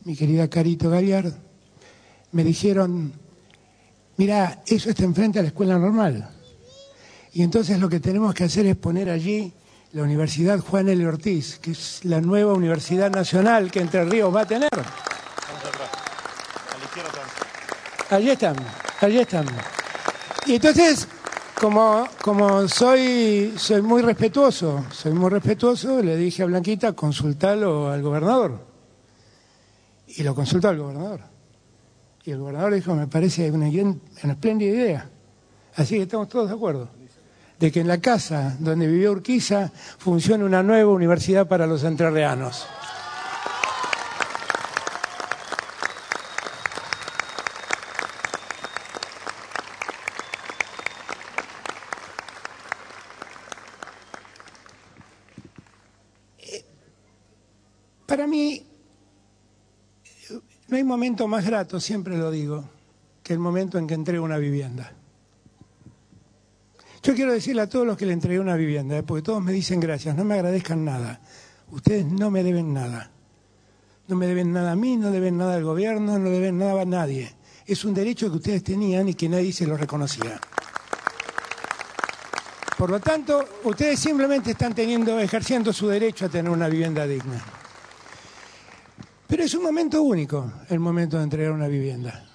mi 0.03 0.15
querida 0.15 0.49
Carito 0.49 0.89
Gariard, 0.89 1.33
me 2.31 2.43
dijeron, 2.43 3.13
mira, 4.17 4.63
eso 4.65 4.89
está 4.89 5.03
enfrente 5.03 5.39
a 5.39 5.41
la 5.41 5.47
escuela 5.49 5.77
normal. 5.77 6.29
Y 7.33 7.43
entonces 7.43 7.79
lo 7.79 7.89
que 7.89 7.99
tenemos 7.99 8.33
que 8.33 8.43
hacer 8.43 8.65
es 8.65 8.75
poner 8.75 9.09
allí 9.09 9.53
la 9.93 10.03
Universidad 10.03 10.59
Juan 10.59 10.89
L. 10.89 11.07
Ortiz, 11.07 11.57
que 11.59 11.71
es 11.71 12.05
la 12.05 12.21
nueva 12.21 12.53
Universidad 12.53 13.11
Nacional 13.11 13.71
que 13.71 13.79
Entre 13.79 14.03
Ríos 14.05 14.33
va 14.33 14.41
a 14.41 14.47
tener. 14.47 14.69
Allí 18.09 18.29
están, 18.29 18.55
allí 19.01 19.19
están. 19.19 19.45
Y 20.45 20.55
entonces 20.55 21.07
como, 21.59 22.07
como 22.21 22.67
soy, 22.69 23.53
soy 23.57 23.81
muy 23.81 24.01
respetuoso, 24.01 24.85
soy 24.91 25.11
muy 25.11 25.29
respetuoso, 25.29 26.01
le 26.01 26.15
dije 26.15 26.43
a 26.43 26.45
Blanquita, 26.45 26.93
consultalo 26.93 27.91
al 27.91 28.01
gobernador. 28.01 28.59
Y 30.07 30.23
lo 30.23 30.33
consultó 30.33 30.69
al 30.69 30.77
gobernador. 30.77 31.19
Y 32.23 32.31
el 32.31 32.39
gobernador 32.39 32.73
dijo, 32.73 32.95
me 32.95 33.07
parece 33.07 33.51
una, 33.51 33.67
una 33.67 34.33
espléndida 34.33 34.73
idea. 34.73 35.09
Así 35.75 35.95
que 35.95 36.03
estamos 36.03 36.29
todos 36.29 36.49
de 36.49 36.55
acuerdo. 36.55 36.89
De 37.59 37.71
que 37.71 37.81
en 37.81 37.87
la 37.89 37.99
casa 37.99 38.55
donde 38.59 38.87
vivió 38.87 39.11
Urquiza 39.11 39.69
funcione 39.97 40.45
una 40.45 40.63
nueva 40.63 40.91
universidad 40.91 41.47
para 41.47 41.67
los 41.67 41.83
entrerrianos. 41.83 42.67
Para 58.09 58.25
mí, 58.25 58.65
no 60.67 60.75
hay 60.75 60.78
momento 60.89 61.27
más 61.27 61.45
grato, 61.45 61.79
siempre 61.79 62.17
lo 62.17 62.31
digo, 62.31 62.65
que 63.23 63.31
el 63.31 63.39
momento 63.39 63.77
en 63.77 63.87
que 63.87 63.93
entrego 63.93 64.25
una 64.25 64.37
vivienda. 64.37 64.91
Yo 67.01 67.15
quiero 67.15 67.31
decirle 67.31 67.61
a 67.61 67.69
todos 67.69 67.87
los 67.87 67.95
que 67.95 68.05
le 68.05 68.13
entregué 68.13 68.39
una 68.39 68.55
vivienda, 68.55 68.97
¿eh? 68.97 69.03
porque 69.03 69.21
todos 69.21 69.41
me 69.41 69.53
dicen 69.53 69.79
gracias, 69.79 70.15
no 70.15 70.25
me 70.25 70.33
agradezcan 70.33 70.83
nada. 70.83 71.21
Ustedes 71.71 72.05
no 72.05 72.29
me 72.31 72.43
deben 72.43 72.73
nada. 72.73 73.11
No 74.07 74.15
me 74.15 74.25
deben 74.25 74.51
nada 74.51 74.71
a 74.71 74.75
mí, 74.75 74.97
no 74.97 75.11
deben 75.11 75.37
nada 75.37 75.55
al 75.55 75.63
gobierno, 75.63 76.17
no 76.17 76.29
deben 76.29 76.57
nada 76.57 76.81
a 76.81 76.85
nadie. 76.85 77.31
Es 77.65 77.85
un 77.85 77.93
derecho 77.93 78.29
que 78.31 78.37
ustedes 78.37 78.63
tenían 78.63 79.07
y 79.07 79.13
que 79.13 79.29
nadie 79.29 79.53
se 79.53 79.67
lo 79.67 79.77
reconocía. 79.77 80.41
Por 82.75 82.89
lo 82.89 82.99
tanto, 82.99 83.47
ustedes 83.63 83.99
simplemente 83.99 84.51
están 84.51 84.73
teniendo, 84.73 85.19
ejerciendo 85.19 85.71
su 85.71 85.87
derecho 85.87 86.25
a 86.25 86.29
tener 86.29 86.51
una 86.51 86.67
vivienda 86.67 87.05
digna. 87.05 87.58
Pero 89.29 89.43
es 89.43 89.53
un 89.53 89.61
momento 89.61 90.01
único 90.01 90.51
el 90.69 90.79
momento 90.79 91.19
de 91.19 91.23
entregar 91.23 91.51
una 91.51 91.67
vivienda. 91.67 92.25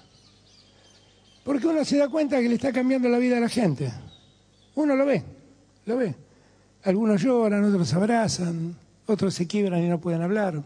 Porque 1.43 1.67
uno 1.67 1.83
se 1.83 1.97
da 1.97 2.07
cuenta 2.07 2.39
que 2.39 2.47
le 2.47 2.55
está 2.55 2.71
cambiando 2.71 3.09
la 3.09 3.17
vida 3.17 3.35
a 3.35 3.41
la 3.41 3.49
gente. 3.49 3.91
Uno 4.75 4.95
lo 4.95 5.05
ve, 5.05 5.21
lo 5.87 5.97
ve. 5.97 6.15
Algunos 6.83 7.21
lloran, 7.21 7.65
otros 7.65 7.93
abrazan, 7.93 8.77
otros 9.07 9.33
se 9.33 9.45
quiebran 9.45 9.83
y 9.83 9.89
no 9.89 9.99
pueden 9.99 10.21
hablar. 10.21 10.63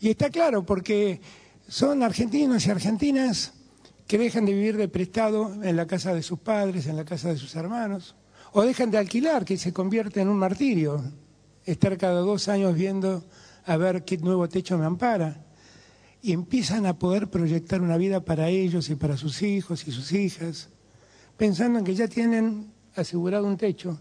Y 0.00 0.10
está 0.10 0.28
claro, 0.28 0.66
porque 0.66 1.22
son 1.66 2.02
argentinos 2.02 2.66
y 2.66 2.70
argentinas 2.70 3.54
que 4.06 4.18
dejan 4.18 4.44
de 4.44 4.52
vivir 4.52 4.76
de 4.76 4.88
prestado 4.88 5.64
en 5.64 5.76
la 5.76 5.86
casa 5.86 6.12
de 6.12 6.22
sus 6.22 6.38
padres, 6.38 6.86
en 6.86 6.98
la 6.98 7.06
casa 7.06 7.30
de 7.30 7.38
sus 7.38 7.56
hermanos, 7.56 8.14
O 8.52 8.60
dejan 8.60 8.90
de 8.90 8.98
alquilar, 8.98 9.46
que 9.46 9.56
se 9.56 9.72
convierte 9.72 10.20
en 10.20 10.28
un 10.28 10.36
martirio. 10.36 11.02
Estar 11.64 11.96
cada 11.96 12.20
dos 12.20 12.48
años 12.48 12.74
viendo 12.74 13.24
a 13.64 13.76
ver 13.76 14.04
qué 14.04 14.18
nuevo 14.18 14.48
techo 14.48 14.78
me 14.78 14.86
ampara. 14.86 15.44
Y 16.20 16.32
empiezan 16.32 16.86
a 16.86 16.98
poder 16.98 17.28
proyectar 17.28 17.80
una 17.80 17.96
vida 17.96 18.24
para 18.24 18.48
ellos 18.48 18.88
y 18.90 18.94
para 18.94 19.16
sus 19.16 19.42
hijos 19.42 19.86
y 19.88 19.92
sus 19.92 20.12
hijas, 20.12 20.68
pensando 21.36 21.78
en 21.78 21.84
que 21.84 21.94
ya 21.94 22.06
tienen 22.06 22.72
asegurado 22.94 23.46
un 23.46 23.56
techo, 23.56 23.98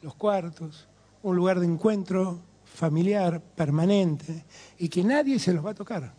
los 0.00 0.14
cuartos, 0.14 0.88
un 1.22 1.36
lugar 1.36 1.60
de 1.60 1.66
encuentro 1.66 2.40
familiar 2.64 3.42
permanente 3.42 4.44
y 4.78 4.88
que 4.88 5.04
nadie 5.04 5.38
se 5.38 5.52
los 5.52 5.64
va 5.64 5.72
a 5.72 5.74
tocar, 5.74 6.14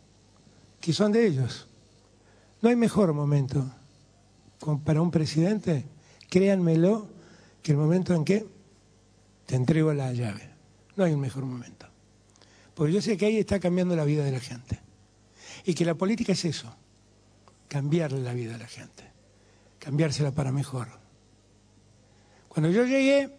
que 0.79 0.93
son 0.93 1.11
de 1.11 1.25
ellos. 1.25 1.67
No 2.61 2.69
hay 2.69 2.75
mejor 2.75 3.11
momento 3.13 3.65
para 4.83 5.01
un 5.01 5.09
presidente, 5.09 5.85
créanmelo, 6.29 7.07
que 7.63 7.71
el 7.71 7.77
momento 7.77 8.13
en 8.13 8.25
que 8.25 8.47
te 9.45 9.55
entrego 9.55 9.93
la 9.93 10.13
llave. 10.13 10.49
No 10.95 11.03
hay 11.03 11.13
un 11.13 11.19
mejor 11.19 11.45
momento. 11.45 11.90
Porque 12.81 12.95
yo 12.95 13.01
sé 13.03 13.15
que 13.15 13.27
ahí 13.27 13.37
está 13.37 13.59
cambiando 13.59 13.95
la 13.95 14.03
vida 14.03 14.25
de 14.25 14.31
la 14.31 14.39
gente. 14.39 14.79
Y 15.65 15.75
que 15.75 15.85
la 15.85 15.93
política 15.93 16.31
es 16.31 16.45
eso, 16.45 16.75
cambiarle 17.67 18.21
la 18.21 18.33
vida 18.33 18.55
a 18.55 18.57
la 18.57 18.65
gente, 18.65 19.03
cambiársela 19.77 20.31
para 20.31 20.51
mejor. 20.51 20.87
Cuando 22.47 22.71
yo 22.71 22.83
llegué, 22.83 23.29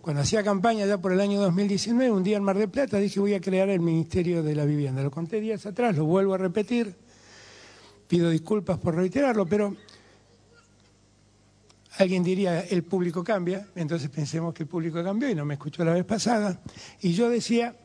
cuando 0.00 0.22
hacía 0.22 0.42
campaña 0.42 0.86
ya 0.86 0.96
por 0.96 1.12
el 1.12 1.20
año 1.20 1.42
2019, 1.42 2.10
un 2.10 2.22
día 2.22 2.38
en 2.38 2.42
Mar 2.42 2.56
del 2.56 2.70
Plata 2.70 2.96
dije 2.96 3.20
voy 3.20 3.34
a 3.34 3.40
crear 3.42 3.68
el 3.68 3.80
Ministerio 3.80 4.42
de 4.42 4.54
la 4.54 4.64
Vivienda. 4.64 5.02
Lo 5.02 5.10
conté 5.10 5.42
días 5.42 5.66
atrás, 5.66 5.94
lo 5.94 6.06
vuelvo 6.06 6.32
a 6.32 6.38
repetir. 6.38 6.94
Pido 8.08 8.30
disculpas 8.30 8.78
por 8.78 8.94
reiterarlo, 8.94 9.44
pero 9.44 9.76
alguien 11.98 12.24
diría 12.24 12.62
el 12.62 12.82
público 12.82 13.22
cambia, 13.22 13.68
entonces 13.74 14.08
pensemos 14.08 14.54
que 14.54 14.62
el 14.62 14.70
público 14.70 15.04
cambió 15.04 15.28
y 15.28 15.34
no 15.34 15.44
me 15.44 15.52
escuchó 15.52 15.84
la 15.84 15.92
vez 15.92 16.06
pasada. 16.06 16.62
Y 17.02 17.12
yo 17.12 17.28
decía, 17.28 17.76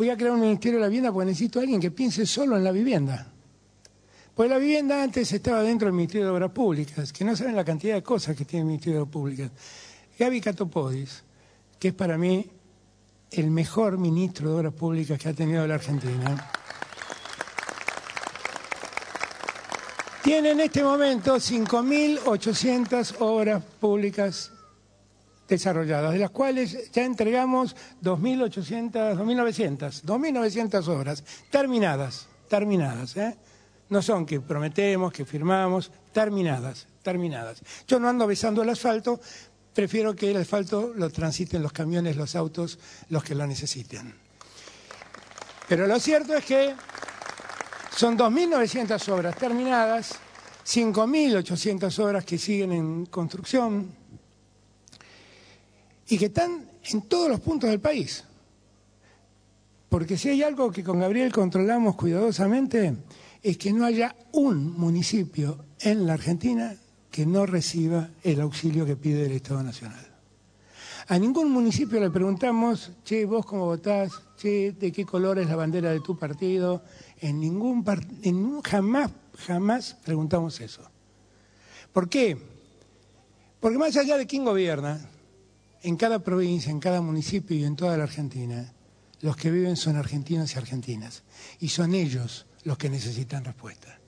voy 0.00 0.08
a 0.08 0.16
crear 0.16 0.32
un 0.32 0.40
Ministerio 0.40 0.78
de 0.78 0.84
la 0.84 0.88
Vivienda 0.88 1.12
porque 1.12 1.26
necesito 1.26 1.58
a 1.58 1.62
alguien 1.62 1.78
que 1.78 1.90
piense 1.90 2.24
solo 2.24 2.56
en 2.56 2.64
la 2.64 2.72
vivienda. 2.72 3.30
Pues 4.34 4.48
la 4.48 4.56
vivienda 4.56 5.02
antes 5.02 5.30
estaba 5.30 5.62
dentro 5.62 5.84
del 5.88 5.92
Ministerio 5.92 6.28
de 6.28 6.32
Obras 6.32 6.52
Públicas, 6.52 7.12
que 7.12 7.22
no 7.22 7.36
saben 7.36 7.54
la 7.54 7.66
cantidad 7.66 7.96
de 7.96 8.02
cosas 8.02 8.34
que 8.34 8.46
tiene 8.46 8.62
el 8.62 8.66
Ministerio 8.68 8.94
de 8.94 9.02
Obras 9.02 9.12
Públicas. 9.12 9.50
Gaby 10.18 10.40
Catopodis, 10.40 11.22
que 11.78 11.88
es 11.88 11.94
para 11.94 12.16
mí 12.16 12.50
el 13.32 13.50
mejor 13.50 13.98
ministro 13.98 14.48
de 14.48 14.56
Obras 14.56 14.72
Públicas 14.72 15.18
que 15.18 15.28
ha 15.28 15.34
tenido 15.34 15.66
la 15.66 15.74
Argentina, 15.74 16.50
tiene 20.24 20.52
en 20.52 20.60
este 20.60 20.82
momento 20.82 21.36
5.800 21.36 23.16
obras 23.18 23.62
públicas 23.78 24.50
desarrolladas, 25.50 26.12
de 26.12 26.20
las 26.20 26.30
cuales 26.30 26.90
ya 26.92 27.04
entregamos 27.04 27.74
2.800, 28.02 29.16
2.900, 29.16 30.02
2.900 30.04 30.88
obras 30.88 31.24
terminadas, 31.50 32.28
terminadas, 32.48 33.16
¿eh? 33.16 33.36
No 33.88 34.00
son 34.00 34.24
que 34.24 34.40
prometemos, 34.40 35.12
que 35.12 35.24
firmamos, 35.24 35.90
terminadas, 36.12 36.86
terminadas. 37.02 37.60
Yo 37.88 37.98
no 37.98 38.08
ando 38.08 38.28
besando 38.28 38.62
el 38.62 38.68
asfalto, 38.68 39.20
prefiero 39.74 40.14
que 40.14 40.30
el 40.30 40.36
asfalto 40.36 40.92
lo 40.94 41.10
transiten 41.10 41.60
los 41.60 41.72
camiones, 41.72 42.16
los 42.16 42.36
autos, 42.36 42.78
los 43.08 43.24
que 43.24 43.34
lo 43.34 43.44
necesiten. 43.48 44.14
Pero 45.68 45.88
lo 45.88 45.98
cierto 45.98 46.34
es 46.34 46.44
que 46.44 46.74
son 47.96 48.16
2.900 48.16 49.08
obras 49.08 49.34
terminadas, 49.34 50.14
5.800 50.64 51.98
obras 51.98 52.24
que 52.24 52.38
siguen 52.38 52.70
en 52.70 53.06
construcción 53.06 53.99
y 56.10 56.18
que 56.18 56.26
están 56.26 56.68
en 56.90 57.02
todos 57.02 57.30
los 57.30 57.40
puntos 57.40 57.70
del 57.70 57.80
país. 57.80 58.24
Porque 59.88 60.18
si 60.18 60.28
hay 60.28 60.42
algo 60.42 60.70
que 60.70 60.84
con 60.84 61.00
Gabriel 61.00 61.32
controlamos 61.32 61.96
cuidadosamente, 61.96 62.96
es 63.42 63.56
que 63.56 63.72
no 63.72 63.84
haya 63.84 64.14
un 64.32 64.78
municipio 64.78 65.64
en 65.80 66.06
la 66.06 66.14
Argentina 66.14 66.74
que 67.10 67.26
no 67.26 67.46
reciba 67.46 68.10
el 68.22 68.40
auxilio 68.40 68.84
que 68.84 68.96
pide 68.96 69.26
el 69.26 69.32
Estado 69.32 69.62
Nacional. 69.62 70.06
A 71.08 71.18
ningún 71.18 71.50
municipio 71.50 71.98
le 71.98 72.10
preguntamos, 72.10 72.92
che, 73.02 73.24
vos 73.24 73.44
cómo 73.44 73.66
votás, 73.66 74.12
che, 74.36 74.72
de 74.72 74.92
qué 74.92 75.04
color 75.04 75.38
es 75.40 75.48
la 75.48 75.56
bandera 75.56 75.90
de 75.90 76.00
tu 76.00 76.16
partido. 76.16 76.84
En 77.18 77.40
ningún, 77.40 77.84
en, 78.22 78.60
jamás, 78.62 79.10
jamás 79.38 79.96
preguntamos 80.04 80.60
eso. 80.60 80.82
¿Por 81.92 82.08
qué? 82.08 82.38
Porque 83.58 83.78
más 83.78 83.96
allá 83.96 84.16
de 84.16 84.26
quién 84.26 84.44
gobierna, 84.44 85.00
en 85.82 85.96
cada 85.96 86.18
provincia, 86.18 86.70
en 86.70 86.80
cada 86.80 87.00
municipio 87.00 87.56
y 87.56 87.64
en 87.64 87.76
toda 87.76 87.96
la 87.96 88.04
Argentina, 88.04 88.72
los 89.20 89.36
que 89.36 89.50
viven 89.50 89.76
son 89.76 89.96
argentinos 89.96 90.54
y 90.54 90.58
argentinas. 90.58 91.22
Y 91.60 91.68
son 91.68 91.94
ellos 91.94 92.46
los 92.64 92.78
que 92.78 92.90
necesitan 92.90 93.44
respuesta 93.44 94.00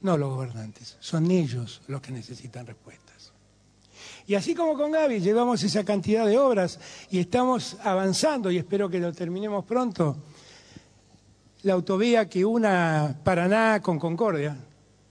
no 0.00 0.16
los 0.16 0.30
gobernantes, 0.30 0.96
son 1.00 1.30
ellos 1.30 1.82
los 1.88 2.00
que 2.00 2.12
necesitan 2.12 2.66
respuestas. 2.66 3.32
Y 4.26 4.34
así 4.34 4.54
como 4.54 4.76
con 4.76 4.92
Gaby 4.92 5.20
llevamos 5.20 5.62
esa 5.62 5.84
cantidad 5.84 6.26
de 6.26 6.38
obras 6.38 6.78
y 7.10 7.18
estamos 7.18 7.76
avanzando 7.82 8.50
y 8.50 8.58
espero 8.58 8.88
que 8.88 9.00
lo 9.00 9.12
terminemos 9.12 9.64
pronto, 9.64 10.16
la 11.62 11.72
autovía 11.72 12.28
que 12.28 12.44
una 12.44 13.18
Paraná 13.24 13.80
con 13.82 13.98
Concordia, 13.98 14.56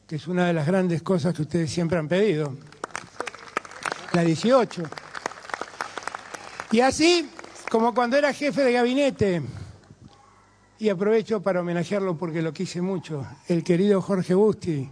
que 0.08 0.16
es 0.16 0.28
una 0.28 0.48
de 0.48 0.54
las 0.54 0.66
grandes 0.66 1.02
cosas 1.02 1.34
que 1.34 1.42
ustedes 1.42 1.70
siempre 1.70 1.98
han 1.98 2.08
pedido, 2.08 2.56
la 4.14 4.24
18. 4.24 4.84
Y 6.72 6.82
así 6.82 7.30
como 7.70 7.94
cuando 7.94 8.18
era 8.18 8.34
jefe 8.34 8.64
de 8.64 8.74
gabinete, 8.74 9.42
y 10.80 10.90
aprovecho 10.90 11.42
para 11.42 11.62
homenajearlo 11.62 12.18
porque 12.18 12.42
lo 12.42 12.54
quise 12.54 12.82
mucho. 12.82 13.26
El 13.48 13.64
querido 13.64 14.02
Jorge 14.02 14.34
Busti 14.36 14.90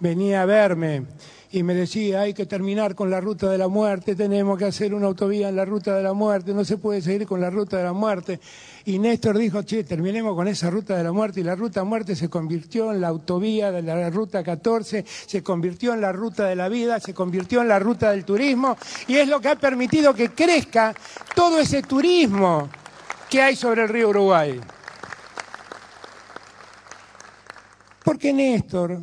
venía 0.00 0.42
a 0.42 0.46
verme 0.46 1.06
y 1.50 1.62
me 1.62 1.74
decía, 1.74 2.22
hay 2.22 2.34
que 2.34 2.46
terminar 2.46 2.94
con 2.94 3.10
la 3.10 3.20
ruta 3.20 3.50
de 3.50 3.58
la 3.58 3.68
muerte, 3.68 4.14
tenemos 4.14 4.58
que 4.58 4.64
hacer 4.64 4.94
una 4.94 5.06
autovía 5.06 5.48
en 5.48 5.56
la 5.56 5.64
ruta 5.64 5.94
de 5.94 6.02
la 6.02 6.12
muerte, 6.12 6.52
no 6.52 6.64
se 6.64 6.78
puede 6.78 7.00
seguir 7.00 7.26
con 7.26 7.40
la 7.40 7.50
ruta 7.50 7.78
de 7.78 7.84
la 7.84 7.92
muerte. 7.92 8.40
Y 8.86 8.98
Néstor 8.98 9.38
dijo, 9.38 9.62
che, 9.62 9.82
terminemos 9.82 10.34
con 10.34 10.46
esa 10.46 10.68
ruta 10.68 10.94
de 10.96 11.04
la 11.04 11.12
muerte. 11.12 11.40
Y 11.40 11.42
la 11.42 11.54
ruta 11.54 11.84
muerte 11.84 12.14
se 12.14 12.28
convirtió 12.28 12.92
en 12.92 13.00
la 13.00 13.08
autovía 13.08 13.72
de 13.72 13.80
la 13.80 14.10
ruta 14.10 14.44
14, 14.44 15.04
se 15.06 15.42
convirtió 15.42 15.94
en 15.94 16.02
la 16.02 16.12
ruta 16.12 16.44
de 16.46 16.54
la 16.54 16.68
vida, 16.68 17.00
se 17.00 17.14
convirtió 17.14 17.62
en 17.62 17.68
la 17.68 17.78
ruta 17.78 18.10
del 18.10 18.26
turismo. 18.26 18.76
Y 19.08 19.16
es 19.16 19.26
lo 19.26 19.40
que 19.40 19.48
ha 19.48 19.56
permitido 19.56 20.12
que 20.12 20.30
crezca 20.30 20.94
todo 21.34 21.58
ese 21.60 21.82
turismo 21.82 22.68
que 23.30 23.40
hay 23.40 23.56
sobre 23.56 23.84
el 23.84 23.88
río 23.88 24.10
Uruguay. 24.10 24.60
Porque 28.04 28.34
Néstor, 28.34 29.02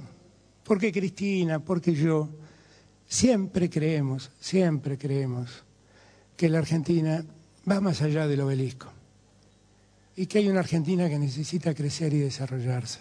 porque 0.64 0.92
Cristina, 0.92 1.58
porque 1.58 1.96
yo, 1.96 2.30
siempre 3.08 3.68
creemos, 3.68 4.30
siempre 4.40 4.96
creemos 4.96 5.64
que 6.38 6.50
la 6.50 6.60
Argentina 6.60 7.26
va 7.68 7.82
más 7.82 8.04
allá 8.04 8.28
del 8.28 8.42
obelisco 8.42 9.01
y 10.16 10.26
que 10.26 10.40
hay 10.40 10.50
una 10.50 10.60
Argentina 10.60 11.10
que 11.10 11.20
necesita 11.20 11.74
crecer 11.74 12.14
y 12.14 12.20
desarrollarse. 12.20 13.00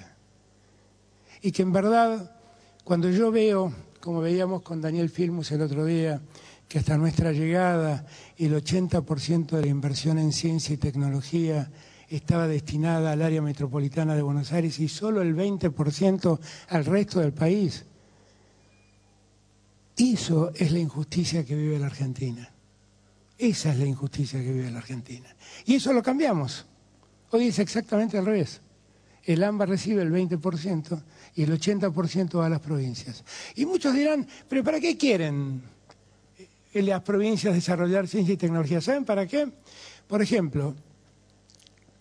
Y 1.43 1.53
que 1.53 1.63
en 1.63 1.73
verdad, 1.73 2.37
cuando 2.85 3.11
yo 3.11 3.31
veo, 3.31 3.73
como 4.01 4.21
veíamos 4.21 4.63
con 4.63 4.81
Daniel 4.81 5.11
Filmus 5.11 5.51
el 5.53 5.63
otro 5.63 5.85
día, 5.85 6.21
que 6.69 6.79
hasta 6.79 6.97
nuestra 6.97 7.33
llegada 7.33 8.07
el 8.37 8.55
80% 8.55 9.57
de 9.57 9.63
la 9.63 9.67
inversión 9.67 10.19
en 10.19 10.33
ciencia 10.33 10.75
y 10.75 10.77
tecnología 10.77 11.71
estaba 12.09 12.47
destinada 12.47 13.13
al 13.13 13.23
área 13.23 13.43
metropolitana 13.43 14.15
de 14.15 14.23
Buenos 14.23 14.53
Aires 14.53 14.79
y 14.79 14.89
solo 14.89 15.23
el 15.23 15.35
20% 15.35 16.39
al 16.69 16.85
resto 16.85 17.21
del 17.21 17.33
país. 17.33 17.85
Eso 19.97 20.53
es 20.55 20.73
la 20.73 20.79
injusticia 20.79 21.45
que 21.45 21.55
vive 21.55 21.79
la 21.79 21.87
Argentina. 21.87 22.49
Esa 23.37 23.73
es 23.73 23.79
la 23.79 23.87
injusticia 23.87 24.41
que 24.41 24.53
vive 24.53 24.71
la 24.71 24.79
Argentina. 24.79 25.35
Y 25.67 25.75
eso 25.75 25.93
lo 25.93 26.03
cambiamos. 26.03 26.67
Hoy 27.31 27.49
es 27.49 27.59
exactamente 27.59 28.19
al 28.19 28.27
revés. 28.27 28.61
El 29.25 29.45
AMBA 29.45 29.67
recibe 29.67 30.03
el 30.03 30.11
20% 30.11 31.03
y 31.37 31.43
el 31.43 31.53
80% 31.53 32.39
va 32.39 32.47
a 32.47 32.49
las 32.49 32.61
provincias. 32.61 33.25
Y 33.55 33.67
muchos 33.67 33.95
dirán, 33.95 34.27
pero 34.49 34.65
¿para 34.65 34.81
qué 34.81 34.97
quieren 34.97 35.63
las 36.73 37.03
provincias 37.03 37.55
desarrollar 37.55 38.09
ciencia 38.09 38.35
y 38.35 38.37
tecnología? 38.37 38.81
¿Saben 38.81 39.05
para 39.05 39.27
qué? 39.27 39.51
Por 40.09 40.23
ejemplo, 40.23 40.75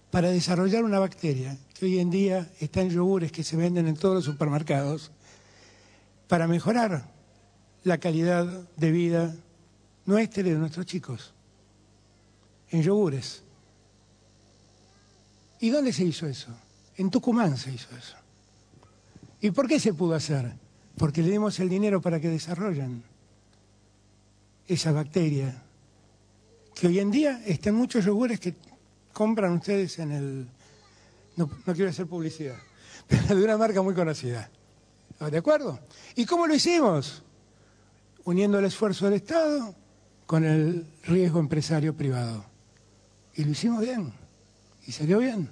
para 0.10 0.30
desarrollar 0.30 0.84
una 0.84 1.00
bacteria 1.00 1.58
que 1.78 1.86
hoy 1.86 2.00
en 2.00 2.10
día 2.10 2.50
está 2.60 2.82
en 2.82 2.90
yogures 2.90 3.32
que 3.32 3.44
se 3.44 3.56
venden 3.56 3.88
en 3.88 3.96
todos 3.96 4.16
los 4.16 4.26
supermercados, 4.26 5.12
para 6.28 6.48
mejorar 6.48 7.12
la 7.84 7.98
calidad 7.98 8.46
de 8.78 8.92
vida 8.92 9.36
nuestra 10.06 10.42
y 10.42 10.52
de 10.52 10.56
nuestros 10.56 10.86
chicos, 10.86 11.34
en 12.70 12.84
yogures. 12.84 13.44
¿Y 15.60 15.70
dónde 15.70 15.92
se 15.94 16.06
hizo 16.06 16.28
eso? 16.28 16.50
En 16.98 17.10
Tucumán 17.10 17.58
se 17.58 17.72
hizo 17.72 17.96
eso. 17.96 18.16
¿Y 19.42 19.52
por 19.52 19.68
qué 19.68 19.80
se 19.80 19.94
pudo 19.94 20.16
hacer? 20.16 20.54
Porque 20.98 21.22
le 21.22 21.32
dimos 21.32 21.60
el 21.60 21.70
dinero 21.70 22.02
para 22.02 22.20
que 22.20 22.30
desarrollen. 22.30 23.04
esa 24.68 24.92
bacteria, 24.92 25.64
que 26.76 26.88
hoy 26.88 27.00
en 27.00 27.10
día 27.10 27.42
están 27.46 27.74
muchos 27.74 28.06
yogures 28.06 28.40
que 28.40 28.54
compran 29.12 29.54
ustedes 29.54 29.98
en 29.98 30.12
el... 30.12 30.48
No, 31.36 31.50
no 31.66 31.74
quiero 31.74 31.90
hacer 31.90 32.06
publicidad, 32.06 32.58
pero 33.08 33.36
de 33.36 33.44
una 33.44 33.58
marca 33.58 33.82
muy 33.82 33.96
conocida. 33.96 34.50
¿De 35.20 35.38
acuerdo? 35.38 35.80
¿Y 36.16 36.26
cómo 36.26 36.48
lo 36.48 36.56
hicimos? 36.56 37.24
Uniendo 38.24 38.60
el 38.60 38.66
esfuerzo 38.66 39.06
del 39.06 39.16
Estado 39.16 39.76
con 40.26 40.46
el 40.46 40.86
riesgo 41.04 41.40
empresario 41.40 41.96
privado. 41.96 42.46
Y 43.36 43.44
lo 43.44 43.52
hicimos 43.52 43.82
bien. 43.82 44.14
Y 44.90 44.92
salió 44.92 45.20
bien. 45.20 45.48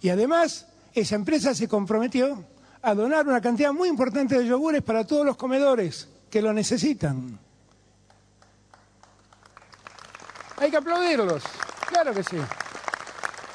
Y 0.00 0.08
además, 0.08 0.66
esa 0.94 1.14
empresa 1.14 1.54
se 1.54 1.68
comprometió 1.68 2.42
a 2.80 2.94
donar 2.94 3.28
una 3.28 3.38
cantidad 3.38 3.70
muy 3.70 3.86
importante 3.90 4.38
de 4.38 4.46
yogures 4.46 4.80
para 4.80 5.06
todos 5.06 5.26
los 5.26 5.36
comedores 5.36 6.08
que 6.30 6.40
lo 6.40 6.50
necesitan. 6.54 7.38
Hay 10.56 10.70
que 10.70 10.76
aplaudirlos. 10.78 11.42
Claro 11.86 12.14
que 12.14 12.24
sí. 12.24 12.38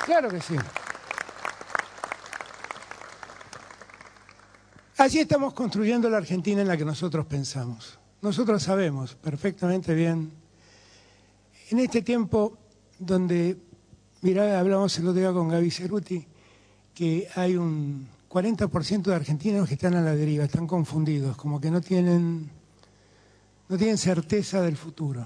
Claro 0.05 0.30
que 0.30 0.39
sí. 0.39 0.55
Así 4.97 5.20
estamos 5.20 5.55
construyendo 5.55 6.11
la 6.11 6.17
Argentina 6.17 6.61
en 6.61 6.67
la 6.67 6.78
que 6.78 6.86
nosotros 6.86 7.26
pensamos. 7.26 7.97
Nosotros 8.22 8.61
sabemos 8.61 9.15
perfectamente 9.15 9.95
bien, 9.95 10.32
en 11.72 11.80
este 11.80 12.03
tiempo 12.03 12.55
donde, 12.99 13.57
mirá, 14.22 14.59
hablamos 14.59 14.97
el 14.97 15.07
otro 15.07 15.20
día 15.20 15.34
con 15.34 15.47
Gaby 15.47 15.72
Ceruti, 15.72 16.26
que 16.93 17.28
hay 17.36 17.55
un 17.55 18.07
40% 18.30 19.03
de 19.03 19.15
argentinos 19.15 19.67
que 19.67 19.74
están 19.76 19.95
a 19.95 20.01
la 20.01 20.15
deriva, 20.15 20.45
están 20.45 20.67
confundidos, 20.67 21.36
como 21.38 21.59
que 21.59 21.72
no 21.72 21.82
tienen, 21.82 22.49
no 23.67 23.78
tienen 23.78 23.97
certeza 23.97 24.61
del 24.61 24.78
futuro. 24.78 25.26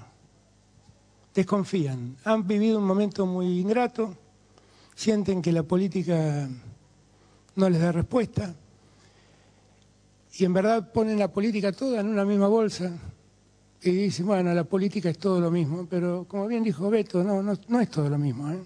Desconfían, 1.34 2.18
han 2.24 2.48
vivido 2.48 2.78
un 2.78 2.86
momento 2.86 3.26
muy 3.26 3.60
ingrato, 3.60 4.16
sienten 4.96 5.42
que 5.42 5.52
la 5.52 5.64
política 5.64 6.48
no 7.56 7.70
les 7.70 7.82
da 7.82 7.92
respuesta 7.92 8.54
y 10.38 10.46
en 10.46 10.54
verdad 10.54 10.92
ponen 10.92 11.20
la 11.20 11.32
política 11.32 11.72
toda 11.72 12.02
en 12.02 12.08
una 12.08 12.26
misma 12.26 12.48
bolsa 12.48 12.92
y 13.82 13.92
dicen, 13.92 14.26
bueno, 14.26 14.54
la 14.54 14.64
política 14.64 15.10
es 15.10 15.18
todo 15.18 15.42
lo 15.42 15.52
mismo, 15.52 15.86
pero 15.90 16.26
como 16.28 16.48
bien 16.48 16.64
dijo 16.64 16.90
Beto, 16.90 17.24
no, 17.24 17.44
no, 17.44 17.80
es 17.82 17.90
todo 17.90 18.10
lo 18.10 18.18
mismo, 18.18 18.50
¿eh? 18.50 18.64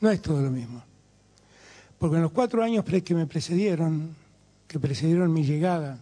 No 0.00 0.10
es 0.10 0.20
todo 0.22 0.40
lo 0.42 0.50
mismo. 0.50 0.82
Porque 1.98 2.16
en 2.16 2.22
los 2.22 2.32
cuatro 2.32 2.62
años 2.62 2.84
que 2.84 3.14
me 3.14 3.26
precedieron, 3.26 4.14
que 4.66 4.78
precedieron 4.78 5.32
mi 5.32 5.44
llegada 5.44 5.98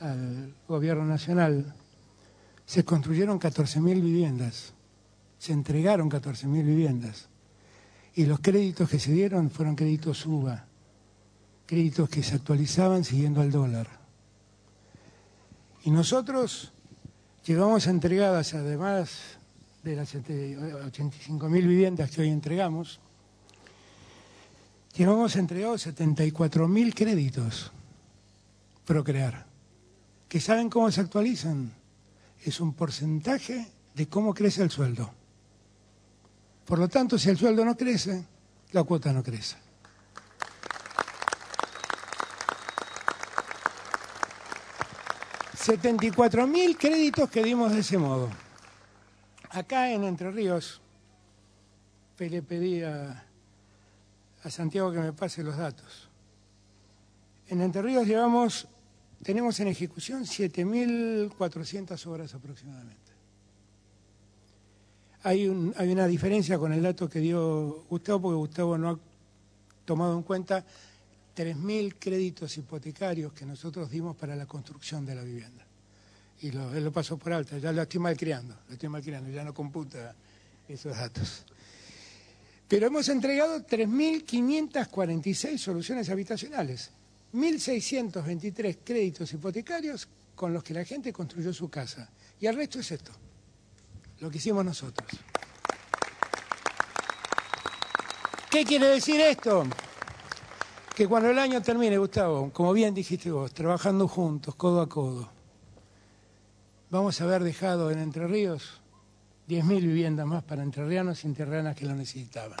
al 0.00 0.54
gobierno 0.68 1.04
nacional, 1.04 1.74
se 2.66 2.84
construyeron 2.84 3.38
14.000 3.40 4.00
viviendas, 4.00 4.72
se 5.38 5.52
entregaron 5.52 6.10
14.000 6.10 6.64
viviendas 6.64 7.28
y 8.14 8.26
los 8.26 8.40
créditos 8.40 8.88
que 8.88 8.98
se 8.98 9.12
dieron 9.12 9.50
fueron 9.50 9.74
créditos 9.74 10.24
UBA 10.24 10.66
créditos 11.66 12.08
que 12.08 12.22
se 12.22 12.34
actualizaban 12.34 13.04
siguiendo 13.04 13.40
al 13.40 13.50
dólar. 13.50 13.88
Y 15.82 15.90
nosotros 15.90 16.72
llevamos 17.44 17.86
entregadas, 17.86 18.54
además 18.54 19.38
de 19.84 19.96
las 19.96 20.14
85.000 20.14 21.50
viviendas 21.50 22.10
que 22.10 22.22
hoy 22.22 22.30
entregamos, 22.30 23.00
llevamos 24.96 25.36
entregados 25.36 25.86
74.000 25.86 26.94
créditos 26.94 27.70
Procrear, 28.86 29.46
que 30.28 30.40
saben 30.40 30.68
cómo 30.68 30.90
se 30.90 31.00
actualizan. 31.00 31.72
Es 32.44 32.60
un 32.60 32.74
porcentaje 32.74 33.66
de 33.94 34.08
cómo 34.08 34.34
crece 34.34 34.62
el 34.62 34.70
sueldo. 34.70 35.10
Por 36.66 36.78
lo 36.78 36.88
tanto, 36.88 37.18
si 37.18 37.30
el 37.30 37.38
sueldo 37.38 37.64
no 37.64 37.76
crece, 37.76 38.24
la 38.72 38.84
cuota 38.84 39.12
no 39.12 39.22
crece. 39.22 39.56
74.000 45.64 46.76
créditos 46.76 47.30
que 47.30 47.42
dimos 47.42 47.72
de 47.72 47.80
ese 47.80 47.96
modo. 47.96 48.43
Acá 49.54 49.92
en 49.92 50.02
Entre 50.02 50.32
Ríos, 50.32 50.80
le 52.18 52.42
pedí 52.42 52.82
a, 52.82 53.24
Santiago 54.50 54.90
que 54.90 54.98
me 54.98 55.12
pase 55.12 55.44
los 55.44 55.56
datos. 55.56 56.08
En 57.46 57.60
Entre 57.60 57.80
Ríos 57.80 58.04
llevamos, 58.04 58.66
tenemos 59.22 59.58
en 59.60 59.68
ejecución 59.68 60.24
7.400 60.24 62.06
obras 62.06 62.34
aproximadamente. 62.34 63.12
Hay, 65.22 65.72
hay 65.76 65.92
una 65.92 66.08
diferencia 66.08 66.58
con 66.58 66.72
el 66.72 66.82
dato 66.82 67.08
que 67.08 67.20
dio 67.20 67.84
Gustavo, 67.88 68.22
porque 68.22 68.36
Gustavo 68.36 68.76
no 68.76 68.90
ha 68.90 68.98
tomado 69.84 70.16
en 70.16 70.24
cuenta 70.24 70.64
3.000 71.36 71.94
créditos 71.98 72.58
hipotecarios 72.58 73.32
que 73.32 73.46
nosotros 73.46 73.88
dimos 73.88 74.16
para 74.16 74.34
la 74.34 74.46
construcción 74.46 75.06
de 75.06 75.14
la 75.14 75.22
vivienda. 75.22 75.63
Y 76.40 76.50
lo, 76.50 76.74
él 76.74 76.84
lo 76.84 76.92
pasó 76.92 77.16
por 77.16 77.32
alto, 77.32 77.56
ya 77.58 77.72
lo 77.72 77.82
estoy 77.82 78.00
malcriando, 78.00 78.54
lo 78.68 78.74
estoy 78.74 78.88
malcriando, 78.88 79.30
ya 79.30 79.44
no 79.44 79.54
computa 79.54 80.14
esos 80.68 80.96
datos. 80.96 81.44
Pero 82.68 82.86
hemos 82.86 83.08
entregado 83.08 83.60
3.546 83.60 85.58
soluciones 85.58 86.08
habitacionales, 86.10 86.90
1.623 87.32 88.78
créditos 88.84 89.32
hipotecarios 89.32 90.08
con 90.34 90.52
los 90.52 90.62
que 90.62 90.74
la 90.74 90.84
gente 90.84 91.12
construyó 91.12 91.52
su 91.52 91.68
casa. 91.68 92.10
Y 92.40 92.46
el 92.46 92.56
resto 92.56 92.80
es 92.80 92.90
esto, 92.90 93.12
lo 94.20 94.30
que 94.30 94.38
hicimos 94.38 94.64
nosotros. 94.64 95.08
¿Qué 98.50 98.64
quiere 98.64 98.86
decir 98.88 99.20
esto? 99.20 99.66
que 100.94 101.08
cuando 101.08 101.30
el 101.30 101.38
año 101.38 101.60
termine, 101.60 101.98
Gustavo, 101.98 102.50
como 102.52 102.72
bien 102.72 102.94
dijiste 102.94 103.30
vos, 103.30 103.52
trabajando 103.52 104.06
juntos, 104.06 104.54
codo 104.54 104.80
a 104.80 104.88
codo, 104.88 105.28
vamos 106.94 107.20
a 107.20 107.24
haber 107.24 107.42
dejado 107.42 107.90
en 107.90 107.98
Entre 107.98 108.24
Ríos 108.28 108.80
10.000 109.48 109.80
viviendas 109.80 110.26
más 110.26 110.44
para 110.44 110.62
entrerrianos 110.62 111.24
y 111.24 111.26
entrerrianas 111.26 111.74
que 111.74 111.86
lo 111.86 111.94
necesitaban. 111.94 112.58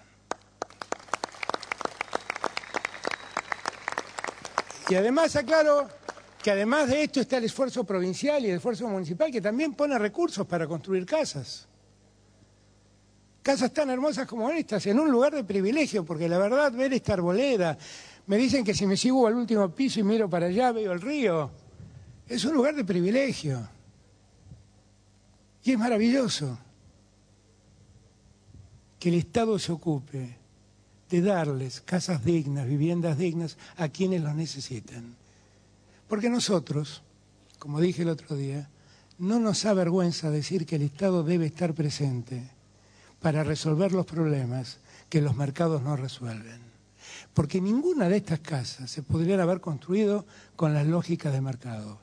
Y 4.88 4.94
además 4.96 5.36
aclaro 5.36 5.88
que 6.42 6.50
además 6.50 6.88
de 6.88 7.04
esto 7.04 7.20
está 7.20 7.36
el 7.36 7.44
esfuerzo 7.44 7.84
provincial 7.84 8.44
y 8.44 8.50
el 8.50 8.56
esfuerzo 8.56 8.88
municipal 8.88 9.30
que 9.30 9.40
también 9.40 9.72
pone 9.74 9.96
recursos 10.00 10.44
para 10.48 10.66
construir 10.66 11.06
casas. 11.06 11.68
Casas 13.40 13.72
tan 13.72 13.88
hermosas 13.88 14.26
como 14.26 14.50
estas, 14.50 14.84
en 14.86 14.98
un 14.98 15.12
lugar 15.12 15.32
de 15.32 15.44
privilegio, 15.44 16.04
porque 16.04 16.28
la 16.28 16.38
verdad 16.38 16.72
ver 16.72 16.92
esta 16.92 17.12
arboleda, 17.12 17.78
me 18.26 18.36
dicen 18.36 18.64
que 18.64 18.74
si 18.74 18.84
me 18.84 18.96
sigo 18.96 19.28
al 19.28 19.36
último 19.36 19.70
piso 19.70 20.00
y 20.00 20.02
miro 20.02 20.28
para 20.28 20.46
allá 20.46 20.72
veo 20.72 20.90
el 20.90 21.00
río. 21.00 21.52
Es 22.26 22.44
un 22.44 22.54
lugar 22.54 22.74
de 22.74 22.84
privilegio. 22.84 23.73
Y 25.64 25.72
es 25.72 25.78
maravilloso 25.78 26.58
que 28.98 29.08
el 29.08 29.16
Estado 29.16 29.58
se 29.58 29.72
ocupe 29.72 30.36
de 31.10 31.20
darles 31.20 31.80
casas 31.80 32.24
dignas, 32.24 32.66
viviendas 32.66 33.18
dignas 33.18 33.56
a 33.76 33.88
quienes 33.88 34.22
los 34.22 34.34
necesitan. 34.34 35.16
Porque 36.08 36.30
nosotros, 36.30 37.02
como 37.58 37.80
dije 37.80 38.02
el 38.02 38.10
otro 38.10 38.36
día, 38.36 38.68
no 39.18 39.40
nos 39.40 39.64
avergüenza 39.64 40.30
decir 40.30 40.66
que 40.66 40.76
el 40.76 40.82
Estado 40.82 41.22
debe 41.22 41.46
estar 41.46 41.74
presente 41.74 42.42
para 43.20 43.42
resolver 43.42 43.92
los 43.92 44.06
problemas 44.06 44.78
que 45.08 45.22
los 45.22 45.34
mercados 45.34 45.82
no 45.82 45.96
resuelven 45.96 46.74
porque 47.34 47.60
ninguna 47.60 48.08
de 48.08 48.18
estas 48.18 48.40
casas 48.40 48.90
se 48.90 49.02
podrían 49.02 49.40
haber 49.40 49.60
construido 49.60 50.24
con 50.56 50.72
las 50.72 50.86
lógicas 50.86 51.32
de 51.32 51.40
mercado. 51.40 51.98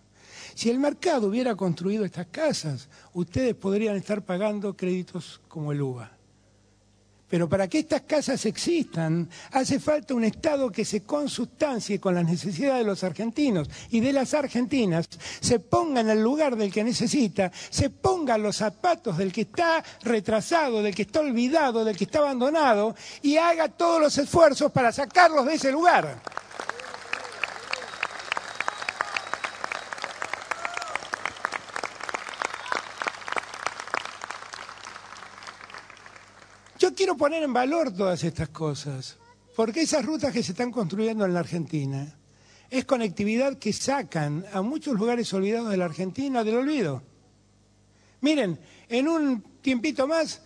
Si 0.54 0.70
el 0.70 0.80
mercado 0.80 1.28
hubiera 1.28 1.56
construido 1.56 2.06
estas 2.06 2.28
casas, 2.28 2.90
ustedes 3.14 3.56
podrían 3.56 3.96
estar 3.96 4.24
pagando 4.24 4.76
créditos 4.76 5.42
como 5.48 5.72
el 5.72 5.82
UBA. 5.82 6.22
Pero 7.32 7.48
para 7.48 7.70
que 7.70 7.80
estas 7.80 8.02
casas 8.02 8.46
existan, 8.46 9.30
hace 9.54 9.80
falta 9.80 10.14
un 10.14 10.26
Estado 10.26 10.70
que 10.70 10.84
se 10.84 11.04
consustancie 11.04 11.98
con 11.98 12.14
las 12.14 12.26
necesidades 12.26 12.80
de 12.80 12.84
los 12.84 13.06
argentinos 13.06 13.70
y 13.90 14.02
de 14.02 14.12
las 14.12 14.34
argentinas, 14.34 15.08
se 15.40 15.60
ponga 15.60 16.02
en 16.02 16.10
el 16.10 16.22
lugar 16.22 16.58
del 16.58 16.74
que 16.74 16.84
necesita, 16.84 17.50
se 17.70 17.90
ponga 17.90 18.38
los 18.38 18.58
zapatos 18.58 19.18
del 19.18 19.32
que 19.32 19.42
está 19.42 19.82
retrasado, 20.02 20.84
del 20.84 20.94
que 20.94 21.04
está 21.04 21.22
olvidado, 21.22 21.86
del 21.86 21.96
que 21.96 22.04
está 22.04 22.20
abandonado 22.20 22.96
y 23.22 23.38
haga 23.38 23.70
todos 23.70 24.02
los 24.02 24.18
esfuerzos 24.18 24.70
para 24.74 24.92
sacarlos 24.92 25.46
de 25.46 25.54
ese 25.54 25.72
lugar. 25.72 26.22
Yo 36.82 36.96
quiero 36.96 37.11
poner 37.22 37.44
en 37.44 37.54
valor 37.54 37.94
todas 37.94 38.24
estas 38.24 38.50
cosas, 38.50 39.16
porque 39.56 39.84
esas 39.84 40.04
rutas 40.04 40.34
que 40.34 40.42
se 40.42 40.54
están 40.54 40.72
construyendo 40.72 41.24
en 41.24 41.36
la 41.36 41.42
Argentina 41.42 42.18
es 42.68 42.84
conectividad 42.86 43.60
que 43.60 43.74
sacan 43.74 44.44
a 44.52 44.64
muchos 44.64 44.96
lugares 44.96 45.32
olvidados 45.32 45.70
de 45.70 45.78
la 45.78 45.86
Argentina 45.86 46.44
del 46.44 46.56
olvido. 46.56 47.04
Miren, 48.22 48.60
en 48.90 49.08
un 49.08 49.44
tiempito 49.62 50.08
más 50.08 50.42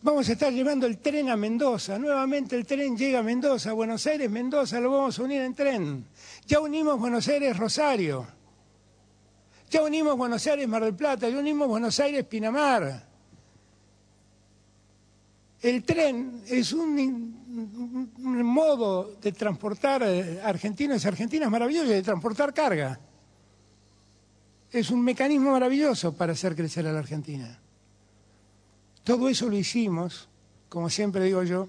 vamos 0.00 0.28
a 0.28 0.34
estar 0.34 0.52
llevando 0.52 0.86
el 0.86 0.98
tren 0.98 1.28
a 1.28 1.36
Mendoza. 1.36 1.98
Nuevamente 1.98 2.54
el 2.54 2.66
tren 2.66 2.96
llega 2.96 3.18
a 3.18 3.24
Mendoza, 3.24 3.72
Buenos 3.72 4.06
Aires, 4.06 4.30
Mendoza, 4.30 4.78
lo 4.78 4.92
vamos 4.92 5.18
a 5.18 5.22
unir 5.24 5.42
en 5.42 5.54
tren. 5.56 6.06
Ya 6.46 6.60
unimos 6.60 7.00
Buenos 7.00 7.26
Aires, 7.26 7.56
Rosario. 7.56 8.28
Ya 9.72 9.82
unimos 9.82 10.16
Buenos 10.16 10.46
Aires, 10.46 10.68
Mar 10.68 10.84
del 10.84 10.94
Plata. 10.94 11.28
Ya 11.28 11.36
unimos 11.36 11.66
Buenos 11.66 11.98
Aires, 11.98 12.24
Pinamar. 12.26 13.11
El 15.62 15.84
tren 15.84 16.42
es 16.48 16.72
un, 16.72 17.40
modo 18.18 19.14
de 19.22 19.30
transportar 19.30 20.02
eh, 20.02 20.40
argentinos 20.42 21.04
y 21.04 21.08
argentinas 21.08 21.48
maravilloso, 21.48 21.88
de 21.88 22.02
transportar 22.02 22.52
carga. 22.52 22.98
Es 24.72 24.90
un 24.90 25.04
mecanismo 25.04 25.52
maravilloso 25.52 26.14
para 26.14 26.32
hacer 26.32 26.56
crecer 26.56 26.86
a 26.88 26.92
la 26.92 26.98
Argentina. 26.98 27.60
Todo 29.04 29.28
eso 29.28 29.48
lo 29.48 29.56
hicimos, 29.56 30.28
como 30.68 30.90
siempre 30.90 31.24
digo 31.24 31.44
yo, 31.44 31.68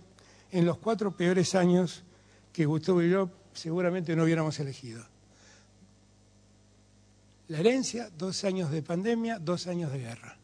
en 0.51 0.65
los 0.65 0.77
cuatro 0.79 1.15
peores 1.15 1.53
años 1.53 2.03
que 2.51 2.65
Gustavo 2.65 3.01
y 3.03 3.11
yo 3.11 3.29
seguramente 3.53 4.15
no 4.15 4.23
hubiéramos 4.23 4.59
elegido. 4.59 5.05
La 7.49 7.59
herencia, 7.59 8.09
dos 8.17 8.43
años 8.43 8.71
de 8.71 8.81
pandemia, 8.81 9.37
dos 9.37 9.67
años 9.67 9.91
de 9.91 9.99
guerra. 9.99 10.37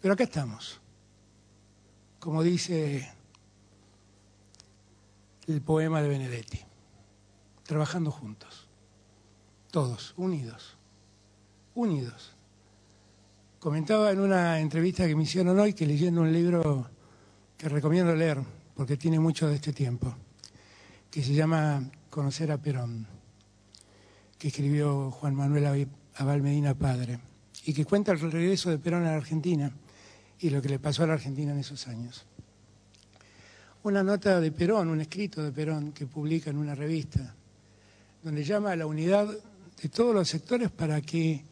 Pero 0.00 0.14
acá 0.14 0.24
estamos, 0.24 0.79
como 2.20 2.42
dice 2.42 3.10
el 5.46 5.62
poema 5.62 6.02
de 6.02 6.08
Benedetti, 6.10 6.60
trabajando 7.64 8.10
juntos, 8.10 8.68
todos, 9.70 10.12
unidos, 10.18 10.76
unidos. 11.74 12.32
Comentaba 13.58 14.10
en 14.12 14.20
una 14.20 14.60
entrevista 14.60 15.06
que 15.06 15.16
me 15.16 15.22
hicieron 15.22 15.58
hoy 15.58 15.72
que 15.72 15.86
leyendo 15.86 16.20
un 16.20 16.32
libro 16.32 16.88
que 17.56 17.68
recomiendo 17.68 18.14
leer, 18.14 18.38
porque 18.74 18.98
tiene 18.98 19.18
mucho 19.18 19.48
de 19.48 19.56
este 19.56 19.72
tiempo, 19.72 20.14
que 21.10 21.22
se 21.22 21.32
llama 21.32 21.90
Conocer 22.10 22.52
a 22.52 22.58
Perón, 22.58 23.06
que 24.38 24.48
escribió 24.48 25.10
Juan 25.10 25.34
Manuel 25.34 25.88
Abal 26.16 26.42
Medina 26.42 26.74
Padre, 26.74 27.18
y 27.64 27.72
que 27.72 27.86
cuenta 27.86 28.12
el 28.12 28.20
regreso 28.20 28.70
de 28.70 28.78
Perón 28.78 29.04
a 29.04 29.12
la 29.12 29.16
Argentina 29.16 29.72
y 30.40 30.50
lo 30.50 30.62
que 30.62 30.68
le 30.68 30.78
pasó 30.78 31.04
a 31.04 31.06
la 31.06 31.14
Argentina 31.14 31.52
en 31.52 31.58
esos 31.58 31.86
años. 31.86 32.24
Una 33.82 34.02
nota 34.02 34.40
de 34.40 34.52
Perón, 34.52 34.88
un 34.88 35.00
escrito 35.00 35.42
de 35.42 35.52
Perón 35.52 35.92
que 35.92 36.06
publica 36.06 36.50
en 36.50 36.58
una 36.58 36.74
revista, 36.74 37.34
donde 38.22 38.44
llama 38.44 38.72
a 38.72 38.76
la 38.76 38.86
unidad 38.86 39.26
de 39.26 39.88
todos 39.88 40.14
los 40.14 40.28
sectores 40.28 40.70
para 40.70 41.00
que 41.00 41.42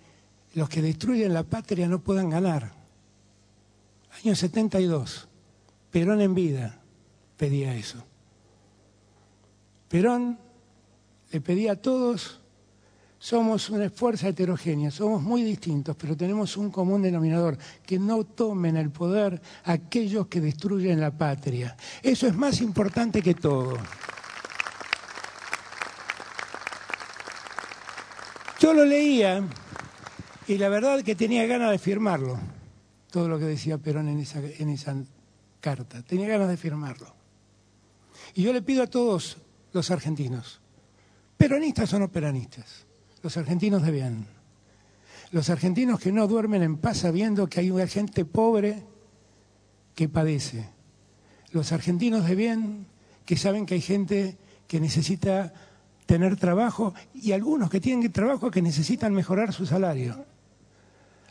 los 0.55 0.69
que 0.69 0.83
destruyen 0.83 1.33
la 1.33 1.43
patria 1.43 1.89
no 1.89 2.01
puedan 2.01 2.29
ganar. 2.29 2.73
Año 4.25 4.35
72, 4.35 5.29
Perón 5.91 6.21
en 6.21 6.35
vida 6.35 6.81
pedía 7.37 7.75
eso. 7.75 8.05
Perón 9.89 10.39
le 11.31 11.41
pedía 11.41 11.73
a 11.73 11.77
todos, 11.77 12.41
somos 13.19 13.69
una 13.71 13.91
fuerza 13.91 14.29
heterogénea, 14.29 14.91
somos 14.91 15.23
muy 15.23 15.43
distintos, 15.43 15.97
pero 15.97 16.17
tenemos 16.17 16.57
un 16.57 16.71
común 16.71 17.03
denominador, 17.03 17.59
que 17.85 17.99
no 17.99 18.25
tomen 18.25 18.77
el 18.77 18.91
poder 18.91 19.41
aquellos 19.65 20.29
que 20.29 20.41
destruyen 20.41 21.01
la 21.01 21.11
patria. 21.11 21.77
Eso 22.03 22.27
es 22.27 22.37
más 22.37 22.61
importante 22.61 23.21
que 23.21 23.35
todo. 23.35 23.77
Yo 28.61 28.75
lo 28.75 28.85
leía 28.85 29.43
y 30.47 30.59
la 30.59 30.69
verdad 30.69 31.03
que 31.03 31.15
tenía 31.15 31.47
ganas 31.47 31.71
de 31.71 31.79
firmarlo, 31.79 32.39
todo 33.11 33.29
lo 33.29 33.39
que 33.39 33.45
decía 33.45 33.79
Perón 33.79 34.09
en 34.09 34.19
esa, 34.19 34.41
en 34.41 34.69
esa 34.69 34.97
carta. 35.61 36.03
Tenía 36.03 36.29
ganas 36.29 36.49
de 36.49 36.57
firmarlo. 36.57 37.15
Y 38.35 38.43
yo 38.43 38.53
le 38.53 38.63
pido 38.63 38.83
a 38.83 38.87
todos 38.87 39.39
los 39.73 39.91
argentinos, 39.91 40.61
peronistas 41.37 41.93
o 41.95 41.99
no 41.99 42.11
peronistas, 42.11 42.88
los 43.23 43.37
argentinos 43.37 43.83
de 43.83 43.91
bien, 43.91 44.27
los 45.31 45.51
argentinos 45.51 46.01
que 46.01 46.13
no 46.13 46.27
duermen 46.27 46.63
en 46.63 46.79
paz 46.79 46.99
sabiendo 46.99 47.49
que 47.49 47.61
hay 47.61 47.71
una 47.71 47.87
gente 47.87 48.25
pobre 48.25 48.83
que 49.95 50.09
padece, 50.09 50.69
los 51.53 51.73
argentinos 51.73 52.27
de 52.27 52.35
bien 52.35 52.87
que 53.25 53.37
saben 53.37 53.67
que 53.67 53.75
hay 53.75 53.81
gente 53.81 54.37
que 54.67 54.81
necesita 54.81 55.53
tener 56.07 56.37
trabajo 56.37 56.95
y 57.13 57.33
algunos 57.33 57.69
que 57.69 57.81
tienen 57.81 58.11
trabajo 58.11 58.51
que 58.51 58.63
necesitan 58.63 59.13
mejorar 59.13 59.53
su 59.53 59.67
salario. 59.67 60.25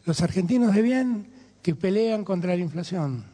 Los 0.06 0.22
argentinos 0.22 0.76
de 0.76 0.84
bien 0.84 1.28
que 1.64 1.74
pelean 1.74 2.24
contra 2.24 2.56
la 2.56 2.62
inflación, 2.62 3.26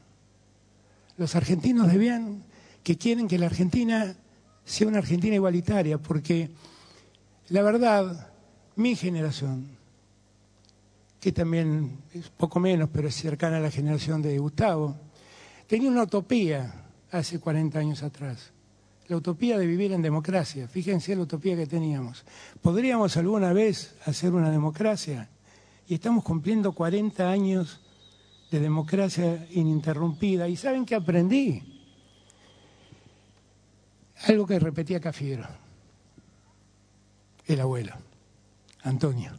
los 1.18 1.36
argentinos 1.36 1.92
de 1.92 1.98
bien 1.98 2.44
que 2.82 2.98
quieren 2.98 3.28
que 3.28 3.38
la 3.38 3.48
Argentina 3.48 4.16
sea 4.64 4.88
una 4.88 5.00
Argentina 5.00 5.36
igualitaria, 5.36 5.98
porque 5.98 6.50
la 7.50 7.62
verdad, 7.62 8.33
mi 8.76 8.96
generación, 8.96 9.68
que 11.20 11.32
también 11.32 12.00
es 12.14 12.30
poco 12.30 12.60
menos, 12.60 12.90
pero 12.92 13.08
es 13.08 13.16
cercana 13.16 13.58
a 13.58 13.62
la 13.62 13.72
generación 13.72 14.22
de 14.22 14.38
Gustavo, 14.38 14.96
tenía 15.68 15.90
una 15.90 16.04
utopía 16.04 16.74
hace 17.12 17.40
40 17.40 17.80
años 17.80 18.04
atrás. 18.04 18.52
La 19.08 19.18
utopía 19.18 19.58
de 19.58 19.66
vivir 19.66 19.92
en 19.92 20.02
democracia. 20.02 20.68
Fíjense 20.68 21.16
la 21.16 21.24
utopía 21.24 21.56
que 21.56 21.68
teníamos. 21.68 22.24
¿Podríamos 22.62 23.18
alguna 23.18 23.54
vez 23.54 23.96
hacer 24.06 24.34
una 24.34 24.50
democracia? 24.50 25.30
y 25.88 25.96
estamos 25.96 26.24
cumpliendo 26.24 26.72
40 26.72 27.30
años 27.30 27.82
de 28.52 28.60
democracia 28.60 29.48
ininterrumpida. 29.52 30.48
¿Y 30.48 30.56
saben 30.56 30.86
qué 30.86 30.96
aprendí? 30.96 31.62
Algo 34.28 34.48
que 34.48 34.60
repetía 34.60 35.00
Cafiero, 35.02 35.46
el 37.46 37.60
abuelo, 37.60 37.94
Antonio. 38.84 39.32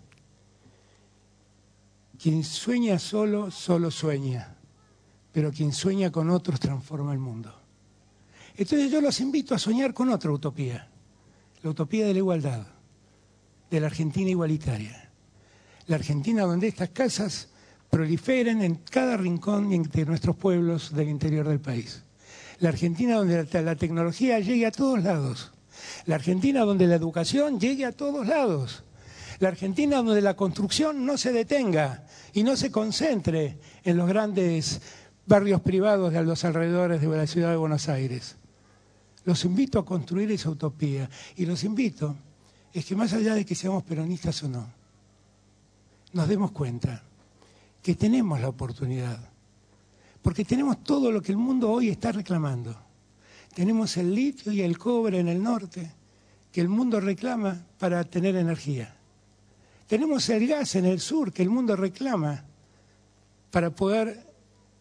Quien 2.20 2.44
sueña 2.44 2.98
solo, 2.98 3.50
solo 3.50 3.90
sueña, 3.90 4.56
pero 5.32 5.52
quien 5.52 5.72
sueña 5.72 6.10
con 6.10 6.30
otros 6.30 6.60
transforma 6.60 7.12
el 7.12 7.18
mundo. 7.18 7.54
Entonces 8.56 8.90
yo 8.90 9.00
los 9.00 9.20
invito 9.20 9.54
a 9.54 9.58
soñar 9.58 9.92
con 9.92 10.10
otra 10.10 10.30
utopía, 10.30 10.88
la 11.62 11.70
utopía 11.70 12.06
de 12.06 12.12
la 12.12 12.18
igualdad, 12.18 12.66
de 13.70 13.80
la 13.80 13.86
Argentina 13.86 14.30
igualitaria 14.30 15.04
la 15.86 15.96
Argentina 15.96 16.42
donde 16.42 16.68
estas 16.68 16.90
casas 16.90 17.48
proliferen 17.90 18.62
en 18.62 18.76
cada 18.76 19.16
rincón 19.16 19.70
de 19.70 20.06
nuestros 20.06 20.36
pueblos 20.36 20.94
del 20.94 21.08
interior 21.08 21.46
del 21.46 21.60
país. 21.60 22.02
La 22.60 22.70
Argentina 22.70 23.16
donde 23.16 23.46
la 23.62 23.76
tecnología 23.76 24.38
llegue 24.40 24.66
a 24.66 24.72
todos 24.72 25.02
lados. 25.02 25.52
La 26.06 26.14
Argentina 26.14 26.60
donde 26.60 26.86
la 26.86 26.94
educación 26.94 27.60
llegue 27.60 27.84
a 27.84 27.92
todos 27.92 28.26
lados. 28.26 28.84
La 29.40 29.48
Argentina 29.48 29.96
donde 29.96 30.20
la 30.20 30.36
construcción 30.36 31.04
no 31.04 31.16
se 31.16 31.32
detenga 31.32 32.06
y 32.32 32.42
no 32.42 32.56
se 32.56 32.70
concentre 32.70 33.58
en 33.82 33.96
los 33.96 34.08
grandes 34.08 34.80
barrios 35.26 35.60
privados 35.60 36.12
de 36.12 36.22
los 36.22 36.44
alrededores 36.44 37.00
de 37.00 37.08
la 37.08 37.26
ciudad 37.26 37.50
de 37.50 37.56
Buenos 37.56 37.88
Aires. 37.88 38.36
Los 39.24 39.44
invito 39.44 39.78
a 39.78 39.84
construir 39.84 40.30
esa 40.30 40.50
utopía 40.50 41.08
y 41.36 41.46
los 41.46 41.64
invito 41.64 42.14
es 42.72 42.84
que 42.84 42.96
más 42.96 43.12
allá 43.12 43.34
de 43.34 43.46
que 43.46 43.54
seamos 43.54 43.84
peronistas 43.84 44.42
o 44.42 44.48
no, 44.48 44.68
nos 46.12 46.28
demos 46.28 46.50
cuenta 46.50 47.02
que 47.82 47.94
tenemos 47.94 48.40
la 48.40 48.48
oportunidad, 48.48 49.18
porque 50.22 50.44
tenemos 50.44 50.82
todo 50.82 51.10
lo 51.10 51.22
que 51.22 51.32
el 51.32 51.38
mundo 51.38 51.70
hoy 51.70 51.88
está 51.88 52.12
reclamando. 52.12 52.76
Tenemos 53.54 53.96
el 53.96 54.14
litio 54.14 54.52
y 54.52 54.62
el 54.62 54.78
cobre 54.78 55.20
en 55.20 55.28
el 55.28 55.42
norte, 55.42 55.92
que 56.50 56.60
el 56.60 56.68
mundo 56.68 57.00
reclama 57.00 57.64
para 57.78 58.02
tener 58.04 58.34
energía. 58.36 58.96
Tenemos 59.86 60.28
el 60.28 60.46
gas 60.46 60.76
en 60.76 60.86
el 60.86 61.00
sur, 61.00 61.32
que 61.32 61.42
el 61.42 61.50
mundo 61.50 61.76
reclama 61.76 62.44
para 63.50 63.70
poder 63.70 64.32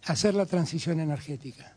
hacer 0.05 0.33
la 0.33 0.45
transición 0.45 0.99
energética. 0.99 1.75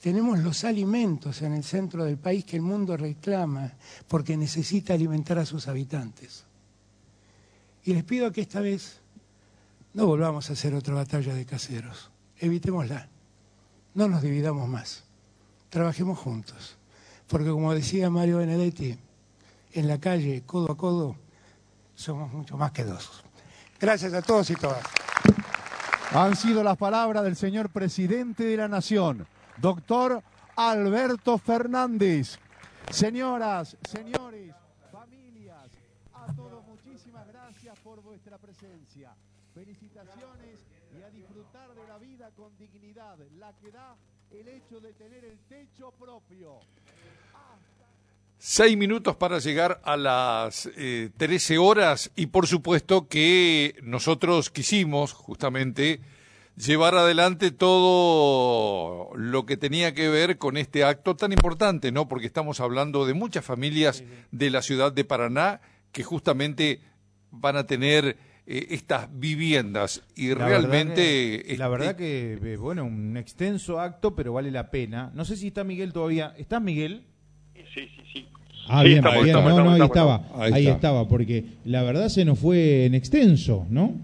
Tenemos 0.00 0.38
los 0.38 0.64
alimentos 0.64 1.42
en 1.42 1.52
el 1.52 1.64
centro 1.64 2.04
del 2.04 2.16
país 2.16 2.44
que 2.44 2.56
el 2.56 2.62
mundo 2.62 2.96
reclama 2.96 3.72
porque 4.08 4.36
necesita 4.36 4.94
alimentar 4.94 5.38
a 5.38 5.44
sus 5.46 5.68
habitantes. 5.68 6.44
Y 7.84 7.92
les 7.92 8.04
pido 8.04 8.32
que 8.32 8.40
esta 8.40 8.60
vez 8.60 9.00
no 9.92 10.06
volvamos 10.06 10.48
a 10.48 10.52
hacer 10.54 10.74
otra 10.74 10.94
batalla 10.94 11.34
de 11.34 11.44
caseros. 11.44 12.10
Evitémosla. 12.38 13.08
No 13.94 14.08
nos 14.08 14.22
dividamos 14.22 14.68
más. 14.68 15.04
Trabajemos 15.68 16.18
juntos. 16.18 16.76
Porque 17.26 17.50
como 17.50 17.74
decía 17.74 18.08
Mario 18.08 18.38
Benedetti, 18.38 18.96
en 19.72 19.88
la 19.88 20.00
calle, 20.00 20.42
codo 20.46 20.72
a 20.72 20.76
codo, 20.76 21.16
somos 22.00 22.32
mucho 22.32 22.56
más 22.56 22.72
que 22.72 22.84
dos. 22.84 23.22
Gracias 23.78 24.14
a 24.14 24.22
todos 24.22 24.48
y 24.50 24.54
todas. 24.54 24.82
Han 26.12 26.34
sido 26.34 26.64
las 26.64 26.76
palabras 26.76 27.22
del 27.22 27.36
señor 27.36 27.68
presidente 27.68 28.44
de 28.44 28.56
la 28.56 28.68
Nación, 28.68 29.26
doctor 29.58 30.22
Alberto 30.56 31.38
Fernández. 31.38 32.38
Señoras, 32.90 33.76
señores, 33.88 34.54
familias, 34.90 35.70
a 36.14 36.32
todos 36.32 36.66
muchísimas 36.66 37.28
gracias 37.28 37.78
por 37.80 38.02
vuestra 38.02 38.38
presencia. 38.38 39.14
Felicitaciones 39.54 40.58
y 40.98 41.02
a 41.02 41.10
disfrutar 41.10 41.74
de 41.74 41.86
la 41.86 41.98
vida 41.98 42.30
con 42.34 42.56
dignidad, 42.56 43.18
la 43.38 43.52
que 43.58 43.70
da 43.70 43.94
el 44.30 44.48
hecho 44.48 44.80
de 44.80 44.94
tener 44.94 45.24
el 45.24 45.38
techo 45.40 45.92
propio. 45.92 46.60
Seis 48.42 48.74
minutos 48.74 49.16
para 49.16 49.38
llegar 49.38 49.82
a 49.84 49.98
las 49.98 50.66
eh, 50.78 51.10
13 51.18 51.58
horas 51.58 52.10
y 52.16 52.26
por 52.28 52.46
supuesto 52.46 53.06
que 53.06 53.74
nosotros 53.82 54.48
quisimos 54.48 55.12
justamente 55.12 56.00
llevar 56.56 56.94
adelante 56.94 57.50
todo 57.50 59.10
lo 59.14 59.44
que 59.44 59.58
tenía 59.58 59.92
que 59.92 60.08
ver 60.08 60.38
con 60.38 60.56
este 60.56 60.84
acto 60.84 61.16
tan 61.16 61.32
importante, 61.32 61.92
¿no? 61.92 62.08
Porque 62.08 62.26
estamos 62.26 62.60
hablando 62.60 63.04
de 63.04 63.12
muchas 63.12 63.44
familias 63.44 64.04
de 64.30 64.48
la 64.50 64.62
ciudad 64.62 64.90
de 64.90 65.04
Paraná 65.04 65.60
que 65.92 66.02
justamente 66.02 66.80
van 67.30 67.56
a 67.58 67.66
tener 67.66 68.16
eh, 68.46 68.68
estas 68.70 69.08
viviendas. 69.12 70.02
Y 70.16 70.28
La 70.34 70.46
realmente 70.46 71.36
verdad 71.36 71.46
que- 71.46 71.56
la 71.58 71.68
verdad 71.68 71.96
que 71.96 72.38
eh, 72.42 72.56
bueno 72.56 72.84
un 72.84 73.18
extenso 73.18 73.80
acto 73.80 74.16
pero 74.16 74.32
vale 74.32 74.50
la 74.50 74.70
pena. 74.70 75.10
No 75.14 75.26
sé 75.26 75.36
si 75.36 75.48
está 75.48 75.62
Miguel 75.62 75.92
todavía. 75.92 76.34
Está 76.38 76.58
Miguel 76.58 77.04
Sí, 77.74 77.80
sí, 77.96 78.02
sí. 78.12 78.26
Ah, 78.68 78.82
Sí, 78.82 78.88
bien, 78.88 78.98
estamos, 78.98 79.24
bien, 79.24 79.36
estamos, 79.36 79.50
no, 79.58 79.64
no, 79.64 79.70
ahí 79.70 79.80
estamos, 79.80 79.90
estaba, 79.96 80.16
estamos. 80.16 80.52
ahí, 80.52 80.66
estaba, 80.66 81.08
porque 81.08 81.44
la 81.64 81.82
verdad 81.82 82.08
se 82.08 82.24
nos 82.24 82.38
fue 82.38 82.84
en 82.86 82.94
extenso, 82.94 83.66
¿no? 83.70 83.94